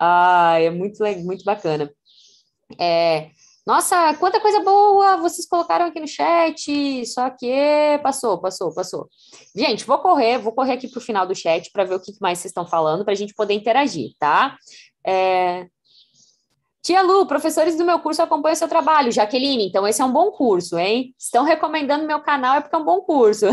Ah, 0.00 0.56
é 0.58 0.70
muito, 0.70 1.04
muito 1.22 1.44
bacana. 1.44 1.92
É, 2.78 3.30
nossa, 3.66 4.14
quanta 4.14 4.40
coisa 4.40 4.60
boa 4.60 5.16
vocês 5.18 5.46
colocaram 5.46 5.86
aqui 5.86 6.00
no 6.00 6.08
chat. 6.08 7.06
Só 7.06 7.30
que 7.30 8.00
passou, 8.02 8.40
passou, 8.40 8.74
passou. 8.74 9.08
Gente, 9.54 9.84
vou 9.84 9.98
correr, 9.98 10.38
vou 10.38 10.52
correr 10.52 10.72
aqui 10.74 10.88
para 10.88 10.98
o 10.98 11.02
final 11.02 11.26
do 11.26 11.34
chat 11.34 11.70
para 11.72 11.84
ver 11.84 11.94
o 11.96 12.00
que 12.00 12.12
mais 12.20 12.38
vocês 12.38 12.50
estão 12.50 12.66
falando, 12.66 13.04
para 13.04 13.12
a 13.12 13.16
gente 13.16 13.34
poder 13.34 13.54
interagir, 13.54 14.12
tá? 14.18 14.56
É, 15.06 15.66
Tia 16.82 17.02
Lu, 17.02 17.26
professores 17.26 17.76
do 17.76 17.84
meu 17.84 17.98
curso 17.98 18.22
acompanham 18.22 18.54
seu 18.54 18.66
trabalho. 18.66 19.12
Jaqueline, 19.12 19.66
então 19.66 19.86
esse 19.86 20.00
é 20.00 20.04
um 20.04 20.12
bom 20.12 20.30
curso, 20.30 20.78
hein? 20.78 21.14
Estão 21.18 21.44
recomendando 21.44 22.06
meu 22.06 22.20
canal 22.20 22.56
é 22.56 22.60
porque 22.62 22.74
é 22.74 22.78
um 22.78 22.84
bom 22.84 23.02
curso. 23.02 23.44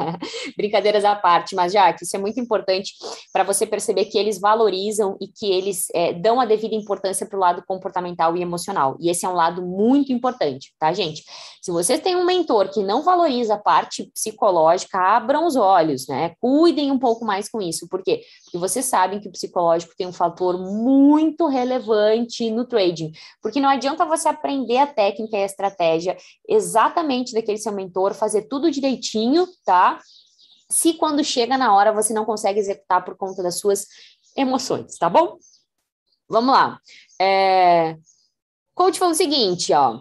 Brincadeiras 0.56 1.04
à 1.04 1.14
parte, 1.14 1.54
mas 1.54 1.74
já 1.74 1.92
que 1.92 2.04
isso 2.04 2.16
é 2.16 2.18
muito 2.18 2.40
importante 2.40 2.94
para 3.34 3.44
você 3.44 3.66
perceber 3.66 4.06
que 4.06 4.16
eles 4.16 4.40
valorizam 4.40 5.18
e 5.20 5.28
que 5.28 5.50
eles 5.52 5.88
é, 5.94 6.14
dão 6.14 6.40
a 6.40 6.46
devida 6.46 6.74
importância 6.74 7.26
para 7.26 7.36
o 7.36 7.40
lado 7.40 7.62
comportamental 7.66 8.34
e 8.34 8.40
emocional. 8.40 8.96
E 8.98 9.10
esse 9.10 9.26
é 9.26 9.28
um 9.28 9.34
lado 9.34 9.60
muito 9.60 10.10
importante, 10.10 10.72
tá, 10.78 10.90
gente? 10.94 11.22
Se 11.60 11.70
vocês 11.70 12.00
têm 12.00 12.16
um 12.16 12.24
mentor 12.24 12.70
que 12.70 12.82
não 12.82 13.02
valoriza 13.02 13.54
a 13.54 13.58
parte 13.58 14.10
psicológica, 14.14 14.98
abram 14.98 15.46
os 15.46 15.54
olhos, 15.54 16.08
né? 16.08 16.32
Cuidem 16.40 16.90
um 16.90 16.98
pouco 16.98 17.26
mais 17.26 17.50
com 17.50 17.60
isso. 17.60 17.86
Por 17.90 18.02
quê? 18.02 18.22
Porque 18.44 18.56
vocês 18.56 18.86
sabem 18.86 19.20
que 19.20 19.28
o 19.28 19.32
psicológico 19.32 19.92
tem 19.94 20.06
um 20.06 20.12
fator 20.12 20.58
muito 20.58 21.46
relevante 21.46 22.50
no 22.50 22.69
trading, 22.70 23.12
porque 23.42 23.60
não 23.60 23.68
adianta 23.68 24.06
você 24.06 24.28
aprender 24.28 24.78
a 24.78 24.86
técnica 24.86 25.36
e 25.36 25.42
a 25.42 25.46
estratégia 25.46 26.16
exatamente 26.48 27.34
daquele 27.34 27.58
seu 27.58 27.72
mentor, 27.72 28.14
fazer 28.14 28.42
tudo 28.42 28.70
direitinho, 28.70 29.46
tá? 29.64 29.98
Se 30.70 30.94
quando 30.94 31.22
chega 31.22 31.58
na 31.58 31.74
hora 31.74 31.92
você 31.92 32.14
não 32.14 32.24
consegue 32.24 32.60
executar 32.60 33.04
por 33.04 33.16
conta 33.16 33.42
das 33.42 33.58
suas 33.58 33.86
emoções, 34.36 34.96
tá 34.96 35.10
bom? 35.10 35.36
Vamos 36.28 36.54
lá. 36.54 36.78
É... 37.20 37.96
Coach 38.74 38.98
falou 38.98 39.12
o 39.12 39.16
seguinte, 39.16 39.72
ó. 39.72 40.00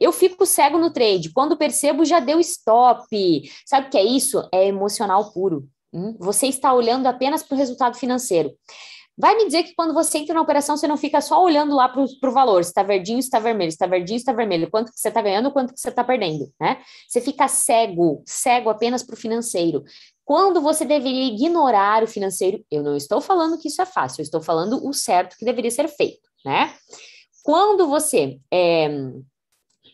Eu 0.00 0.12
fico 0.12 0.44
cego 0.44 0.76
no 0.78 0.92
trade. 0.92 1.32
Quando 1.32 1.56
percebo, 1.56 2.04
já 2.04 2.20
deu 2.20 2.40
stop. 2.40 3.50
Sabe 3.64 3.86
o 3.86 3.90
que 3.90 3.96
é 3.96 4.04
isso? 4.04 4.46
É 4.52 4.66
emocional 4.66 5.32
puro. 5.32 5.68
Hum? 5.92 6.16
Você 6.18 6.46
está 6.46 6.74
olhando 6.74 7.06
apenas 7.06 7.42
para 7.42 7.54
o 7.54 7.58
resultado 7.58 7.96
financeiro. 7.96 8.52
Vai 9.22 9.36
me 9.36 9.46
dizer 9.46 9.62
que 9.62 9.72
quando 9.76 9.94
você 9.94 10.18
entra 10.18 10.34
na 10.34 10.40
operação, 10.40 10.76
você 10.76 10.88
não 10.88 10.96
fica 10.96 11.20
só 11.20 11.40
olhando 11.40 11.76
lá 11.76 11.88
para 11.88 12.02
o 12.02 12.32
valor, 12.32 12.64
se 12.64 12.70
está 12.70 12.82
verdinho, 12.82 13.22
se 13.22 13.28
está 13.28 13.38
vermelho, 13.38 13.70
se 13.70 13.76
está 13.76 13.86
verdinho, 13.86 14.18
se 14.18 14.22
está 14.22 14.32
vermelho, 14.32 14.68
quanto 14.68 14.90
que 14.90 14.98
você 14.98 15.06
está 15.06 15.22
ganhando, 15.22 15.52
quanto 15.52 15.72
que 15.72 15.78
você 15.78 15.90
está 15.90 16.02
perdendo, 16.02 16.52
né? 16.60 16.82
Você 17.08 17.20
fica 17.20 17.46
cego, 17.46 18.24
cego 18.26 18.68
apenas 18.68 19.04
para 19.04 19.14
o 19.14 19.16
financeiro. 19.16 19.84
Quando 20.24 20.60
você 20.60 20.84
deveria 20.84 21.32
ignorar 21.32 22.02
o 22.02 22.08
financeiro, 22.08 22.64
eu 22.68 22.82
não 22.82 22.96
estou 22.96 23.20
falando 23.20 23.56
que 23.60 23.68
isso 23.68 23.80
é 23.80 23.86
fácil, 23.86 24.22
eu 24.22 24.24
estou 24.24 24.42
falando 24.42 24.84
o 24.84 24.92
certo 24.92 25.36
que 25.38 25.44
deveria 25.44 25.70
ser 25.70 25.86
feito, 25.86 26.28
né? 26.44 26.74
Quando 27.44 27.86
você 27.86 28.40
é, 28.52 28.88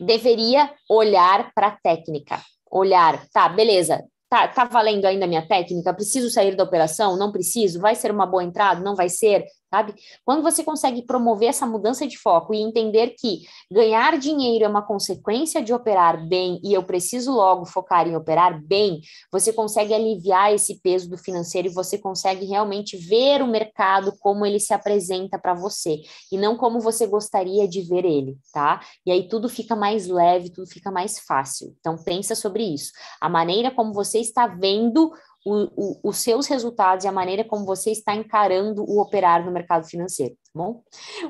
deveria 0.00 0.72
olhar 0.88 1.52
para 1.52 1.66
a 1.66 1.76
técnica, 1.76 2.40
olhar, 2.70 3.28
tá, 3.28 3.46
beleza, 3.46 4.02
Tá, 4.28 4.46
tá 4.46 4.64
valendo 4.64 5.06
ainda 5.06 5.24
a 5.24 5.28
minha 5.28 5.46
técnica? 5.46 5.94
Preciso 5.94 6.28
sair 6.30 6.54
da 6.54 6.62
operação? 6.64 7.16
Não 7.16 7.32
preciso? 7.32 7.80
Vai 7.80 7.94
ser 7.94 8.10
uma 8.10 8.26
boa 8.26 8.44
entrada? 8.44 8.80
Não 8.80 8.94
vai 8.94 9.08
ser? 9.08 9.44
Sabe? 9.70 9.94
Quando 10.24 10.42
você 10.42 10.64
consegue 10.64 11.02
promover 11.02 11.48
essa 11.48 11.66
mudança 11.66 12.06
de 12.06 12.18
foco 12.18 12.54
e 12.54 12.60
entender 12.60 13.14
que 13.18 13.42
ganhar 13.70 14.18
dinheiro 14.18 14.64
é 14.64 14.68
uma 14.68 14.82
consequência 14.82 15.62
de 15.62 15.72
operar 15.72 16.26
bem 16.26 16.60
e 16.64 16.72
eu 16.72 16.82
preciso 16.82 17.32
logo 17.32 17.66
focar 17.66 18.08
em 18.08 18.16
operar 18.16 18.62
bem, 18.62 19.00
você 19.30 19.52
consegue 19.52 19.92
aliviar 19.92 20.52
esse 20.52 20.80
peso 20.80 21.08
do 21.08 21.18
financeiro 21.18 21.68
e 21.68 21.74
você 21.74 21.98
consegue 21.98 22.46
realmente 22.46 22.96
ver 22.96 23.42
o 23.42 23.46
mercado 23.46 24.12
como 24.18 24.46
ele 24.46 24.58
se 24.58 24.72
apresenta 24.72 25.38
para 25.38 25.54
você 25.54 26.00
e 26.32 26.38
não 26.38 26.56
como 26.56 26.80
você 26.80 27.06
gostaria 27.06 27.68
de 27.68 27.82
ver 27.82 28.04
ele, 28.04 28.38
tá? 28.52 28.80
E 29.04 29.12
aí 29.12 29.28
tudo 29.28 29.48
fica 29.48 29.76
mais 29.76 30.06
leve, 30.06 30.50
tudo 30.50 30.66
fica 30.66 30.90
mais 30.90 31.18
fácil. 31.18 31.74
Então 31.78 31.96
pensa 31.96 32.34
sobre 32.34 32.62
isso. 32.62 32.92
A 33.20 33.28
maneira 33.28 33.70
como 33.70 33.92
você 33.92 34.18
está 34.18 34.46
vendo 34.46 35.12
o, 35.44 35.68
o, 35.76 36.00
os 36.10 36.18
seus 36.18 36.46
resultados 36.46 37.04
e 37.04 37.08
a 37.08 37.12
maneira 37.12 37.44
como 37.44 37.64
você 37.64 37.90
está 37.90 38.14
encarando 38.14 38.82
o 38.82 39.00
operar 39.00 39.44
no 39.44 39.52
mercado 39.52 39.86
financeiro, 39.86 40.34
tá 40.34 40.50
bom? 40.54 40.82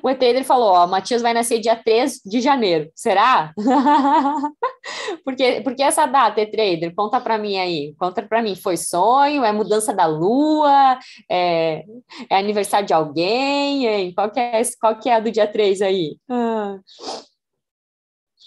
O 0.02 0.08
e-trader 0.08 0.44
falou, 0.44 0.72
ó, 0.72 0.86
Matias 0.86 1.22
vai 1.22 1.34
nascer 1.34 1.60
dia 1.60 1.76
3 1.76 2.20
de 2.24 2.40
janeiro, 2.40 2.90
será? 2.94 3.52
porque, 5.24 5.60
porque 5.62 5.82
essa 5.82 6.06
data, 6.06 6.40
e-trader, 6.40 6.94
conta 6.94 7.20
para 7.20 7.38
mim 7.38 7.58
aí, 7.58 7.94
conta 7.98 8.22
para 8.22 8.42
mim, 8.42 8.54
foi 8.56 8.76
sonho, 8.76 9.44
é 9.44 9.52
mudança 9.52 9.92
da 9.92 10.06
lua, 10.06 10.98
é, 11.30 11.84
é 12.30 12.36
aniversário 12.36 12.86
de 12.86 12.94
alguém, 12.94 13.86
hein? 13.86 14.12
Qual, 14.14 14.30
que 14.30 14.40
é, 14.40 14.62
qual 14.80 14.98
que 14.98 15.08
é 15.08 15.14
a 15.14 15.20
do 15.20 15.30
dia 15.30 15.46
3 15.46 15.82
aí? 15.82 16.16
Ah. 16.28 16.78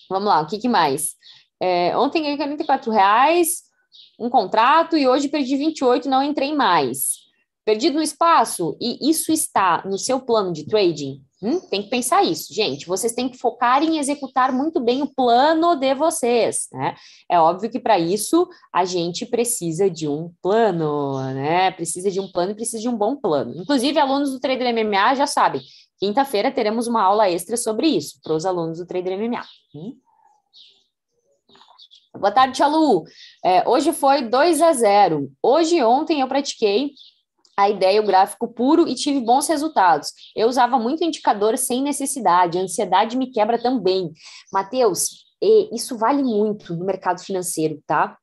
Vamos 0.10 0.28
lá, 0.28 0.42
o 0.42 0.48
que, 0.48 0.58
que 0.58 0.68
mais? 0.68 1.16
É, 1.62 1.96
ontem 1.96 2.24
ganhei 2.24 2.38
44 2.38 2.92
reais, 2.92 3.71
um 4.20 4.30
contrato 4.30 4.98
e 4.98 5.08
hoje 5.08 5.28
perdi 5.28 5.56
28 5.56 6.10
não 6.10 6.24
entrei 6.24 6.54
mais. 6.54 7.22
Perdido 7.64 7.96
no 7.96 8.02
espaço 8.02 8.76
e 8.82 9.10
isso 9.10 9.32
está 9.32 9.84
no 9.86 9.98
seu 9.98 10.20
plano 10.20 10.52
de 10.52 10.66
trading? 10.66 11.22
Hum, 11.44 11.60
tem 11.60 11.82
que 11.82 11.90
pensar 11.90 12.24
isso, 12.24 12.54
gente. 12.54 12.86
Vocês 12.86 13.14
têm 13.14 13.28
que 13.28 13.38
focar 13.38 13.82
em 13.82 13.98
executar 13.98 14.52
muito 14.52 14.80
bem 14.80 15.02
o 15.02 15.08
plano 15.08 15.76
de 15.76 15.96
vocês, 15.96 16.68
né? 16.72 16.96
É 17.30 17.40
óbvio 17.40 17.70
que 17.70 17.80
para 17.80 17.98
isso 17.98 18.48
a 18.72 18.86
gente 18.86 19.26
precisa 19.26 19.90
de 19.90 20.08
um 20.08 20.32
plano, 20.42 21.20
né? 21.34 21.72
Precisa 21.72 22.12
de 22.12 22.20
um 22.20 22.32
plano 22.32 22.52
e 22.52 22.56
precisa 22.56 22.80
de 22.80 22.88
um 22.88 22.96
bom 22.96 23.16
plano. 23.16 23.56
Inclusive, 23.56 23.98
alunos 23.98 24.32
do 24.32 24.40
Trader 24.40 24.72
MMA 24.74 25.16
já 25.16 25.26
sabem. 25.26 25.62
Quinta-feira 25.98 26.52
teremos 26.52 26.88
uma 26.88 27.02
aula 27.02 27.30
extra 27.30 27.58
sobre 27.58 27.88
isso 27.88 28.20
para 28.24 28.34
os 28.34 28.46
alunos 28.46 28.78
do 28.78 28.86
Trader 28.86 29.18
MMA. 29.18 29.44
Hum? 29.76 29.96
Boa 32.18 32.32
tarde, 32.32 32.56
Tia. 32.56 32.68
É, 33.44 33.68
hoje 33.68 33.94
foi 33.94 34.24
2 34.24 34.62
a 34.62 34.74
0. 34.74 35.32
Hoje 35.42 35.78
e 35.78 35.84
ontem 35.84 36.20
eu 36.20 36.28
pratiquei 36.28 36.92
a 37.58 37.70
ideia, 37.70 38.02
o 38.02 38.06
gráfico 38.06 38.48
puro 38.48 38.88
e 38.88 38.96
tive 38.96 39.22
bons 39.22 39.48
resultados. 39.48 40.12
Eu 40.36 40.48
usava 40.48 40.78
muito 40.78 41.04
indicador 41.04 41.58
sem 41.58 41.82
necessidade, 41.82 42.58
a 42.58 42.62
ansiedade 42.62 43.18
me 43.18 43.32
quebra 43.32 43.62
também. 43.62 44.12
Matheus, 44.52 45.26
isso 45.72 45.98
vale 45.98 46.22
muito 46.22 46.76
no 46.76 46.86
mercado 46.86 47.22
financeiro, 47.22 47.82
tá? 47.88 48.18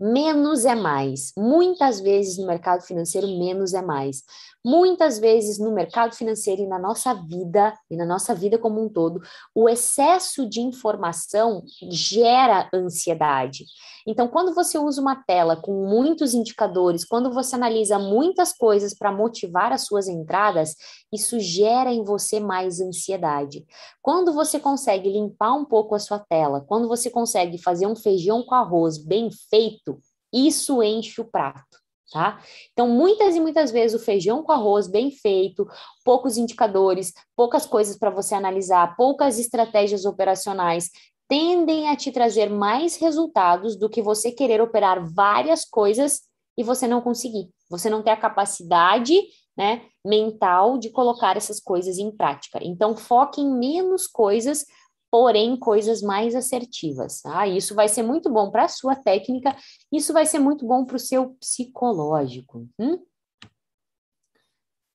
Menos 0.00 0.64
é 0.64 0.74
mais. 0.74 1.32
Muitas 1.36 2.00
vezes 2.00 2.38
no 2.38 2.46
mercado 2.46 2.82
financeiro, 2.82 3.26
menos 3.26 3.74
é 3.74 3.82
mais. 3.82 4.22
Muitas 4.64 5.18
vezes 5.18 5.58
no 5.58 5.72
mercado 5.72 6.14
financeiro 6.14 6.62
e 6.62 6.66
na 6.66 6.78
nossa 6.78 7.14
vida, 7.14 7.72
e 7.90 7.96
na 7.96 8.04
nossa 8.04 8.34
vida 8.34 8.58
como 8.58 8.82
um 8.84 8.88
todo, 8.88 9.20
o 9.54 9.68
excesso 9.68 10.48
de 10.48 10.60
informação 10.60 11.62
gera 11.90 12.68
ansiedade. 12.74 13.64
Então, 14.06 14.26
quando 14.26 14.54
você 14.54 14.78
usa 14.78 15.00
uma 15.00 15.16
tela 15.16 15.54
com 15.56 15.86
muitos 15.86 16.32
indicadores, 16.32 17.04
quando 17.04 17.30
você 17.30 17.56
analisa 17.56 17.98
muitas 17.98 18.52
coisas 18.52 18.94
para 18.94 19.12
motivar 19.12 19.70
as 19.70 19.84
suas 19.84 20.08
entradas, 20.08 20.74
isso 21.12 21.38
gera 21.40 21.92
em 21.92 22.02
você 22.02 22.40
mais 22.40 22.80
ansiedade. 22.80 23.66
Quando 24.02 24.32
você 24.32 24.60
consegue 24.60 25.10
limpar 25.10 25.54
um 25.54 25.64
pouco 25.64 25.94
a 25.94 25.98
sua 25.98 26.18
tela, 26.18 26.60
quando 26.60 26.88
você 26.88 27.10
consegue 27.10 27.58
fazer 27.58 27.86
um 27.86 27.96
feijão 27.96 28.42
com 28.42 28.54
arroz 28.54 28.98
bem 28.98 29.30
feito, 29.50 29.98
isso 30.32 30.82
enche 30.82 31.20
o 31.20 31.24
prato 31.24 31.78
tá? 32.10 32.40
Então, 32.72 32.88
muitas 32.88 33.36
e 33.36 33.40
muitas 33.40 33.70
vezes 33.70 34.00
o 34.00 34.04
feijão 34.04 34.42
com 34.42 34.52
arroz 34.52 34.88
bem 34.88 35.10
feito, 35.10 35.66
poucos 36.04 36.36
indicadores, 36.36 37.12
poucas 37.36 37.66
coisas 37.66 37.98
para 37.98 38.10
você 38.10 38.34
analisar, 38.34 38.96
poucas 38.96 39.38
estratégias 39.38 40.04
operacionais 40.04 40.90
tendem 41.28 41.88
a 41.90 41.96
te 41.96 42.10
trazer 42.10 42.48
mais 42.48 42.96
resultados 42.96 43.76
do 43.76 43.90
que 43.90 44.00
você 44.00 44.32
querer 44.32 44.62
operar 44.62 45.04
várias 45.12 45.64
coisas 45.64 46.22
e 46.56 46.64
você 46.64 46.88
não 46.88 47.02
conseguir. 47.02 47.50
Você 47.68 47.90
não 47.90 48.02
ter 48.02 48.10
a 48.10 48.16
capacidade, 48.16 49.14
né, 49.54 49.82
mental 50.08 50.78
de 50.78 50.90
colocar 50.90 51.36
essas 51.36 51.60
coisas 51.60 51.98
em 51.98 52.10
prática. 52.10 52.58
Então, 52.62 52.96
foque 52.96 53.40
em 53.40 53.50
menos 53.50 54.06
coisas 54.06 54.64
porém 55.10 55.56
coisas 55.56 56.02
mais 56.02 56.34
assertivas. 56.34 57.22
Tá? 57.22 57.46
Isso 57.46 57.74
vai 57.74 57.88
ser 57.88 58.02
muito 58.02 58.30
bom 58.30 58.50
para 58.50 58.64
a 58.64 58.68
sua 58.68 58.94
técnica, 58.94 59.56
isso 59.92 60.12
vai 60.12 60.26
ser 60.26 60.38
muito 60.38 60.66
bom 60.66 60.84
para 60.84 60.96
o 60.96 61.00
seu 61.00 61.30
psicológico. 61.40 62.66
Hum? 62.78 62.98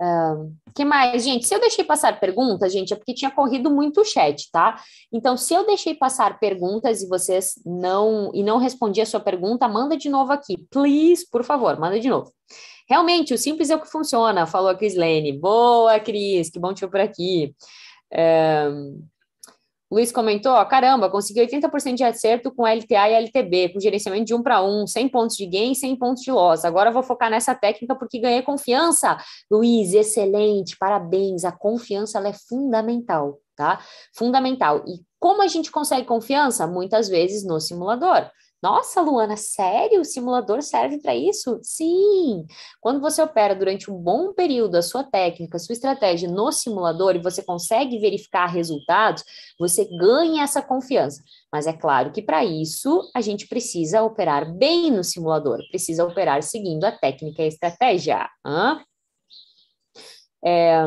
Uh, 0.01 0.53
que 0.75 0.83
mais, 0.83 1.23
gente? 1.23 1.45
Se 1.47 1.55
eu 1.55 1.61
deixei 1.61 1.83
passar 1.85 2.19
perguntas, 2.19 2.73
gente, 2.73 2.91
é 2.91 2.95
porque 2.95 3.13
tinha 3.13 3.31
corrido 3.31 3.71
muito 3.71 4.01
o 4.01 4.05
chat, 4.05 4.49
tá? 4.51 4.81
Então, 5.13 5.37
se 5.37 5.53
eu 5.53 5.65
deixei 5.65 5.95
passar 5.95 6.39
perguntas 6.39 7.01
e 7.01 7.07
vocês 7.07 7.53
não 7.65 8.29
e 8.33 8.43
não 8.43 8.57
respondi 8.57 8.99
a 8.99 9.05
sua 9.05 9.21
pergunta, 9.21 9.67
manda 9.67 9.95
de 9.95 10.09
novo 10.09 10.33
aqui, 10.33 10.57
please, 10.69 11.25
por 11.29 11.43
favor, 11.43 11.79
manda 11.79 11.99
de 11.99 12.09
novo. 12.09 12.33
Realmente, 12.89 13.33
o 13.33 13.37
simples 13.37 13.69
é 13.69 13.75
o 13.75 13.81
que 13.81 13.91
funciona, 13.91 14.45
falou 14.45 14.69
a 14.69 14.75
Crislene. 14.75 15.37
Boa, 15.37 15.99
Cris, 15.99 16.49
que 16.49 16.59
bom 16.59 16.73
te 16.73 16.81
ver 16.81 16.91
por 16.91 16.99
aqui. 16.99 17.55
Uh, 18.11 19.03
Luiz 19.93 20.11
comentou, 20.11 20.53
ó, 20.53 20.65
caramba, 20.65 21.07
consegui 21.07 21.39
80% 21.41 21.93
de 21.93 22.03
acerto 22.03 22.51
com 22.51 22.65
LTA 22.65 23.09
e 23.09 23.13
LTB, 23.13 23.69
com 23.69 23.79
gerenciamento 23.79 24.25
de 24.25 24.33
um 24.33 24.41
para 24.41 24.63
um, 24.63 24.87
100 24.87 25.07
pontos 25.09 25.37
de 25.37 25.45
gain, 25.45 25.75
100 25.75 25.95
pontos 25.97 26.23
de 26.23 26.31
loss. 26.31 26.65
Agora 26.65 26.89
vou 26.89 27.03
focar 27.03 27.29
nessa 27.29 27.53
técnica 27.53 27.95
porque 27.95 28.19
ganhei 28.19 28.41
confiança. 28.41 29.15
Luiz, 29.51 29.93
excelente, 29.93 30.75
parabéns. 30.79 31.45
A 31.45 31.51
confiança 31.51 32.17
é 32.27 32.33
fundamental, 32.33 33.39
tá? 33.55 33.79
Fundamental. 34.15 34.83
E 34.87 34.99
como 35.19 35.43
a 35.43 35.47
gente 35.47 35.71
consegue 35.71 36.07
confiança? 36.07 36.65
Muitas 36.65 37.07
vezes 37.07 37.45
no 37.45 37.59
simulador. 37.59 38.31
Nossa, 38.63 39.01
Luana, 39.01 39.35
sério? 39.35 39.99
O 39.99 40.05
simulador 40.05 40.61
serve 40.61 40.97
para 40.97 41.13
isso? 41.13 41.59
Sim! 41.61 42.47
Quando 42.79 43.01
você 43.01 43.21
opera 43.21 43.53
durante 43.53 43.91
um 43.91 43.97
bom 44.01 44.31
período 44.31 44.75
a 44.75 44.81
sua 44.81 45.03
técnica, 45.03 45.57
a 45.57 45.59
sua 45.59 45.73
estratégia 45.73 46.29
no 46.29 46.49
simulador 46.49 47.13
e 47.13 47.21
você 47.21 47.43
consegue 47.43 47.99
verificar 47.99 48.45
resultados, 48.45 49.21
você 49.59 49.83
ganha 49.97 50.43
essa 50.43 50.61
confiança. 50.61 51.21
Mas 51.51 51.67
é 51.67 51.73
claro 51.73 52.13
que 52.13 52.21
para 52.21 52.45
isso 52.45 53.01
a 53.13 53.19
gente 53.19 53.49
precisa 53.49 54.01
operar 54.01 54.49
bem 54.55 54.89
no 54.89 55.03
simulador, 55.03 55.59
precisa 55.69 56.05
operar 56.05 56.41
seguindo 56.41 56.85
a 56.85 56.91
técnica 56.93 57.41
e 57.41 57.45
a 57.45 57.49
estratégia. 57.49 58.29
Hã? 58.45 58.81
É, 60.41 60.85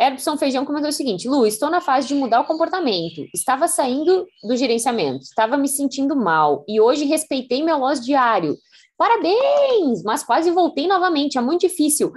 Erbson 0.00 0.38
Feijão 0.38 0.64
comentou 0.64 0.88
o 0.88 0.92
seguinte: 0.92 1.28
Lu, 1.28 1.46
estou 1.46 1.68
na 1.68 1.82
fase 1.82 2.08
de 2.08 2.14
mudar 2.14 2.40
o 2.40 2.46
comportamento. 2.46 3.26
Estava 3.34 3.68
saindo 3.68 4.26
do 4.42 4.56
gerenciamento, 4.56 5.24
estava 5.24 5.58
me 5.58 5.68
sentindo 5.68 6.16
mal 6.16 6.64
e 6.66 6.80
hoje 6.80 7.04
respeitei 7.04 7.62
meu 7.62 7.76
loss 7.76 8.00
diário. 8.00 8.56
Parabéns! 8.96 10.02
Mas 10.04 10.22
quase 10.22 10.50
voltei 10.50 10.86
novamente, 10.86 11.38
é 11.38 11.40
muito 11.40 11.62
difícil. 11.62 12.12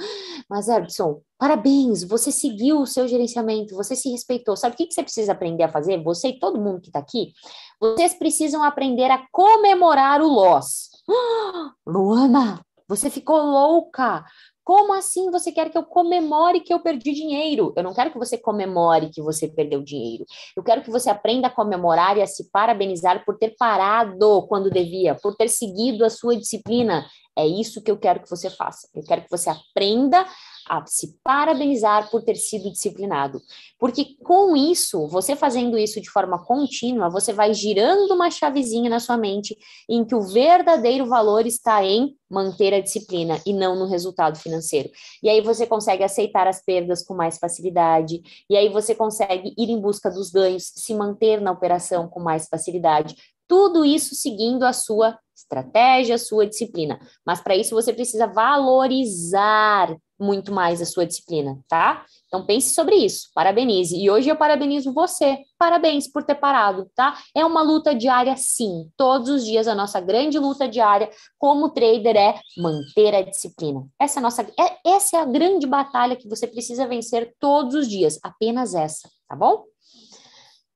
Mas, 0.49 0.67
Erbson, 0.67 1.21
parabéns! 1.38 2.03
Você 2.03 2.29
seguiu 2.29 2.81
o 2.81 2.86
seu 2.86 3.07
gerenciamento, 3.07 3.75
você 3.75 3.95
se 3.95 4.09
respeitou. 4.09 4.57
Sabe 4.57 4.75
o 4.75 4.77
que 4.77 4.91
você 4.91 5.01
precisa 5.01 5.31
aprender 5.31 5.63
a 5.63 5.71
fazer? 5.71 6.03
Você 6.03 6.29
e 6.29 6.39
todo 6.39 6.59
mundo 6.59 6.81
que 6.81 6.88
está 6.88 6.99
aqui, 6.99 7.31
vocês 7.79 8.13
precisam 8.13 8.63
aprender 8.63 9.09
a 9.09 9.25
comemorar 9.31 10.21
o 10.21 10.27
loss. 10.27 10.89
Luana, 11.88 12.61
você 12.88 13.09
ficou 13.09 13.38
louca. 13.38 14.25
Como 14.64 14.93
assim 14.93 15.30
você 15.30 15.51
quer 15.51 15.70
que 15.70 15.78
eu 15.78 15.84
comemore 15.84 16.61
que 16.61 16.74
eu 16.74 16.80
perdi 16.80 17.11
dinheiro? 17.11 17.74
Eu 17.76 17.84
não 17.84 17.93
quero 17.93 18.11
que 18.11 18.18
você 18.18 18.38
comemore 18.38 19.09
que 19.09 19.22
você 19.22 19.47
perdeu 19.47 19.84
dinheiro. 19.84 20.26
Eu 20.55 20.64
quero 20.64 20.82
que 20.82 20.89
você 20.89 21.09
aprenda 21.09 21.47
a 21.47 21.51
comemorar 21.51 22.18
e 22.18 22.22
a 22.22 22.28
se 22.28 22.49
parabenizar 22.49 23.26
por 23.26 23.38
ter 23.38 23.55
parado 23.57 24.45
quando 24.47 24.70
devia, 24.70 25.16
por 25.16 25.36
ter 25.36 25.49
seguido 25.49 26.05
a 26.05 26.09
sua 26.09 26.38
disciplina. 26.38 27.05
É 27.36 27.45
isso 27.45 27.82
que 27.82 27.91
eu 27.91 27.97
quero 27.97 28.22
que 28.22 28.30
você 28.30 28.49
faça. 28.49 28.88
Eu 28.93 29.03
quero 29.03 29.24
que 29.24 29.32
você 29.32 29.49
aprenda 29.49 30.26
a 30.68 30.86
se 30.86 31.18
parabenizar 31.24 32.09
por 32.09 32.24
ter 32.24 32.36
sido 32.36 32.72
disciplinado. 32.72 33.41
Porque 33.80 34.16
com 34.24 34.55
isso, 34.55 35.07
você 35.07 35.36
fazendo 35.36 35.78
isso 35.78 35.99
de 35.99 36.09
forma 36.09 36.43
contínua, 36.43 37.09
você 37.09 37.34
vai 37.34 37.53
girando 37.53 38.14
uma 38.14 38.32
chavezinha 38.32 38.89
na 38.89 38.99
sua 38.99 39.18
mente 39.18 39.57
em 39.89 40.05
que 40.05 40.16
o 40.16 40.22
verdadeiro 40.22 41.05
valor 41.05 41.45
está 41.45 41.84
em 41.84 42.16
manter 42.30 42.74
a 42.74 42.82
disciplina 42.82 43.39
e 43.45 43.53
não 43.53 43.76
no 43.76 43.86
resultado 43.86 44.38
financeiro. 44.38 44.89
E 45.22 45.30
aí 45.30 45.41
você 45.41 45.68
consegue 45.68 46.03
aceitar 46.03 46.47
as 46.47 46.64
perdas 46.64 47.03
com 47.03 47.14
mais 47.14 47.38
facilidade, 47.38 48.22
e 48.49 48.55
aí 48.55 48.70
você 48.70 48.95
consegue 48.95 49.53
ir 49.57 49.70
em 49.70 49.80
busca 49.80 50.09
dos 50.09 50.32
ganhos, 50.32 50.72
se 50.76 50.93
manter 50.95 51.39
na 51.39 51.51
operação 51.51 52.07
com 52.07 52.20
mais 52.20 52.47
facilidade. 52.47 53.16
Tudo 53.47 53.86
isso 53.86 54.16
seguindo 54.16 54.64
a 54.64 54.74
sua 54.74 55.18
estratégia, 55.36 56.16
a 56.16 56.20
sua 56.20 56.47
disciplina. 56.47 56.99
Mas 57.26 57.41
para 57.41 57.55
isso 57.55 57.76
você 57.76 57.93
precisa 57.93 58.26
valorizar 58.28 59.95
muito 60.24 60.51
mais 60.51 60.82
a 60.82 60.86
sua 60.86 61.05
disciplina, 61.05 61.59
tá? 61.67 62.05
Então 62.28 62.45
pense 62.45 62.74
sobre 62.74 62.95
isso, 62.95 63.30
parabenize. 63.36 63.95
E 63.95 64.09
hoje 64.09 64.30
eu 64.30 64.36
parabenizo 64.36 64.93
você. 64.93 65.39
Parabéns 65.57 66.07
por 66.07 66.24
ter 66.24 66.36
parado, 66.36 66.89
tá? 66.95 67.17
É 67.36 67.45
uma 67.45 67.61
luta 67.61 67.93
diária, 67.93 68.36
sim. 68.38 68.89
Todos 68.97 69.30
os 69.30 69.45
dias 69.45 69.67
a 69.67 69.76
nossa 69.76 69.99
grande 69.99 70.39
luta 70.39 70.67
diária 70.67 71.09
como 71.38 71.69
trader 71.69 72.15
é 72.15 72.39
manter 72.57 73.13
a 73.13 73.21
disciplina. 73.21 73.86
Essa 73.99 74.17
é 74.17 74.19
a 74.19 74.24
nossa, 74.24 74.41
é, 74.41 74.78
essa 74.89 75.17
é 75.17 75.19
a 75.19 75.26
grande 75.26 75.67
batalha 75.67 76.15
que 76.15 76.28
você 76.28 76.47
precisa 76.47 76.88
vencer 76.88 77.36
todos 77.39 77.76
os 77.76 77.88
dias. 77.88 78.17
Apenas 78.24 78.74
essa, 78.74 79.09
tá 79.28 79.36
bom? 79.36 79.65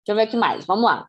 Deixa 0.06 0.10
eu 0.10 0.16
ver 0.16 0.24
aqui 0.24 0.38
mais. 0.38 0.66
Vamos 0.66 0.86
lá. 0.86 1.08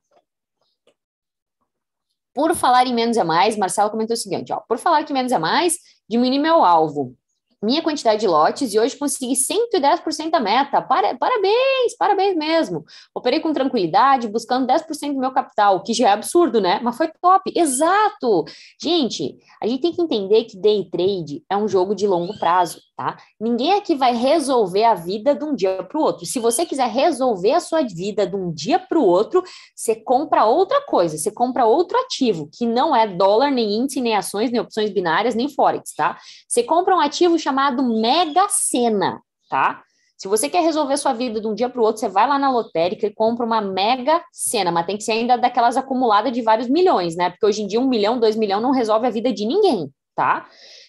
Por 2.34 2.54
falar 2.54 2.86
em 2.86 2.94
menos 2.94 3.16
é 3.16 3.24
mais, 3.24 3.56
Marcelo 3.56 3.90
comentou 3.90 4.14
o 4.14 4.16
seguinte, 4.16 4.52
ó, 4.52 4.60
por 4.60 4.78
falar 4.78 5.02
que 5.04 5.12
menos 5.12 5.32
é 5.32 5.38
mais, 5.38 5.76
diminui 6.08 6.38
meu 6.38 6.64
alvo 6.64 7.16
minha 7.62 7.82
quantidade 7.82 8.20
de 8.20 8.26
lotes 8.26 8.72
e 8.72 8.78
hoje 8.78 8.96
consegui 8.96 9.34
110% 9.34 10.30
da 10.30 10.40
meta. 10.40 10.80
Para, 10.80 11.16
parabéns, 11.16 11.96
parabéns 11.98 12.36
mesmo. 12.36 12.84
Operei 13.14 13.40
com 13.40 13.52
tranquilidade, 13.52 14.28
buscando 14.28 14.66
10% 14.66 15.12
do 15.12 15.18
meu 15.18 15.32
capital, 15.32 15.82
que 15.82 15.92
já 15.92 16.08
é 16.08 16.12
absurdo, 16.12 16.60
né? 16.60 16.80
Mas 16.82 16.96
foi 16.96 17.08
top. 17.20 17.52
Exato. 17.54 18.44
Gente, 18.80 19.36
a 19.62 19.66
gente 19.66 19.82
tem 19.82 19.92
que 19.92 20.02
entender 20.02 20.44
que 20.44 20.58
day 20.58 20.88
trade 20.90 21.42
é 21.50 21.56
um 21.56 21.68
jogo 21.68 21.94
de 21.94 22.06
longo 22.06 22.38
prazo, 22.38 22.80
tá? 22.98 23.16
Ninguém 23.40 23.74
aqui 23.74 23.94
vai 23.94 24.12
resolver 24.12 24.82
a 24.82 24.92
vida 24.92 25.32
de 25.32 25.44
um 25.44 25.54
dia 25.54 25.84
para 25.84 25.96
o 25.96 26.02
outro. 26.02 26.26
Se 26.26 26.40
você 26.40 26.66
quiser 26.66 26.88
resolver 26.88 27.52
a 27.52 27.60
sua 27.60 27.80
vida 27.82 28.26
de 28.26 28.34
um 28.34 28.52
dia 28.52 28.76
para 28.76 28.98
o 28.98 29.04
outro, 29.04 29.40
você 29.72 29.94
compra 29.94 30.44
outra 30.46 30.84
coisa, 30.84 31.16
você 31.16 31.30
compra 31.30 31.64
outro 31.64 31.96
ativo, 31.96 32.50
que 32.52 32.66
não 32.66 32.96
é 32.96 33.06
dólar, 33.06 33.52
nem 33.52 33.72
índice, 33.72 34.00
nem 34.00 34.16
ações, 34.16 34.50
nem 34.50 34.60
opções 34.60 34.90
binárias, 34.90 35.36
nem 35.36 35.48
forex, 35.48 35.94
tá? 35.94 36.18
Você 36.48 36.64
compra 36.64 36.96
um 36.96 36.98
ativo 36.98 37.38
chamado 37.38 37.84
Mega 37.84 38.48
Sena, 38.48 39.22
tá? 39.48 39.80
Se 40.16 40.26
você 40.26 40.48
quer 40.48 40.64
resolver 40.64 40.96
sua 40.96 41.12
vida 41.12 41.40
de 41.40 41.46
um 41.46 41.54
dia 41.54 41.68
para 41.68 41.80
o 41.80 41.84
outro, 41.84 42.00
você 42.00 42.08
vai 42.08 42.26
lá 42.26 42.36
na 42.36 42.50
lotérica 42.50 43.06
e 43.06 43.14
compra 43.14 43.46
uma 43.46 43.60
mega 43.60 44.20
cena, 44.32 44.72
mas 44.72 44.84
tem 44.84 44.96
que 44.96 45.04
ser 45.04 45.12
ainda 45.12 45.36
daquelas 45.36 45.76
acumuladas 45.76 46.32
de 46.32 46.42
vários 46.42 46.68
milhões, 46.68 47.14
né? 47.14 47.30
Porque 47.30 47.46
hoje 47.46 47.62
em 47.62 47.68
dia 47.68 47.80
um 47.80 47.88
milhão, 47.88 48.18
dois 48.18 48.34
milhões 48.34 48.60
não 48.60 48.72
resolve 48.72 49.06
a 49.06 49.10
vida 49.10 49.32
de 49.32 49.46
ninguém, 49.46 49.88
tá? 50.16 50.48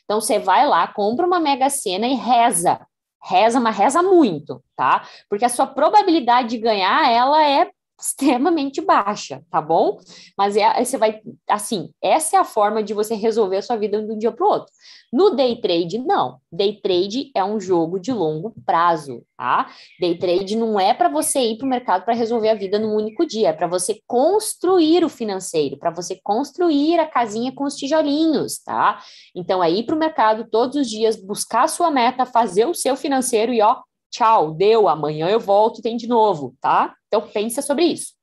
Então 0.09 0.19
você 0.19 0.39
vai 0.39 0.65
lá, 0.65 0.87
compra 0.87 1.23
uma 1.23 1.39
mega 1.39 1.69
cena 1.69 2.07
e 2.07 2.15
reza. 2.15 2.81
Reza, 3.23 3.59
mas 3.59 3.77
reza 3.77 4.01
muito, 4.01 4.59
tá? 4.75 5.07
Porque 5.29 5.45
a 5.45 5.49
sua 5.49 5.67
probabilidade 5.67 6.49
de 6.49 6.57
ganhar, 6.57 7.11
ela 7.11 7.45
é 7.45 7.69
extremamente 7.99 8.81
baixa, 8.81 9.43
tá 9.51 9.61
bom? 9.61 9.97
Mas 10.37 10.55
é, 10.55 10.83
você 10.83 10.97
vai, 10.97 11.21
assim, 11.49 11.91
essa 12.01 12.37
é 12.37 12.39
a 12.39 12.45
forma 12.45 12.81
de 12.81 12.93
você 12.93 13.15
resolver 13.15 13.57
a 13.57 13.61
sua 13.61 13.75
vida 13.75 14.01
de 14.01 14.11
um 14.11 14.17
dia 14.17 14.31
para 14.31 14.45
o 14.45 14.49
outro. 14.49 14.71
No 15.11 15.35
day 15.35 15.59
trade, 15.59 15.97
não. 15.97 16.37
Day 16.51 16.79
trade 16.81 17.31
é 17.35 17.43
um 17.43 17.59
jogo 17.59 17.99
de 17.99 18.13
longo 18.13 18.53
prazo, 18.63 19.23
tá? 19.35 19.67
Day 19.99 20.17
trade 20.17 20.55
não 20.55 20.79
é 20.79 20.93
para 20.93 21.09
você 21.09 21.39
ir 21.39 21.57
para 21.57 21.65
o 21.65 21.69
mercado 21.69 22.05
para 22.05 22.13
resolver 22.13 22.49
a 22.49 22.55
vida 22.55 22.77
num 22.77 22.95
único 22.95 23.25
dia, 23.25 23.49
é 23.49 23.53
para 23.53 23.65
você 23.65 23.99
construir 24.05 25.03
o 25.03 25.09
financeiro, 25.09 25.77
para 25.77 25.89
você 25.89 26.19
construir 26.23 26.99
a 26.99 27.07
casinha 27.07 27.51
com 27.51 27.63
os 27.63 27.75
tijolinhos, 27.75 28.59
tá? 28.59 28.99
Então 29.35 29.63
é 29.63 29.71
ir 29.71 29.83
para 29.83 29.95
o 29.95 29.99
mercado 29.99 30.47
todos 30.49 30.75
os 30.75 30.89
dias, 30.89 31.15
buscar 31.15 31.63
a 31.63 31.67
sua 31.67 31.89
meta, 31.89 32.25
fazer 32.25 32.65
o 32.65 32.75
seu 32.75 32.95
financeiro 32.95 33.51
e 33.51 33.61
ó, 33.61 33.81
tchau, 34.09 34.53
deu, 34.53 34.87
amanhã 34.87 35.27
eu 35.29 35.39
volto 35.39 35.79
e 35.79 35.81
tem 35.81 35.97
de 35.97 36.07
novo, 36.07 36.55
tá? 36.61 36.95
Então 37.07 37.27
pensa 37.27 37.61
sobre 37.61 37.85
isso. 37.85 38.13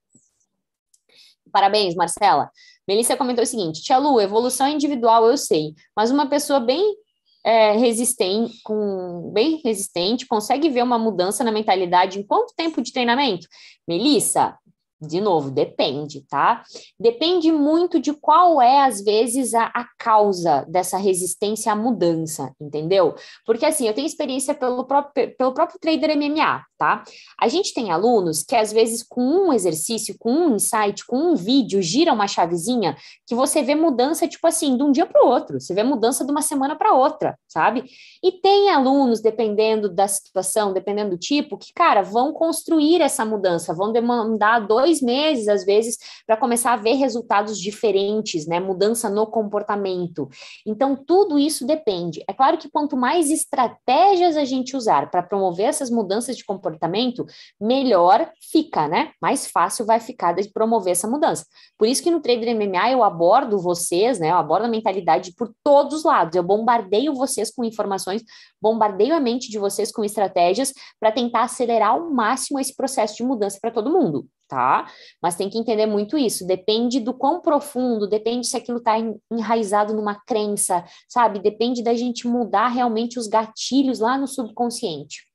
Parabéns, 1.51 1.95
Marcela. 1.95 2.51
Melissa 2.87 3.17
comentou 3.17 3.43
o 3.43 3.47
seguinte: 3.47 3.83
Tia 3.83 3.99
Lu, 3.99 4.21
evolução 4.21 4.69
individual 4.69 5.27
eu 5.27 5.37
sei, 5.37 5.75
mas 5.97 6.11
uma 6.11 6.29
pessoa 6.29 6.61
bem 6.61 6.97
é, 7.45 7.73
resistente, 7.73 8.61
com, 8.63 9.31
bem 9.33 9.61
resistente, 9.65 10.27
consegue 10.27 10.69
ver 10.69 10.83
uma 10.83 10.99
mudança 10.99 11.45
na 11.45 11.53
mentalidade 11.53 12.19
em 12.19 12.27
quanto 12.27 12.55
tempo 12.57 12.83
de 12.83 12.93
treinamento? 12.93 13.47
Melissa, 13.87 14.59
de 15.01 15.21
novo, 15.21 15.51
depende, 15.51 16.23
tá? 16.23 16.63
Depende 16.99 17.53
muito 17.53 18.01
de 18.01 18.15
qual 18.15 18.63
é, 18.63 18.83
às 18.83 19.03
vezes, 19.03 19.53
a, 19.53 19.67
a, 19.67 19.87
causa 19.99 20.65
dessa 20.69 20.97
resistência 20.97 21.71
à 21.73 21.77
mudança, 21.77 22.51
entendeu? 22.61 23.15
Porque, 23.45 23.67
assim, 23.67 23.87
eu 23.87 23.93
tenho 23.93 24.07
experiência 24.07 24.55
pelo 24.55 24.85
próprio, 24.85 25.37
pelo 25.37 25.53
próprio 25.53 25.79
trader 25.79 26.17
MMA, 26.17 26.65
tá? 26.79 27.05
A 27.39 27.47
gente 27.49 27.75
tem 27.75 27.91
alunos 27.91 28.43
que, 28.43 28.57
às 28.57 28.73
vezes, 28.73 29.03
com 29.03 29.21
um 29.21 29.53
exercício, 29.53 30.17
com 30.19 30.33
um 30.33 30.55
insight, 30.57 31.05
com 31.07 31.17
um 31.17 31.35
vídeo, 31.35 31.83
gira 31.83 32.13
uma 32.13 32.27
chavezinha 32.27 32.97
que 33.27 33.35
você 33.35 33.63
vê 33.63 33.75
mudança, 33.75 34.27
tipo 34.27 34.47
assim, 34.47 34.77
de 34.77 34.83
um 34.83 34.91
dia 34.91 35.05
para 35.05 35.25
o 35.25 35.29
outro, 35.29 35.61
você 35.61 35.75
vê 35.75 35.83
mudança 35.83 36.25
de 36.25 36.31
uma 36.31 36.43
semana 36.43 36.75
para 36.75 36.95
outra, 36.95 37.39
sabe? 37.47 37.85
E 38.23 38.33
tem 38.33 38.71
alunos, 38.71 39.21
dependendo 39.21 39.91
da 39.91 40.09
situação, 40.09 40.73
dependendo 40.73 41.11
do 41.11 41.19
tipo, 41.19 41.59
que, 41.59 41.73
cara, 41.75 42.03
vão 42.03 42.33
construir 42.33 43.03
essa 43.03 43.25
mudança, 43.25 43.75
vão 43.75 43.93
demandar 43.93 44.61
dois 44.61 44.86
dois 44.87 45.03
meses, 45.03 45.49
às 45.49 45.65
vezes, 45.65 45.99
para 46.25 46.37
começar 46.37 46.73
a 46.73 46.77
ver 46.77 46.95
resultados 46.95 47.59
diferentes, 47.59 48.47
né? 48.47 48.61
Mudança 48.61 49.11
no 49.11 49.27
comportamento. 49.27 50.29
Então, 50.65 50.97
tudo 50.97 51.39
isso 51.39 51.67
depende. 51.67 52.23
É 52.29 52.33
claro 52.33 52.57
que 52.57 52.71
quanto 52.71 52.97
mais 52.97 53.31
estratégias 53.31 54.37
a 54.37 54.45
gente 54.45 54.77
usar 54.77 55.11
para 55.11 55.23
promover 55.23 55.67
essas 55.67 55.91
mudanças 55.91 56.37
de 56.37 56.45
comportamento, 56.45 57.27
melhor 57.61 58.31
fica, 58.41 58.87
né? 58.87 59.11
Mais 59.21 59.47
fácil 59.47 59.85
vai 59.85 59.99
ficar 59.99 60.33
de 60.33 60.49
promover 60.53 60.93
essa 60.93 61.09
mudança. 61.09 61.45
Por 61.77 61.89
isso 61.89 62.03
que 62.03 62.11
no 62.11 62.21
Trader 62.21 62.55
MMA 62.55 62.93
eu 62.93 63.03
abordo 63.03 63.59
vocês, 63.59 64.21
né? 64.21 64.31
Eu 64.31 64.37
abordo 64.37 64.67
a 64.67 64.69
mentalidade 64.69 65.35
por 65.35 65.53
todos 65.65 65.99
os 65.99 66.05
lados. 66.05 66.37
Eu 66.37 66.45
bombardeio 66.45 67.13
vocês 67.15 67.51
com 67.51 67.65
informações, 67.65 68.23
bombardeio 68.71 69.15
a 69.15 69.21
mente 69.21 69.51
de 69.51 69.59
vocês 69.59 69.93
com 69.93 70.05
estratégias 70.05 70.73
para 70.99 71.13
tentar 71.13 71.43
acelerar 71.43 71.91
ao 71.91 72.11
máximo 72.11 72.59
esse 72.59 72.75
processo 72.75 73.17
de 73.17 73.25
mudança 73.25 73.59
para 73.61 73.71
todo 73.71 73.93
mundo 73.93 74.27
tá? 74.49 74.87
Mas 75.21 75.35
tem 75.35 75.51
que 75.51 75.59
entender 75.59 75.87
muito 75.87 76.17
isso. 76.17 76.47
Depende 76.47 77.01
do 77.01 77.13
quão 77.13 77.41
profundo, 77.41 78.07
depende 78.07 78.47
se 78.47 78.57
aquilo 78.57 78.79
está 78.79 78.95
enraizado 79.31 79.95
numa 79.95 80.15
crença, 80.15 80.85
sabe? 81.09 81.41
Depende 81.41 81.83
da 81.83 81.95
gente 81.95 82.27
mudar 82.27 82.69
realmente 82.69 83.19
os 83.19 83.27
gatilhos 83.27 83.99
lá 83.99 84.17
no 84.17 84.27
subconsciente. 84.27 85.27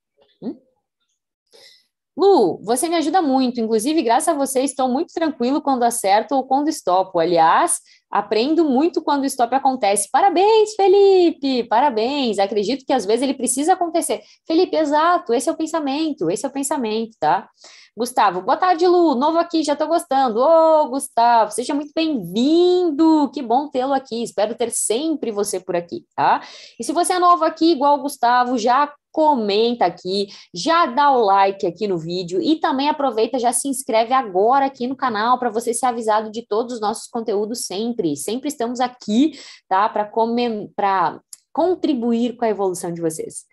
Hum? 0.42 0.56
Lu, 2.18 2.62
você 2.64 2.88
me 2.88 2.96
ajuda 2.96 3.22
muito. 3.22 3.60
Inclusive, 3.60 4.02
graças 4.02 4.30
a 4.30 4.38
você, 4.38 4.62
estou 4.62 4.88
muito 4.90 5.14
tranquilo 5.14 5.62
quando 5.62 5.84
acerto 5.84 6.36
ou 6.36 6.46
quando 6.46 6.70
estopo. 6.70 7.20
Aliás, 7.20 7.80
aprendo 8.12 8.66
muito 8.66 9.02
quando 9.02 9.24
o 9.24 9.26
stop 9.26 9.56
acontece. 9.56 10.10
Parabéns, 10.12 10.76
Felipe! 10.76 11.64
Parabéns! 11.64 12.40
Acredito 12.40 12.86
que 12.86 12.94
às 12.94 13.06
vezes 13.06 13.24
ele 13.24 13.34
precisa 13.34 13.74
acontecer. 13.74 14.22
Felipe, 14.46 14.76
exato, 14.76 15.34
esse 15.34 15.50
é 15.50 15.52
o 15.52 15.58
pensamento, 15.58 16.30
esse 16.30 16.46
é 16.46 16.50
o 16.50 16.52
pensamento, 16.52 17.16
tá? 17.20 17.48
Gustavo, 17.96 18.42
boa 18.42 18.56
tarde, 18.56 18.88
Lu. 18.88 19.16
Novo 19.16 19.38
aqui, 19.38 19.64
já 19.64 19.74
estou 19.74 19.88
gostando. 19.88 20.40
Ô, 20.40 20.88
Gustavo, 20.88 21.52
seja 21.52 21.74
muito 21.74 21.92
bem-vindo. 21.94 23.30
Que 23.34 23.42
bom 23.42 23.68
tê-lo 23.68 23.94
aqui. 23.94 24.24
Espero 24.24 24.56
ter 24.56 24.72
sempre 24.72 25.30
você 25.30 25.60
por 25.60 25.76
aqui, 25.76 26.06
tá? 26.16 26.42
E 26.80 26.86
se 26.86 26.94
você 26.94 27.14
é 27.14 27.20
novo 27.20 27.44
aqui, 27.44 27.74
igual 27.74 28.00
o 28.00 28.02
Gustavo, 28.02 28.58
já 28.58 28.94
comenta 29.12 29.86
aqui, 29.86 30.28
já 30.54 30.86
dá 30.86 31.12
o 31.12 31.24
like 31.24 31.68
aqui 31.68 31.88
no 31.88 31.98
vídeo 31.98 32.42
e 32.42 32.56
também 32.56 32.88
aproveita, 32.88 33.38
já 33.38 33.52
se 33.52 33.68
inscreve 33.68 34.14
agora 34.14 34.66
aqui 34.66 34.88
no 34.88 34.96
canal 34.96 35.38
para 35.38 35.50
você 35.50 35.74
ser 35.74 35.88
avisado 35.88 36.32
de 36.32 36.46
todos 36.48 36.76
os 36.76 36.82
nossos 36.82 37.08
conteúdos 37.08 37.66
sempre. 37.66 38.01
Sempre 38.16 38.50
estamos 38.50 38.80
aqui, 38.80 39.32
tá? 39.68 39.88
Para 39.90 40.10
contribuir 41.54 42.36
com 42.36 42.46
a 42.46 42.50
evolução 42.50 42.92
de 42.92 43.02
vocês. 43.02 43.46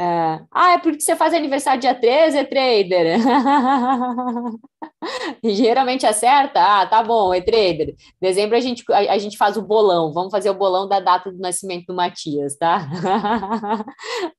É, 0.00 0.40
ah, 0.52 0.74
é 0.74 0.78
porque 0.78 1.00
você 1.00 1.16
faz 1.16 1.34
aniversário 1.34 1.80
dia 1.80 1.92
13, 1.92 2.38
é 2.38 2.44
trader. 2.44 3.18
Geralmente 5.42 6.06
acerta? 6.06 6.60
Ah, 6.60 6.86
tá 6.86 7.02
bom, 7.02 7.34
é 7.34 7.40
trader. 7.40 7.96
Dezembro 8.20 8.56
a 8.56 8.60
gente, 8.60 8.84
a, 8.92 9.14
a, 9.14 9.18
gente 9.18 9.36
faz 9.36 9.56
o 9.56 9.62
bolão. 9.62 10.12
Vamos 10.12 10.30
fazer 10.30 10.50
o 10.50 10.54
bolão 10.54 10.88
da 10.88 11.00
data 11.00 11.32
do 11.32 11.38
nascimento 11.38 11.86
do 11.86 11.94
Matias, 11.94 12.56
tá? 12.56 12.88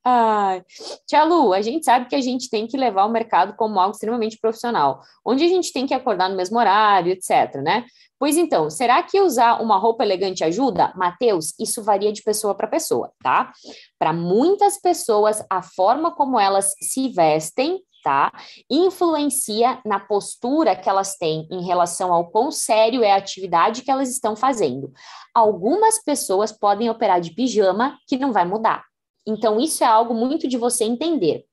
ah, 0.06 0.62
Tia 1.06 1.26
Lu, 1.26 1.52
a 1.52 1.62
gente 1.62 1.84
sabe 1.84 2.08
que 2.08 2.16
a 2.16 2.22
gente 2.22 2.50
tem 2.50 2.66
que 2.66 2.78
levar 2.78 3.06
o 3.06 3.12
mercado 3.12 3.54
como 3.58 3.82
algo 3.82 3.92
extremamente 3.92 4.38
profissional, 4.40 5.02
onde 5.26 5.44
a 5.44 5.50
gente 5.50 5.74
tem 5.74 5.86
que 5.86 5.94
acordar 5.94 6.30
no 6.30 6.38
mesmo 6.38 6.58
horário, 6.58 7.12
etc, 7.12 7.56
né? 7.62 7.84
Pois 8.20 8.36
então, 8.36 8.70
será 8.70 9.02
que 9.02 9.22
usar 9.22 9.62
uma 9.62 9.78
roupa 9.78 10.04
elegante 10.04 10.44
ajuda? 10.44 10.94
Mateus, 10.96 11.54
isso 11.58 11.82
varia 11.82 12.12
de 12.12 12.22
pessoa 12.22 12.54
para 12.54 12.68
pessoa, 12.68 13.12
tá? 13.24 13.54
Para 13.98 14.12
muitas 14.12 14.80
pessoas, 14.80 15.44
a 15.50 15.62
forma 15.62 16.12
como 16.14 16.38
elas 16.38 16.74
se 16.82 17.08
vestem 17.10 17.82
tá? 18.04 18.32
Influencia 18.70 19.80
na 19.86 20.00
postura 20.00 20.76
que 20.76 20.90
elas 20.90 21.16
têm 21.18 21.48
em 21.52 21.66
relação 21.66 22.14
ao 22.14 22.30
quão 22.30 22.52
sério 22.52 23.04
é 23.04 23.12
a 23.12 23.18
atividade 23.18 23.82
que 23.82 23.92
elas 23.92 24.10
estão 24.10 24.36
fazendo. 24.36 24.92
Algumas 25.34 26.02
pessoas 26.04 26.52
podem 26.52 26.90
operar 26.90 27.20
de 27.20 27.32
pijama 27.32 27.98
que 28.08 28.18
não 28.18 28.32
vai 28.32 28.46
mudar. 28.46 28.86
Então, 29.28 29.60
isso 29.60 29.84
é 29.84 29.88
algo 29.88 30.14
muito 30.14 30.48
de 30.48 30.58
você 30.58 30.86
entender. 30.86 31.46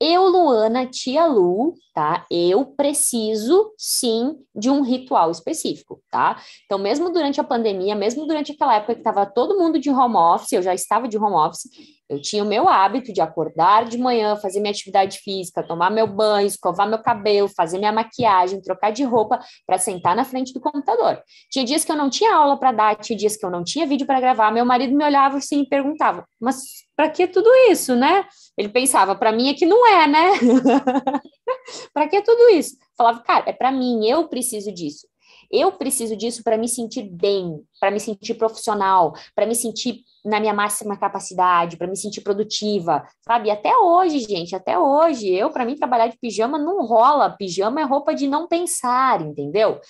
Eu, 0.00 0.26
Luana, 0.26 0.86
tia 0.86 1.26
Lu, 1.26 1.74
tá? 1.92 2.24
Eu 2.30 2.64
preciso, 2.64 3.72
sim, 3.76 4.34
de 4.54 4.70
um 4.70 4.82
ritual 4.82 5.30
específico, 5.30 6.02
tá? 6.10 6.40
Então, 6.64 6.78
mesmo 6.78 7.10
durante 7.10 7.40
a 7.40 7.44
pandemia, 7.44 7.94
mesmo 7.94 8.26
durante 8.26 8.52
aquela 8.52 8.76
época 8.76 8.94
que 8.94 9.00
estava 9.00 9.26
todo 9.26 9.58
mundo 9.58 9.78
de 9.78 9.90
home 9.90 10.16
office, 10.16 10.52
eu 10.52 10.62
já 10.62 10.74
estava 10.74 11.06
de 11.06 11.18
home 11.18 11.36
office, 11.36 11.68
eu 12.12 12.20
tinha 12.20 12.44
o 12.44 12.46
meu 12.46 12.68
hábito 12.68 13.10
de 13.10 13.22
acordar 13.22 13.86
de 13.86 13.96
manhã, 13.96 14.36
fazer 14.36 14.60
minha 14.60 14.70
atividade 14.70 15.18
física, 15.18 15.62
tomar 15.62 15.90
meu 15.90 16.06
banho, 16.06 16.46
escovar 16.46 16.86
meu 16.86 16.98
cabelo, 16.98 17.48
fazer 17.48 17.78
minha 17.78 17.92
maquiagem, 17.92 18.60
trocar 18.60 18.90
de 18.90 19.02
roupa 19.02 19.40
para 19.66 19.78
sentar 19.78 20.14
na 20.14 20.22
frente 20.22 20.52
do 20.52 20.60
computador. 20.60 21.22
Tinha 21.50 21.64
dias 21.64 21.84
que 21.84 21.90
eu 21.90 21.96
não 21.96 22.10
tinha 22.10 22.34
aula 22.34 22.58
para 22.58 22.72
dar, 22.72 22.96
tinha 22.96 23.16
dias 23.16 23.36
que 23.36 23.46
eu 23.46 23.50
não 23.50 23.64
tinha 23.64 23.86
vídeo 23.86 24.06
para 24.06 24.20
gravar. 24.20 24.50
Meu 24.50 24.64
marido 24.64 24.94
me 24.94 25.04
olhava 25.04 25.38
assim 25.38 25.62
e 25.62 25.68
perguntava: 25.68 26.26
"Mas 26.38 26.82
para 26.94 27.08
que 27.08 27.26
tudo 27.26 27.48
isso, 27.70 27.96
né?" 27.96 28.26
Ele 28.58 28.68
pensava: 28.68 29.14
"Para 29.14 29.32
mim 29.32 29.48
é 29.48 29.54
que 29.54 29.64
não 29.64 29.86
é, 29.86 30.06
né?" 30.06 30.32
para 31.92 32.08
que 32.08 32.22
tudo 32.22 32.50
isso? 32.50 32.76
Falava: 32.96 33.20
"Cara, 33.22 33.50
é 33.50 33.52
para 33.52 33.72
mim, 33.72 34.06
eu 34.06 34.28
preciso 34.28 34.72
disso." 34.72 35.06
Eu 35.50 35.72
preciso 35.72 36.16
disso 36.16 36.42
para 36.42 36.56
me 36.56 36.66
sentir 36.66 37.02
bem, 37.02 37.62
para 37.82 37.90
me 37.90 37.98
sentir 37.98 38.34
profissional, 38.34 39.12
para 39.34 39.44
me 39.44 39.56
sentir 39.56 40.04
na 40.24 40.38
minha 40.38 40.54
máxima 40.54 40.96
capacidade, 40.96 41.76
para 41.76 41.88
me 41.88 41.96
sentir 41.96 42.20
produtiva, 42.20 43.04
sabe? 43.22 43.50
Até 43.50 43.76
hoje, 43.76 44.20
gente, 44.20 44.54
até 44.54 44.78
hoje, 44.78 45.28
eu, 45.28 45.50
para 45.50 45.64
mim, 45.64 45.74
trabalhar 45.74 46.06
de 46.06 46.16
pijama 46.16 46.58
não 46.58 46.86
rola. 46.86 47.30
Pijama 47.36 47.80
é 47.80 47.84
roupa 47.84 48.14
de 48.14 48.28
não 48.28 48.46
pensar, 48.46 49.20
entendeu? 49.20 49.80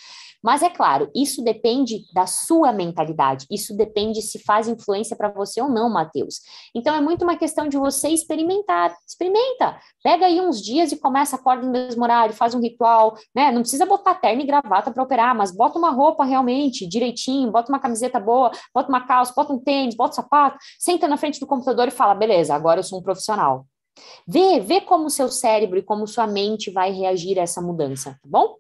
Mas 0.42 0.60
é 0.62 0.68
claro, 0.68 1.08
isso 1.14 1.42
depende 1.44 2.02
da 2.12 2.26
sua 2.26 2.72
mentalidade, 2.72 3.46
isso 3.48 3.76
depende 3.76 4.20
se 4.20 4.40
faz 4.40 4.66
influência 4.66 5.16
para 5.16 5.28
você 5.28 5.62
ou 5.62 5.68
não, 5.68 5.88
Matheus. 5.88 6.40
Então 6.74 6.94
é 6.94 7.00
muito 7.00 7.22
uma 7.22 7.36
questão 7.36 7.68
de 7.68 7.76
você 7.76 8.08
experimentar. 8.08 8.92
Experimenta. 9.06 9.78
Pega 10.02 10.26
aí 10.26 10.40
uns 10.40 10.60
dias 10.60 10.90
e 10.90 10.96
começa, 10.98 11.36
acorda 11.36 11.64
no 11.64 11.70
mesmo 11.70 12.02
horário, 12.02 12.34
faz 12.34 12.54
um 12.54 12.60
ritual, 12.60 13.16
né? 13.32 13.52
Não 13.52 13.60
precisa 13.60 13.86
botar 13.86 14.14
terno 14.14 14.42
e 14.42 14.46
gravata 14.46 14.90
para 14.90 15.02
operar, 15.02 15.36
mas 15.36 15.54
bota 15.54 15.78
uma 15.78 15.90
roupa 15.90 16.24
realmente 16.24 16.88
direitinho, 16.88 17.52
bota 17.52 17.70
uma 17.70 17.78
camiseta 17.82 18.18
boa, 18.18 18.50
bota 18.74 18.88
uma 18.88 19.06
calça, 19.06 19.32
bota 19.36 19.52
um 19.52 19.58
tênis, 19.58 19.94
bota 19.94 20.12
um 20.12 20.16
sapato, 20.16 20.58
senta 20.78 21.06
na 21.06 21.16
frente 21.16 21.40
do 21.40 21.46
computador 21.46 21.88
e 21.88 21.90
fala: 21.90 22.14
beleza, 22.14 22.54
agora 22.54 22.80
eu 22.80 22.84
sou 22.84 23.00
um 23.00 23.02
profissional. 23.02 23.66
Vê, 24.26 24.60
vê 24.60 24.80
como 24.80 25.06
o 25.06 25.10
seu 25.10 25.28
cérebro 25.28 25.78
e 25.78 25.82
como 25.82 26.06
sua 26.06 26.26
mente 26.26 26.70
vai 26.70 26.90
reagir 26.90 27.38
a 27.38 27.42
essa 27.42 27.60
mudança, 27.60 28.12
tá 28.12 28.28
bom? 28.28 28.56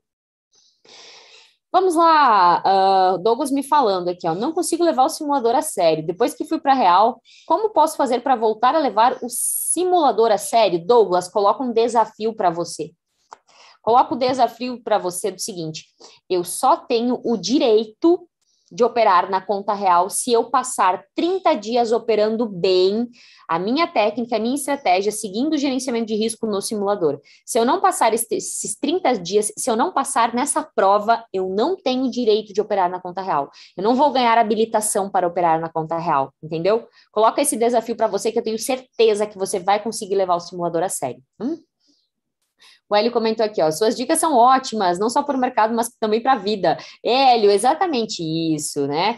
Vamos 1.72 1.94
lá, 1.94 2.62
uh, 2.66 3.18
Douglas 3.22 3.50
me 3.50 3.62
falando 3.62 4.08
aqui, 4.08 4.28
ó, 4.28 4.34
não 4.34 4.52
consigo 4.52 4.84
levar 4.84 5.04
o 5.04 5.08
simulador 5.08 5.54
a 5.54 5.62
sério. 5.62 6.06
Depois 6.06 6.34
que 6.34 6.44
fui 6.44 6.60
para 6.60 6.74
real, 6.74 7.18
como 7.46 7.70
posso 7.70 7.96
fazer 7.96 8.20
para 8.20 8.36
voltar 8.36 8.74
a 8.74 8.78
levar 8.78 9.16
o 9.22 9.28
simulador 9.30 10.30
a 10.30 10.36
sério? 10.36 10.84
Douglas, 10.84 11.30
coloca 11.30 11.64
um 11.64 11.72
desafio 11.72 12.36
para 12.36 12.50
você. 12.50 12.92
Coloca 13.80 14.14
o 14.14 14.18
desafio 14.18 14.82
para 14.82 14.98
você 14.98 15.30
do 15.30 15.40
seguinte: 15.40 15.86
eu 16.28 16.44
só 16.44 16.76
tenho 16.76 17.18
o 17.24 17.38
direito 17.38 18.28
de 18.72 18.82
operar 18.82 19.30
na 19.30 19.40
conta 19.40 19.74
real 19.74 20.08
se 20.08 20.32
eu 20.32 20.44
passar 20.44 21.04
30 21.14 21.54
dias 21.54 21.92
operando 21.92 22.48
bem 22.48 23.06
a 23.46 23.58
minha 23.58 23.86
técnica, 23.86 24.36
a 24.36 24.38
minha 24.38 24.54
estratégia, 24.54 25.12
seguindo 25.12 25.52
o 25.52 25.58
gerenciamento 25.58 26.06
de 26.06 26.14
risco 26.14 26.46
no 26.46 26.62
simulador. 26.62 27.20
Se 27.44 27.58
eu 27.58 27.66
não 27.66 27.82
passar 27.82 28.14
esses 28.14 28.74
30 28.80 29.18
dias, 29.18 29.52
se 29.56 29.70
eu 29.70 29.76
não 29.76 29.92
passar 29.92 30.34
nessa 30.34 30.62
prova, 30.62 31.22
eu 31.32 31.50
não 31.50 31.76
tenho 31.76 32.10
direito 32.10 32.54
de 32.54 32.60
operar 32.62 32.90
na 32.90 32.98
conta 32.98 33.20
real. 33.20 33.50
Eu 33.76 33.84
não 33.84 33.94
vou 33.94 34.10
ganhar 34.10 34.38
habilitação 34.38 35.10
para 35.10 35.26
operar 35.26 35.60
na 35.60 35.68
conta 35.68 35.98
real, 35.98 36.32
entendeu? 36.42 36.88
Coloca 37.12 37.42
esse 37.42 37.56
desafio 37.56 37.94
para 37.94 38.06
você 38.06 38.32
que 38.32 38.38
eu 38.38 38.42
tenho 38.42 38.58
certeza 38.58 39.26
que 39.26 39.36
você 39.36 39.58
vai 39.58 39.82
conseguir 39.82 40.14
levar 40.14 40.36
o 40.36 40.40
simulador 40.40 40.82
a 40.82 40.88
sério. 40.88 41.22
Hum? 41.38 41.58
O 42.92 42.94
Hélio 42.94 43.10
comentou 43.10 43.46
aqui, 43.46 43.62
ó, 43.62 43.70
suas 43.70 43.96
dicas 43.96 44.18
são 44.18 44.36
ótimas, 44.36 44.98
não 44.98 45.08
só 45.08 45.22
para 45.22 45.34
o 45.34 45.40
mercado, 45.40 45.74
mas 45.74 45.88
também 45.98 46.22
para 46.22 46.34
a 46.34 46.36
vida. 46.36 46.76
Hélio, 47.02 47.50
exatamente 47.50 48.22
isso, 48.22 48.86
né? 48.86 49.16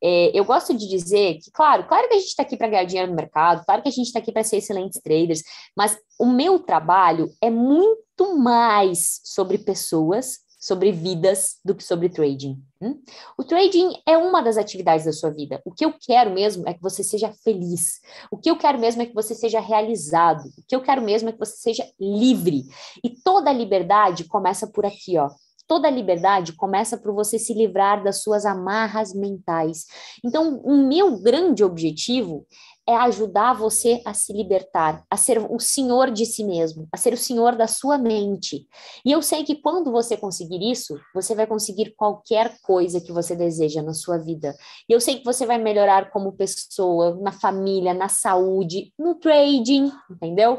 É, 0.00 0.30
eu 0.32 0.44
gosto 0.44 0.72
de 0.72 0.88
dizer 0.88 1.38
que, 1.42 1.50
claro, 1.50 1.88
claro 1.88 2.08
que 2.08 2.14
a 2.14 2.18
gente 2.20 2.28
está 2.28 2.44
aqui 2.44 2.56
para 2.56 2.68
ganhar 2.68 2.84
dinheiro 2.84 3.10
no 3.10 3.16
mercado, 3.16 3.64
claro 3.66 3.82
que 3.82 3.88
a 3.88 3.92
gente 3.92 4.06
está 4.06 4.20
aqui 4.20 4.30
para 4.30 4.44
ser 4.44 4.58
excelentes 4.58 5.00
traders, 5.02 5.42
mas 5.76 5.98
o 6.20 6.26
meu 6.26 6.60
trabalho 6.60 7.28
é 7.42 7.50
muito 7.50 8.38
mais 8.38 9.20
sobre 9.24 9.58
pessoas 9.58 10.46
sobre 10.60 10.92
vidas 10.92 11.56
do 11.64 11.74
que 11.74 11.82
sobre 11.82 12.08
trading. 12.08 12.62
Hum? 12.80 13.00
O 13.38 13.44
trading 13.44 13.94
é 14.06 14.18
uma 14.18 14.42
das 14.42 14.58
atividades 14.58 15.06
da 15.06 15.12
sua 15.12 15.30
vida. 15.30 15.62
O 15.64 15.72
que 15.72 15.84
eu 15.84 15.94
quero 15.98 16.30
mesmo 16.30 16.68
é 16.68 16.74
que 16.74 16.82
você 16.82 17.02
seja 17.02 17.32
feliz. 17.42 18.00
O 18.30 18.36
que 18.36 18.50
eu 18.50 18.56
quero 18.56 18.78
mesmo 18.78 19.00
é 19.00 19.06
que 19.06 19.14
você 19.14 19.34
seja 19.34 19.60
realizado. 19.60 20.44
O 20.58 20.62
que 20.68 20.76
eu 20.76 20.82
quero 20.82 21.00
mesmo 21.00 21.28
é 21.28 21.32
que 21.32 21.38
você 21.38 21.56
seja 21.56 21.88
livre. 21.98 22.64
E 23.02 23.10
toda 23.10 23.52
liberdade 23.52 24.24
começa 24.24 24.66
por 24.66 24.84
aqui, 24.84 25.16
ó. 25.16 25.30
Toda 25.66 25.90
liberdade 25.90 26.52
começa 26.52 26.96
por 26.96 27.12
você 27.12 27.38
se 27.38 27.52
livrar 27.52 28.04
das 28.04 28.22
suas 28.22 28.46
amarras 28.46 29.12
mentais. 29.12 29.86
Então, 30.24 30.60
o 30.62 30.86
meu 30.86 31.18
grande 31.20 31.64
objetivo 31.64 32.46
é 32.88 32.94
ajudar 32.96 33.54
você 33.54 34.00
a 34.04 34.14
se 34.14 34.32
libertar, 34.32 35.04
a 35.10 35.16
ser 35.16 35.38
o 35.38 35.58
senhor 35.58 36.10
de 36.10 36.24
si 36.24 36.44
mesmo, 36.44 36.88
a 36.92 36.96
ser 36.96 37.12
o 37.12 37.16
senhor 37.16 37.56
da 37.56 37.66
sua 37.66 37.98
mente. 37.98 38.66
E 39.04 39.12
eu 39.12 39.20
sei 39.20 39.44
que 39.44 39.56
quando 39.56 39.90
você 39.90 40.16
conseguir 40.16 40.70
isso, 40.70 40.98
você 41.14 41.34
vai 41.34 41.46
conseguir 41.46 41.94
qualquer 41.96 42.56
coisa 42.62 43.00
que 43.00 43.12
você 43.12 43.34
deseja 43.34 43.82
na 43.82 43.92
sua 43.92 44.18
vida. 44.18 44.54
E 44.88 44.92
eu 44.92 45.00
sei 45.00 45.18
que 45.18 45.24
você 45.24 45.44
vai 45.44 45.58
melhorar 45.58 46.10
como 46.10 46.32
pessoa, 46.32 47.18
na 47.20 47.32
família, 47.32 47.92
na 47.92 48.08
saúde, 48.08 48.92
no 48.98 49.16
trading, 49.16 49.90
entendeu? 50.10 50.58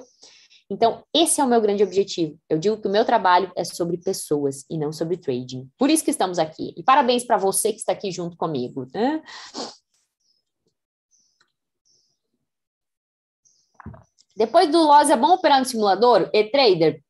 Então, 0.69 1.01
esse 1.13 1.39
é 1.39 1.43
o 1.43 1.47
meu 1.47 1.61
grande 1.61 1.81
objetivo. 1.81 2.37
Eu 2.49 2.59
digo 2.59 2.77
que 2.77 2.87
o 2.87 2.91
meu 2.91 3.05
trabalho 3.05 3.51
é 3.55 3.63
sobre 3.63 3.97
pessoas 3.97 4.65
e 4.69 4.77
não 4.77 4.91
sobre 4.91 5.15
trading. 5.15 5.69
Por 5.77 5.89
isso 5.89 6.03
que 6.03 6.11
estamos 6.11 6.37
aqui. 6.37 6.73
E 6.75 6.83
parabéns 6.83 7.23
para 7.23 7.37
você 7.37 7.71
que 7.71 7.79
está 7.79 7.93
aqui 7.93 8.11
junto 8.11 8.35
comigo. 8.35 8.85
Né? 8.93 9.21
Depois 14.37 14.69
do 14.69 14.77
Loss, 14.83 15.09
é 15.09 15.15
bom 15.15 15.33
operar 15.33 15.59
no 15.59 15.65
simulador? 15.65 16.29
E-Trader, 16.31 17.01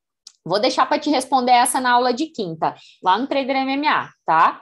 vou 0.45 0.61
deixar 0.61 0.85
para 0.85 0.97
te 0.97 1.09
responder 1.09 1.51
essa 1.51 1.81
na 1.81 1.91
aula 1.91 2.13
de 2.13 2.27
quinta, 2.27 2.73
lá 3.03 3.17
no 3.17 3.27
Trader 3.27 3.65
MMA, 3.65 4.09
tá? 4.25 4.61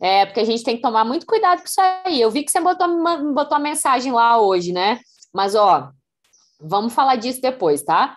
É, 0.00 0.24
porque 0.24 0.40
a 0.40 0.44
gente 0.44 0.64
tem 0.64 0.76
que 0.76 0.82
tomar 0.82 1.04
muito 1.04 1.26
cuidado 1.26 1.58
com 1.58 1.66
isso 1.66 1.80
aí. 2.06 2.18
Eu 2.18 2.30
vi 2.30 2.42
que 2.42 2.50
você 2.50 2.58
botou, 2.58 2.88
botou 3.34 3.54
a 3.54 3.60
mensagem 3.60 4.12
lá 4.12 4.40
hoje, 4.40 4.72
né? 4.72 4.98
Mas, 5.30 5.54
ó, 5.54 5.90
vamos 6.58 6.94
falar 6.94 7.16
disso 7.16 7.42
depois, 7.42 7.82
tá? 7.82 8.16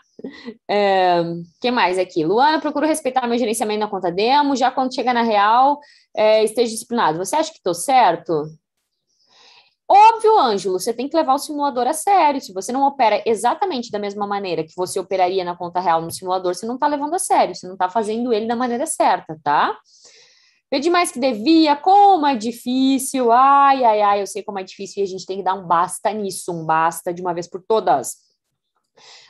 É, 0.69 1.21
que 1.59 1.69
mais 1.69 1.99
aqui? 1.99 2.23
Luana, 2.23 2.61
procuro 2.61 2.87
respeitar 2.87 3.27
meu 3.27 3.37
gerenciamento 3.37 3.81
na 3.81 3.89
conta 3.89 4.09
demo, 4.09 4.55
já 4.55 4.71
quando 4.71 4.95
chega 4.95 5.13
na 5.13 5.23
real, 5.23 5.77
é, 6.15 6.41
esteja 6.45 6.71
disciplinado. 6.71 7.17
Você 7.17 7.35
acha 7.35 7.51
que 7.51 7.57
estou 7.57 7.73
certo? 7.73 8.45
Óbvio, 9.95 10.39
Ângelo, 10.39 10.79
você 10.79 10.91
tem 10.91 11.07
que 11.07 11.15
levar 11.15 11.35
o 11.35 11.37
simulador 11.37 11.85
a 11.85 11.93
sério. 11.93 12.41
Se 12.41 12.51
você 12.51 12.71
não 12.71 12.81
opera 12.81 13.21
exatamente 13.27 13.91
da 13.91 13.99
mesma 13.99 14.25
maneira 14.25 14.63
que 14.63 14.75
você 14.75 14.99
operaria 14.99 15.43
na 15.43 15.55
conta 15.55 15.79
real 15.79 16.01
no 16.01 16.09
simulador, 16.09 16.55
você 16.55 16.65
não 16.65 16.73
está 16.73 16.87
levando 16.87 17.13
a 17.13 17.19
sério, 17.19 17.53
você 17.53 17.67
não 17.67 17.75
está 17.75 17.87
fazendo 17.87 18.33
ele 18.33 18.47
da 18.47 18.55
maneira 18.55 18.87
certa, 18.87 19.39
tá? 19.43 19.77
Pedi 20.67 20.89
mais 20.89 21.11
que 21.11 21.19
devia, 21.19 21.75
como 21.75 22.25
é 22.25 22.35
difícil, 22.35 23.31
ai, 23.31 23.83
ai, 23.83 24.01
ai, 24.01 24.21
eu 24.23 24.25
sei 24.25 24.41
como 24.41 24.57
é 24.57 24.63
difícil 24.63 25.03
e 25.03 25.05
a 25.05 25.07
gente 25.07 25.27
tem 25.27 25.37
que 25.37 25.43
dar 25.43 25.53
um 25.53 25.67
basta 25.67 26.11
nisso, 26.11 26.51
um 26.51 26.65
basta 26.65 27.13
de 27.13 27.21
uma 27.21 27.31
vez 27.31 27.47
por 27.47 27.61
todas. 27.61 28.15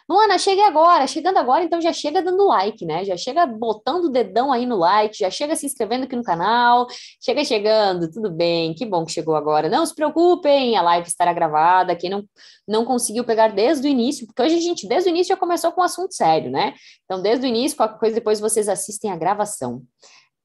Luana, 0.09 0.37
chegue 0.37 0.61
agora, 0.61 1.07
chegando 1.07 1.37
agora, 1.37 1.63
então 1.63 1.79
já 1.79 1.93
chega 1.93 2.21
dando 2.21 2.45
like, 2.45 2.85
né? 2.85 3.05
Já 3.05 3.15
chega 3.15 3.45
botando 3.45 4.05
o 4.05 4.09
dedão 4.09 4.51
aí 4.51 4.65
no 4.65 4.75
like, 4.77 5.17
já 5.17 5.29
chega 5.29 5.55
se 5.55 5.65
inscrevendo 5.65 6.03
aqui 6.03 6.15
no 6.15 6.23
canal, 6.23 6.87
chega 7.23 7.43
chegando, 7.45 8.11
tudo 8.11 8.29
bem, 8.29 8.73
que 8.73 8.85
bom 8.85 9.05
que 9.05 9.11
chegou 9.13 9.35
agora. 9.35 9.69
Não 9.69 9.85
se 9.85 9.95
preocupem, 9.95 10.75
a 10.75 10.81
live 10.81 11.07
estará 11.07 11.31
gravada, 11.31 11.95
quem 11.95 12.09
não, 12.09 12.23
não 12.67 12.85
conseguiu 12.85 13.23
pegar 13.23 13.49
desde 13.49 13.87
o 13.87 13.89
início, 13.89 14.27
porque 14.27 14.41
hoje 14.41 14.55
a 14.55 14.61
gente, 14.61 14.87
desde 14.87 15.09
o 15.09 15.11
início, 15.11 15.33
já 15.33 15.37
começou 15.39 15.71
com 15.71 15.81
um 15.81 15.85
assunto 15.85 16.13
sério, 16.13 16.51
né? 16.51 16.73
Então, 17.05 17.21
desde 17.21 17.45
o 17.45 17.49
início, 17.49 17.77
qualquer 17.77 17.97
coisa, 17.97 18.15
depois 18.15 18.39
vocês 18.39 18.67
assistem 18.67 19.11
a 19.11 19.15
gravação. 19.15 19.83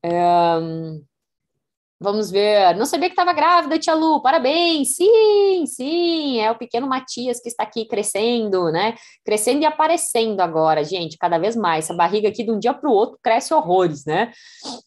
Um, 0.04 1.02
Vamos 2.00 2.30
ver. 2.30 2.76
Não 2.76 2.86
sabia 2.86 3.08
que 3.08 3.12
estava 3.12 3.32
grávida, 3.32 3.76
tia 3.76 3.92
Lu. 3.92 4.22
Parabéns. 4.22 4.94
Sim, 4.94 5.64
sim. 5.66 6.40
É 6.40 6.48
o 6.50 6.56
pequeno 6.56 6.86
Matias 6.86 7.40
que 7.40 7.48
está 7.48 7.64
aqui 7.64 7.86
crescendo, 7.86 8.70
né? 8.70 8.94
Crescendo 9.24 9.62
e 9.62 9.66
aparecendo 9.66 10.40
agora, 10.40 10.84
gente, 10.84 11.18
cada 11.18 11.38
vez 11.38 11.56
mais. 11.56 11.86
Essa 11.86 11.94
barriga 11.94 12.28
aqui 12.28 12.44
de 12.44 12.52
um 12.52 12.58
dia 12.58 12.72
para 12.72 12.88
o 12.88 12.92
outro 12.92 13.18
cresce 13.20 13.52
horrores, 13.52 14.04
né? 14.04 14.32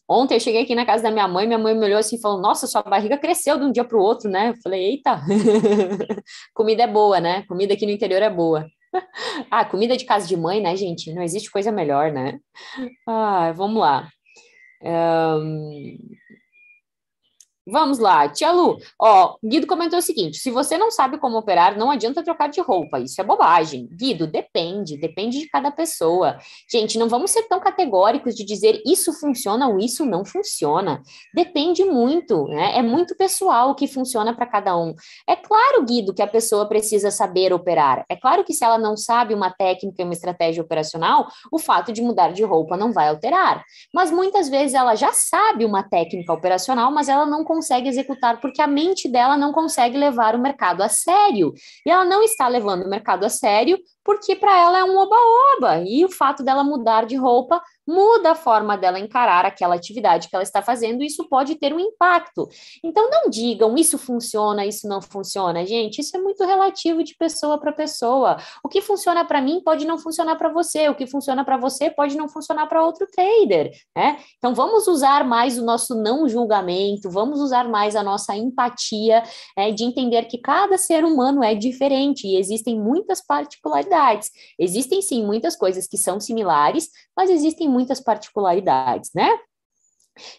Ontem 0.08 0.36
eu 0.36 0.40
cheguei 0.40 0.62
aqui 0.62 0.74
na 0.74 0.86
casa 0.86 1.02
da 1.02 1.10
minha 1.10 1.28
mãe, 1.28 1.46
minha 1.46 1.58
mãe 1.58 1.74
me 1.74 1.84
olhou 1.84 1.98
assim 1.98 2.16
e 2.16 2.20
falou: 2.20 2.40
Nossa, 2.40 2.66
sua 2.66 2.82
barriga 2.82 3.18
cresceu 3.18 3.58
de 3.58 3.64
um 3.64 3.72
dia 3.72 3.84
para 3.84 3.98
o 3.98 4.00
outro, 4.02 4.30
né? 4.30 4.50
Eu 4.50 4.54
falei: 4.62 4.82
Eita, 4.92 5.20
comida 6.54 6.84
é 6.84 6.86
boa, 6.86 7.20
né? 7.20 7.44
Comida 7.46 7.74
aqui 7.74 7.84
no 7.84 7.92
interior 7.92 8.22
é 8.22 8.30
boa. 8.30 8.66
ah, 9.50 9.64
comida 9.66 9.98
de 9.98 10.06
casa 10.06 10.26
de 10.26 10.36
mãe, 10.36 10.62
né, 10.62 10.74
gente? 10.76 11.12
Não 11.12 11.22
existe 11.22 11.50
coisa 11.50 11.70
melhor, 11.70 12.10
né? 12.10 12.38
Ah, 13.06 13.52
vamos 13.52 13.80
lá. 13.80 14.08
Um... 14.82 15.98
Vamos 17.64 18.00
lá, 18.00 18.28
tia 18.28 18.50
Lu. 18.50 18.76
Ó, 19.00 19.36
Guido 19.42 19.68
comentou 19.68 20.00
o 20.00 20.02
seguinte: 20.02 20.38
se 20.38 20.50
você 20.50 20.76
não 20.76 20.90
sabe 20.90 21.16
como 21.18 21.38
operar, 21.38 21.78
não 21.78 21.92
adianta 21.92 22.22
trocar 22.24 22.48
de 22.48 22.60
roupa. 22.60 22.98
Isso 22.98 23.20
é 23.20 23.24
bobagem. 23.24 23.88
Guido, 23.92 24.26
depende, 24.26 24.96
depende 24.96 25.38
de 25.38 25.48
cada 25.48 25.70
pessoa. 25.70 26.38
Gente, 26.68 26.98
não 26.98 27.08
vamos 27.08 27.30
ser 27.30 27.44
tão 27.44 27.60
categóricos 27.60 28.34
de 28.34 28.44
dizer 28.44 28.82
isso 28.84 29.12
funciona 29.12 29.68
ou 29.68 29.78
isso 29.78 30.04
não 30.04 30.24
funciona. 30.24 31.00
Depende 31.32 31.84
muito, 31.84 32.48
né? 32.48 32.76
É 32.76 32.82
muito 32.82 33.16
pessoal 33.16 33.70
o 33.70 33.74
que 33.76 33.86
funciona 33.86 34.34
para 34.34 34.46
cada 34.46 34.76
um. 34.76 34.92
É 35.28 35.36
claro, 35.36 35.84
Guido, 35.84 36.12
que 36.12 36.22
a 36.22 36.26
pessoa 36.26 36.68
precisa 36.68 37.12
saber 37.12 37.52
operar. 37.52 38.04
É 38.08 38.16
claro 38.16 38.42
que 38.42 38.52
se 38.52 38.64
ela 38.64 38.76
não 38.76 38.96
sabe 38.96 39.34
uma 39.34 39.50
técnica 39.50 40.02
e 40.02 40.04
uma 40.04 40.14
estratégia 40.14 40.64
operacional, 40.64 41.28
o 41.52 41.60
fato 41.60 41.92
de 41.92 42.02
mudar 42.02 42.32
de 42.32 42.42
roupa 42.42 42.76
não 42.76 42.92
vai 42.92 43.08
alterar. 43.08 43.64
Mas 43.94 44.10
muitas 44.10 44.48
vezes 44.48 44.74
ela 44.74 44.96
já 44.96 45.12
sabe 45.12 45.64
uma 45.64 45.84
técnica 45.84 46.32
operacional, 46.32 46.90
mas 46.90 47.08
ela 47.08 47.24
não 47.24 47.44
consegue 47.52 47.88
executar 47.88 48.40
porque 48.40 48.62
a 48.62 48.66
mente 48.66 49.08
dela 49.10 49.36
não 49.36 49.52
consegue 49.52 49.98
levar 49.98 50.34
o 50.34 50.38
mercado 50.38 50.82
a 50.82 50.88
sério. 50.88 51.52
E 51.84 51.90
ela 51.90 52.04
não 52.04 52.22
está 52.22 52.48
levando 52.48 52.84
o 52.84 52.88
mercado 52.88 53.24
a 53.24 53.28
sério 53.28 53.78
porque 54.04 54.34
para 54.34 54.58
ela 54.58 54.78
é 54.78 54.84
um 54.84 54.98
oba-oba. 54.98 55.82
E 55.86 56.04
o 56.04 56.10
fato 56.10 56.42
dela 56.42 56.64
mudar 56.64 57.06
de 57.06 57.16
roupa 57.16 57.62
muda 57.86 58.32
a 58.32 58.34
forma 58.34 58.76
dela 58.76 58.98
encarar 58.98 59.44
aquela 59.44 59.74
atividade 59.74 60.28
que 60.28 60.36
ela 60.36 60.42
está 60.42 60.62
fazendo, 60.62 61.02
e 61.02 61.06
isso 61.06 61.28
pode 61.28 61.56
ter 61.56 61.74
um 61.74 61.80
impacto. 61.80 62.48
Então, 62.82 63.10
não 63.10 63.28
digam 63.28 63.76
isso 63.76 63.98
funciona, 63.98 64.64
isso 64.64 64.86
não 64.86 65.02
funciona. 65.02 65.66
Gente, 65.66 66.00
isso 66.00 66.16
é 66.16 66.20
muito 66.20 66.44
relativo 66.44 67.02
de 67.02 67.16
pessoa 67.16 67.58
para 67.58 67.72
pessoa. 67.72 68.36
O 68.62 68.68
que 68.68 68.80
funciona 68.80 69.24
para 69.24 69.40
mim 69.40 69.60
pode 69.64 69.84
não 69.84 69.98
funcionar 69.98 70.36
para 70.36 70.48
você, 70.48 70.88
o 70.88 70.94
que 70.94 71.06
funciona 71.06 71.44
para 71.44 71.56
você 71.56 71.90
pode 71.90 72.16
não 72.16 72.28
funcionar 72.28 72.66
para 72.66 72.84
outro 72.84 73.06
trader, 73.10 73.72
né? 73.96 74.18
Então, 74.38 74.54
vamos 74.54 74.86
usar 74.86 75.24
mais 75.24 75.58
o 75.58 75.64
nosso 75.64 75.94
não 75.94 76.28
julgamento, 76.28 77.10
vamos 77.10 77.40
usar 77.40 77.68
mais 77.68 77.96
a 77.96 78.02
nossa 78.02 78.36
empatia, 78.36 79.22
é, 79.56 79.72
de 79.72 79.84
entender 79.84 80.24
que 80.26 80.38
cada 80.38 80.78
ser 80.78 81.04
humano 81.04 81.42
é 81.42 81.54
diferente 81.54 82.26
e 82.26 82.36
existem 82.36 82.78
muitas 82.78 83.20
particularidades 83.20 83.91
particularidades. 83.92 84.30
Existem 84.58 85.02
sim 85.02 85.24
muitas 85.24 85.54
coisas 85.54 85.86
que 85.86 85.98
são 85.98 86.18
similares, 86.18 86.88
mas 87.16 87.30
existem 87.30 87.68
muitas 87.68 88.00
particularidades, 88.00 89.10
né? 89.14 89.30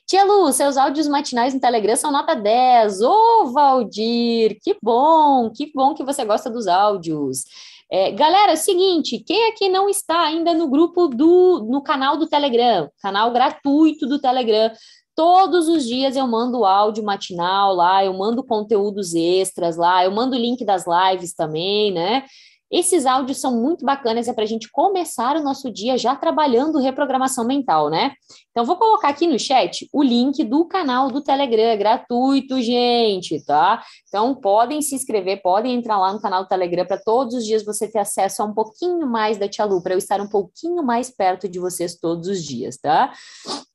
Tia 0.06 0.24
Lu, 0.24 0.52
seus 0.52 0.78
áudios 0.78 1.08
matinais 1.08 1.54
no 1.54 1.60
Telegram 1.60 1.96
são 1.96 2.12
nota 2.12 2.36
10. 2.36 3.02
Ô, 3.02 3.10
oh, 3.12 3.52
Valdir, 3.52 4.60
que 4.62 4.78
bom, 4.82 5.52
que 5.52 5.72
bom 5.74 5.94
que 5.94 6.04
você 6.04 6.24
gosta 6.26 6.50
dos 6.50 6.68
áudios. 6.68 7.44
É, 7.92 8.12
galera, 8.12 8.56
seguinte, 8.56 9.20
quem 9.20 9.50
aqui 9.50 9.70
não 9.70 9.88
está 9.88 10.22
ainda 10.22 10.54
no 10.54 10.68
grupo 10.68 11.08
do, 11.08 11.66
no 11.70 11.82
canal 11.82 12.18
do 12.18 12.28
Telegram, 12.28 12.90
canal 13.02 13.32
gratuito 13.32 14.08
do 14.08 14.20
Telegram, 14.20 14.72
Todos 15.16 15.68
os 15.68 15.86
dias 15.86 16.16
eu 16.16 16.26
mando 16.26 16.66
áudio 16.66 17.04
matinal 17.04 17.76
lá, 17.76 18.04
eu 18.04 18.14
mando 18.16 18.44
conteúdos 18.44 19.14
extras 19.14 19.78
lá, 19.78 20.04
eu 20.04 20.10
mando 20.10 20.36
o 20.36 20.40
link 20.40 20.66
das 20.66 20.86
lives 20.88 21.36
também, 21.36 21.92
né? 21.92 22.26
Esses 22.74 23.06
áudios 23.06 23.40
são 23.40 23.56
muito 23.62 23.86
bacanas, 23.86 24.28
é 24.28 24.34
para 24.34 24.44
a 24.44 24.48
gente 24.48 24.68
começar 24.72 25.36
o 25.36 25.44
nosso 25.44 25.72
dia 25.72 25.96
já 25.96 26.16
trabalhando 26.16 26.80
reprogramação 26.80 27.46
mental, 27.46 27.88
né? 27.88 28.14
Então, 28.50 28.66
vou 28.66 28.78
colocar 28.78 29.10
aqui 29.10 29.28
no 29.28 29.38
chat 29.38 29.88
o 29.94 30.02
link 30.02 30.44
do 30.44 30.66
canal 30.66 31.10
do 31.10 31.22
Telegram, 31.22 31.66
é 31.66 31.78
gratuito, 31.78 32.60
gente, 32.60 33.46
tá? 33.46 33.84
Então, 34.08 34.34
podem 34.34 34.82
se 34.82 34.96
inscrever, 34.96 35.44
podem 35.44 35.76
entrar 35.76 36.00
lá 36.00 36.12
no 36.12 36.20
canal 36.20 36.44
do 36.44 36.50
Telegram 36.50 36.84
para 36.84 36.98
todos 36.98 37.36
os 37.36 37.46
dias 37.46 37.64
você 37.64 37.88
ter 37.88 38.00
acesso 38.00 38.42
a 38.42 38.46
um 38.46 38.54
pouquinho 38.56 39.06
mais 39.06 39.38
da 39.38 39.48
Tia 39.48 39.66
Lu, 39.66 39.84
para 39.84 39.94
eu 39.94 40.00
estar 40.00 40.20
um 40.20 40.28
pouquinho 40.28 40.82
mais 40.82 41.16
perto 41.16 41.48
de 41.48 41.60
vocês 41.60 41.96
todos 42.00 42.28
os 42.28 42.44
dias, 42.44 42.78
tá? 42.78 43.14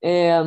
É... 0.03 0.43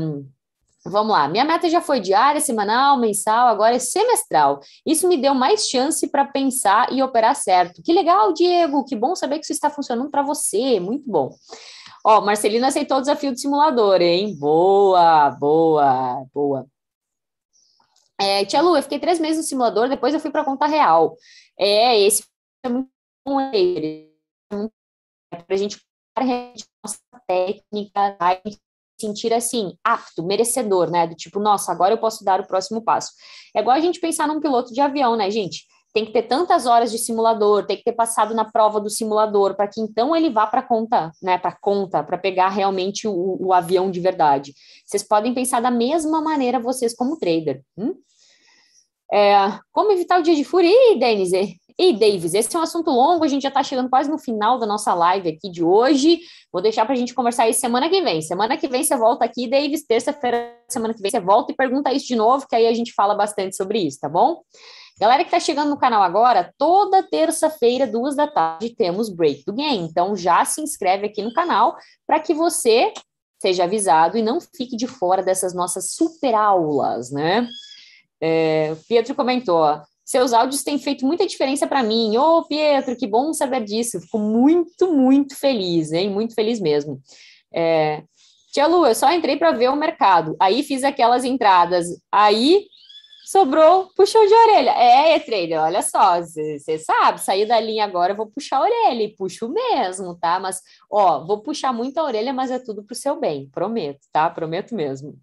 Vamos 0.84 1.12
lá, 1.12 1.28
minha 1.28 1.46
meta 1.46 1.70
já 1.70 1.80
foi 1.80 2.00
diária, 2.00 2.42
semanal, 2.42 2.98
mensal, 2.98 3.48
agora 3.48 3.76
é 3.76 3.80
semestral. 3.80 4.60
Isso 4.84 5.08
me 5.08 5.16
deu 5.16 5.36
mais 5.36 5.68
chance 5.68 6.08
para 6.10 6.26
pensar 6.26 6.92
e 6.92 7.04
operar 7.04 7.36
certo. 7.36 7.84
Que 7.84 7.94
legal, 7.94 8.34
Diego, 8.34 8.84
que 8.84 8.96
bom 8.96 9.16
saber 9.16 9.38
que 9.38 9.44
isso 9.44 9.54
está 9.54 9.70
funcionando 9.70 10.10
para 10.10 10.24
você, 10.24 10.80
muito 10.80 11.08
bom. 11.08 11.36
Ó, 12.04 12.22
Marcelina 12.22 12.68
aceitou 12.68 12.98
o 12.98 13.02
desafio 13.02 13.32
do 13.32 13.40
simulador, 13.40 14.02
hein? 14.02 14.36
Boa, 14.40 15.30
boa, 15.30 16.26
boa. 16.34 16.66
É, 18.20 18.44
Tia 18.46 18.62
Lu, 18.62 18.76
eu 18.76 18.84
fiquei 18.84 19.00
três 19.00 19.20
meses 19.20 19.38
no 19.38 19.44
simulador, 19.44 19.88
depois 19.88 20.14
eu 20.14 20.20
fui 20.20 20.32
para 20.32 20.44
conta 20.44 20.66
real. 20.66 21.16
É, 21.58 22.00
esse 22.00 22.24
é 22.64 22.70
muito 22.70 22.90
bom, 23.24 23.38
para 25.30 25.44
a 25.48 25.56
gente 25.56 25.80
nossa 26.84 27.00
técnica, 27.28 28.18
sentir 29.02 29.34
assim, 29.34 29.74
apto, 29.84 30.24
merecedor, 30.24 30.90
né? 30.90 31.06
Do 31.06 31.16
tipo, 31.16 31.40
nossa, 31.40 31.72
agora 31.72 31.94
eu 31.94 31.98
posso 31.98 32.24
dar 32.24 32.40
o 32.40 32.48
próximo 32.48 32.82
passo. 32.82 33.12
É 33.56 33.60
igual 33.60 33.76
a 33.76 33.82
gente 33.82 34.00
pensar 34.00 34.28
num 34.28 34.40
piloto 34.40 34.74
de 34.74 34.80
avião, 34.80 35.16
né, 35.16 35.30
gente? 35.30 35.66
Tem 35.94 36.06
que 36.06 36.14
ter 36.14 36.24
tantas 36.24 36.66
horas 36.66 36.90
de 36.90 36.98
simulador, 36.98 37.66
tem 37.66 37.76
que 37.76 37.84
ter 37.84 37.92
passado 37.92 38.34
na 38.34 38.50
prova 38.50 38.80
do 38.80 38.90
simulador, 38.90 39.56
para 39.56 39.68
que 39.68 39.82
então 39.82 40.16
ele 40.16 40.30
vá 40.30 40.48
para 40.48 40.62
conta, 40.62 41.12
né? 41.22 41.38
Para 41.38 41.58
conta, 41.60 42.02
para 42.02 42.18
pegar 42.18 42.50
realmente 42.50 43.08
o, 43.08 43.38
o, 43.40 43.54
avião 43.54 43.92
de 43.92 44.00
verdade. 44.00 44.54
Vocês 44.86 45.04
podem 45.04 45.34
pensar 45.34 45.62
da 45.62 45.70
mesma 45.70 46.22
maneira, 46.22 46.60
vocês 46.60 46.96
como 46.96 47.18
trader. 47.18 47.62
Hum? 47.78 47.94
É, 49.12 49.36
como 49.74 49.92
evitar 49.92 50.20
o 50.20 50.24
dia 50.24 50.36
de 50.36 50.46
fúria? 50.46 50.70
Ih, 50.70 50.98
Denise, 50.98 51.60
e 51.78 51.94
Davis, 51.94 52.34
esse 52.34 52.56
é 52.56 52.60
um 52.60 52.64
assunto 52.64 52.92
longo, 52.92 53.24
a 53.24 53.28
gente 53.28 53.44
já 53.44 53.50
está 53.50 53.64
chegando 53.64 53.90
quase 53.90 54.10
no 54.10 54.18
final 54.18 54.58
da 54.58 54.66
nossa 54.66 54.94
live 54.94 55.30
aqui 55.30 55.50
de 55.50 55.64
hoje. 55.64 56.20
Vou 56.52 56.62
deixar 56.62 56.86
para 56.86 56.94
a 56.94 56.98
gente 56.98 57.14
conversar 57.14 57.50
isso 57.50 57.60
semana 57.60 57.90
que 57.90 58.02
vem. 58.02 58.22
Semana 58.22 58.58
que 58.58 58.68
vem 58.68 58.84
você 58.84 58.96
volta 58.96 59.26
aqui, 59.26 59.48
Davis. 59.48 59.86
Terça-feira, 59.86 60.54
semana 60.68 60.94
que 60.94 61.02
vem 61.02 61.10
você 61.10 61.20
volta 61.20 61.52
e 61.52 61.56
pergunta 61.56 61.94
isso 61.94 62.08
de 62.08 62.16
novo, 62.16 62.48
que 62.48 62.56
aí 62.56 62.68
a 62.68 62.74
gente 62.74 62.94
fala 62.94 63.16
bastante 63.16 63.56
sobre 63.56 63.80
isso, 63.80 64.00
tá 64.00 64.10
bom? 64.10 64.42
Galera 65.00 65.24
que 65.24 65.30
está 65.30 65.40
chegando 65.40 65.70
no 65.70 65.80
canal 65.80 66.04
agora, 66.04 66.54
toda 66.58 67.02
terça-feira, 67.02 67.88
duas 67.88 68.16
da 68.16 68.28
tarde, 68.28 68.76
temos 68.76 69.10
Break 69.10 69.44
do 69.46 69.54
Game. 69.54 69.80
Então 69.84 70.16
já 70.16 70.46
se 70.46 70.62
inscreve 70.62 71.08
aqui 71.08 71.22
no 71.24 71.34
canal 71.34 71.76
para 72.06 72.20
que 72.20 72.34
você 72.34 72.94
seja 73.42 73.64
avisado 73.64 74.18
e 74.18 74.22
não 74.22 74.40
fique 74.40 74.76
de 74.76 74.86
fora 74.86 75.24
dessas 75.24 75.56
nossas 75.56 75.94
super 75.94 76.36
aulas, 76.36 77.10
né? 77.10 77.48
É, 78.22 78.76
Pietro 78.88 79.16
comentou, 79.16 79.82
seus 80.12 80.34
áudios 80.34 80.64
têm 80.64 80.78
feito 80.78 81.06
muita 81.06 81.26
diferença 81.26 81.66
para 81.66 81.82
mim. 81.82 82.18
Ô, 82.18 82.40
oh, 82.40 82.44
Pietro, 82.46 82.98
que 82.98 83.08
bom 83.08 83.34
saber 83.34 83.64
disso. 83.64 84.00
Fico 84.02 84.20
muito, 84.20 84.94
muito 84.94 85.36
feliz, 85.36 85.92
hein? 85.92 86.10
Muito 86.10 86.36
feliz 86.36 86.60
mesmo. 86.60 87.02
É... 87.54 88.04
Tia 88.52 88.68
Lu, 88.68 88.86
eu 88.86 88.94
só 88.94 89.12
entrei 89.14 89.38
para 89.38 89.54
ver 89.54 89.70
o 89.70 89.76
mercado. 89.76 90.36
Aí 90.40 90.64
fiz 90.64 90.84
aquelas 90.84 91.24
entradas. 91.24 91.88
Aí 92.12 92.66
sobrou, 93.26 93.90
puxou 93.96 94.28
de 94.28 94.34
orelha. 94.34 94.72
É, 94.72 95.18
trader, 95.20 95.62
olha 95.62 95.82
só, 95.82 96.20
você 96.20 96.78
sabe, 96.78 97.22
sair 97.22 97.46
da 97.46 97.58
linha 97.62 97.86
agora, 97.86 98.14
vou 98.14 98.30
puxar 98.30 98.58
a 98.58 98.64
orelha, 98.64 99.04
e 99.04 99.16
puxo 99.16 99.48
mesmo, 99.48 100.18
tá? 100.20 100.38
Mas, 100.38 100.60
ó, 100.92 101.26
vou 101.26 101.42
puxar 101.42 101.72
muito 101.72 101.98
a 101.98 102.04
orelha, 102.04 102.34
mas 102.34 102.52
é 102.52 102.60
tudo 102.60 102.84
pro 102.84 102.94
seu 102.94 103.18
bem, 103.18 103.50
prometo, 103.50 104.02
tá? 104.12 104.30
Prometo 104.30 104.76
mesmo. 104.76 105.18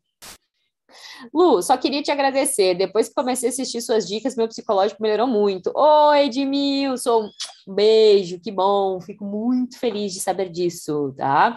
Lu, 1.33 1.63
só 1.63 1.77
queria 1.77 2.03
te 2.03 2.11
agradecer. 2.11 2.75
Depois 2.75 3.09
que 3.09 3.15
comecei 3.15 3.49
a 3.49 3.53
assistir 3.53 3.81
suas 3.81 4.07
dicas, 4.07 4.37
meu 4.37 4.49
psicológico 4.49 5.03
melhorou 5.03 5.27
muito. 5.27 5.73
Oi, 5.75 6.27
Edmilson! 6.27 7.31
Beijo, 7.67 8.41
que 8.41 8.51
bom. 8.51 9.01
Fico 9.01 9.25
muito 9.25 9.79
feliz 9.79 10.13
de 10.13 10.21
saber 10.21 10.49
disso, 10.49 11.15
tá? 11.17 11.55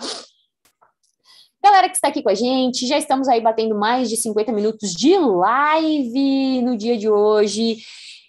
Galera 1.64 1.88
que 1.88 1.96
está 1.96 2.08
aqui 2.08 2.24
com 2.24 2.30
a 2.30 2.34
gente, 2.34 2.88
já 2.88 2.98
estamos 2.98 3.28
aí 3.28 3.40
batendo 3.40 3.76
mais 3.76 4.10
de 4.10 4.18
50 4.18 4.52
minutos 4.52 4.94
de 4.94 5.16
live 5.16 6.62
no 6.64 6.76
dia 6.76 6.98
de 6.98 7.08
hoje. 7.08 7.78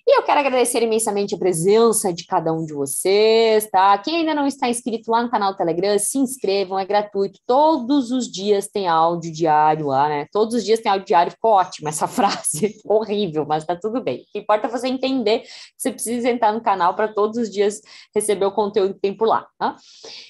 E 0.04 0.18
eu 0.18 0.24
quero 0.24 0.40
agradecer 0.40 0.82
imensamente 0.82 1.32
a 1.32 1.38
presença 1.38 2.12
de 2.12 2.26
cada 2.26 2.52
um 2.52 2.64
de 2.64 2.72
vocês, 2.72 3.68
tá? 3.70 3.96
Quem 3.98 4.16
ainda 4.16 4.34
não 4.34 4.48
está 4.48 4.68
inscrito 4.68 5.08
lá 5.12 5.22
no 5.22 5.30
canal 5.30 5.54
Telegram, 5.56 5.96
se 5.96 6.18
inscrevam, 6.18 6.76
é 6.76 6.84
gratuito. 6.84 7.38
Todos 7.46 8.10
os 8.10 8.30
dias 8.30 8.66
tem 8.66 8.88
áudio 8.88 9.32
diário 9.32 9.86
lá, 9.86 10.08
né? 10.08 10.26
Todos 10.32 10.56
os 10.56 10.64
dias 10.64 10.80
tem 10.80 10.90
áudio 10.90 11.06
diário. 11.06 11.30
Ficou 11.30 11.52
ótima 11.52 11.90
essa 11.90 12.08
frase, 12.08 12.80
horrível, 12.84 13.46
mas 13.46 13.64
tá 13.64 13.76
tudo 13.76 14.02
bem. 14.02 14.22
O 14.22 14.24
que 14.32 14.38
importa 14.40 14.66
é 14.66 14.70
você 14.70 14.88
entender 14.88 15.40
que 15.40 15.48
você 15.78 15.92
precisa 15.92 16.28
entrar 16.28 16.52
no 16.52 16.60
canal 16.60 16.96
para 16.96 17.06
todos 17.06 17.38
os 17.38 17.48
dias 17.48 17.80
receber 18.12 18.44
o 18.44 18.52
conteúdo 18.52 18.94
que 18.94 19.00
tem 19.00 19.16
por 19.16 19.28
lá, 19.28 19.46
tá? 19.56 19.76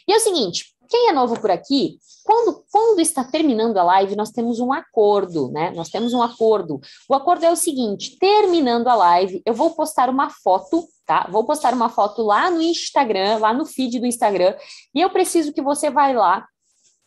E 0.07 0.13
é 0.13 0.17
o 0.17 0.21
seguinte, 0.21 0.72
quem 0.93 1.09
é 1.09 1.13
novo 1.13 1.41
por 1.41 1.51
aqui, 1.51 1.99
quando, 2.23 2.63
quando 2.71 3.01
está 3.01 3.25
terminando 3.25 3.79
a 3.79 3.83
live, 3.83 4.15
nós 4.15 4.31
temos 4.31 4.61
um 4.61 4.71
acordo, 4.71 5.51
né? 5.51 5.71
Nós 5.71 5.89
temos 5.89 6.13
um 6.13 6.21
acordo. 6.21 6.79
O 7.09 7.15
acordo 7.15 7.47
é 7.47 7.51
o 7.51 7.57
seguinte: 7.57 8.19
terminando 8.19 8.89
a 8.89 8.95
live, 8.95 9.41
eu 9.47 9.55
vou 9.55 9.71
postar 9.71 10.11
uma 10.11 10.29
foto, 10.29 10.87
tá? 11.07 11.27
Vou 11.31 11.45
postar 11.45 11.73
uma 11.73 11.89
foto 11.89 12.23
lá 12.23 12.51
no 12.51 12.61
Instagram, 12.61 13.39
lá 13.39 13.55
no 13.55 13.65
feed 13.65 14.01
do 14.01 14.07
Instagram, 14.07 14.55
e 14.95 15.01
eu 15.01 15.09
preciso 15.09 15.51
que 15.51 15.63
você 15.63 15.89
vá 15.89 16.13
lá 16.13 16.47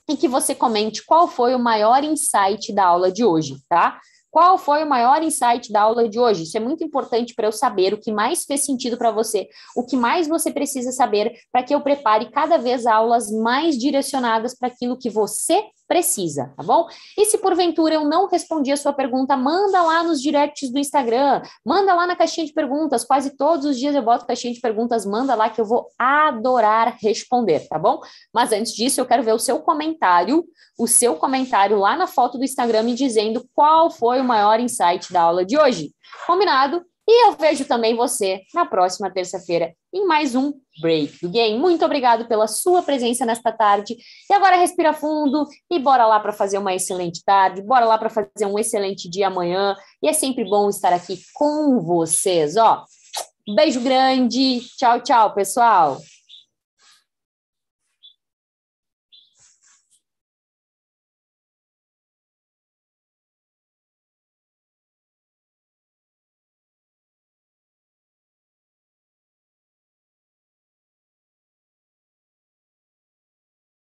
e 0.09 0.17
que 0.17 0.27
você 0.27 0.55
comente 0.55 1.05
qual 1.05 1.27
foi 1.27 1.53
o 1.53 1.59
maior 1.59 2.03
insight 2.03 2.73
da 2.73 2.85
aula 2.85 3.11
de 3.11 3.23
hoje, 3.23 3.57
tá? 3.69 3.99
Qual 4.35 4.57
foi 4.57 4.83
o 4.83 4.89
maior 4.89 5.23
insight 5.23 5.71
da 5.71 5.83
aula 5.83 6.09
de 6.09 6.19
hoje? 6.19 6.43
Isso 6.43 6.57
é 6.57 6.59
muito 6.59 6.83
importante 6.83 7.33
para 7.33 7.47
eu 7.47 7.53
saber 7.53 7.93
o 7.93 7.97
que 7.97 8.11
mais 8.11 8.43
fez 8.43 8.65
sentido 8.65 8.97
para 8.97 9.09
você, 9.09 9.47
o 9.73 9.85
que 9.85 9.95
mais 9.95 10.27
você 10.27 10.51
precisa 10.51 10.91
saber 10.91 11.31
para 11.53 11.63
que 11.63 11.73
eu 11.73 11.79
prepare 11.79 12.29
cada 12.29 12.57
vez 12.57 12.85
aulas 12.85 13.31
mais 13.31 13.77
direcionadas 13.77 14.53
para 14.53 14.67
aquilo 14.67 14.97
que 14.97 15.09
você 15.09 15.63
precisa, 15.87 16.53
tá 16.55 16.63
bom? 16.63 16.87
E 17.17 17.25
se 17.25 17.37
porventura 17.37 17.95
eu 17.95 18.05
não 18.05 18.27
respondi 18.27 18.71
a 18.71 18.77
sua 18.77 18.93
pergunta, 18.93 19.37
manda 19.37 19.81
lá 19.81 20.03
nos 20.03 20.21
directs 20.21 20.71
do 20.71 20.79
Instagram, 20.79 21.41
manda 21.65 21.93
lá 21.93 22.07
na 22.07 22.15
caixinha 22.15 22.45
de 22.45 22.53
perguntas, 22.53 23.03
quase 23.03 23.35
todos 23.37 23.65
os 23.65 23.77
dias 23.77 23.95
eu 23.95 24.01
boto 24.01 24.25
caixinha 24.25 24.53
de 24.53 24.59
perguntas, 24.59 25.05
manda 25.05 25.35
lá 25.35 25.49
que 25.49 25.61
eu 25.61 25.65
vou 25.65 25.87
adorar 25.97 26.97
responder, 26.99 27.67
tá 27.67 27.77
bom? 27.77 27.99
Mas 28.33 28.51
antes 28.51 28.73
disso, 28.73 28.99
eu 28.99 29.05
quero 29.05 29.23
ver 29.23 29.33
o 29.33 29.39
seu 29.39 29.59
comentário, 29.59 30.43
o 30.77 30.87
seu 30.87 31.15
comentário 31.15 31.77
lá 31.77 31.95
na 31.95 32.07
foto 32.07 32.37
do 32.37 32.43
Instagram 32.43 32.83
me 32.83 32.93
dizendo 32.95 33.47
qual 33.53 33.89
foi 33.89 34.19
o 34.19 34.23
maior 34.23 34.59
insight 34.59 35.11
da 35.11 35.21
aula 35.21 35.45
de 35.45 35.57
hoje. 35.57 35.91
Combinado? 36.25 36.83
E 37.07 37.27
eu 37.27 37.33
vejo 37.33 37.65
também 37.65 37.95
você 37.95 38.41
na 38.53 38.65
próxima 38.65 39.11
terça-feira 39.11 39.73
em 39.93 40.07
mais 40.07 40.33
um 40.33 40.53
Break 40.81 41.19
do 41.21 41.29
Game. 41.29 41.57
Muito 41.59 41.85
obrigado 41.85 42.27
pela 42.27 42.47
sua 42.47 42.81
presença 42.81 43.25
nesta 43.25 43.51
tarde. 43.51 43.95
E 44.29 44.33
agora 44.33 44.57
respira 44.57 44.91
fundo 44.91 45.47
e 45.69 45.77
bora 45.77 46.07
lá 46.07 46.19
para 46.19 46.33
fazer 46.33 46.57
uma 46.57 46.73
excelente 46.73 47.23
tarde, 47.23 47.61
bora 47.61 47.85
lá 47.85 47.97
para 47.97 48.09
fazer 48.09 48.45
um 48.45 48.57
excelente 48.57 49.09
dia 49.09 49.27
amanhã. 49.27 49.75
E 50.01 50.07
é 50.07 50.13
sempre 50.13 50.43
bom 50.43 50.67
estar 50.67 50.93
aqui 50.93 51.19
com 51.35 51.79
vocês, 51.79 52.57
ó. 52.57 52.83
Beijo 53.55 53.81
grande. 53.81 54.61
Tchau, 54.75 54.99
tchau, 55.01 55.33
pessoal. 55.35 55.97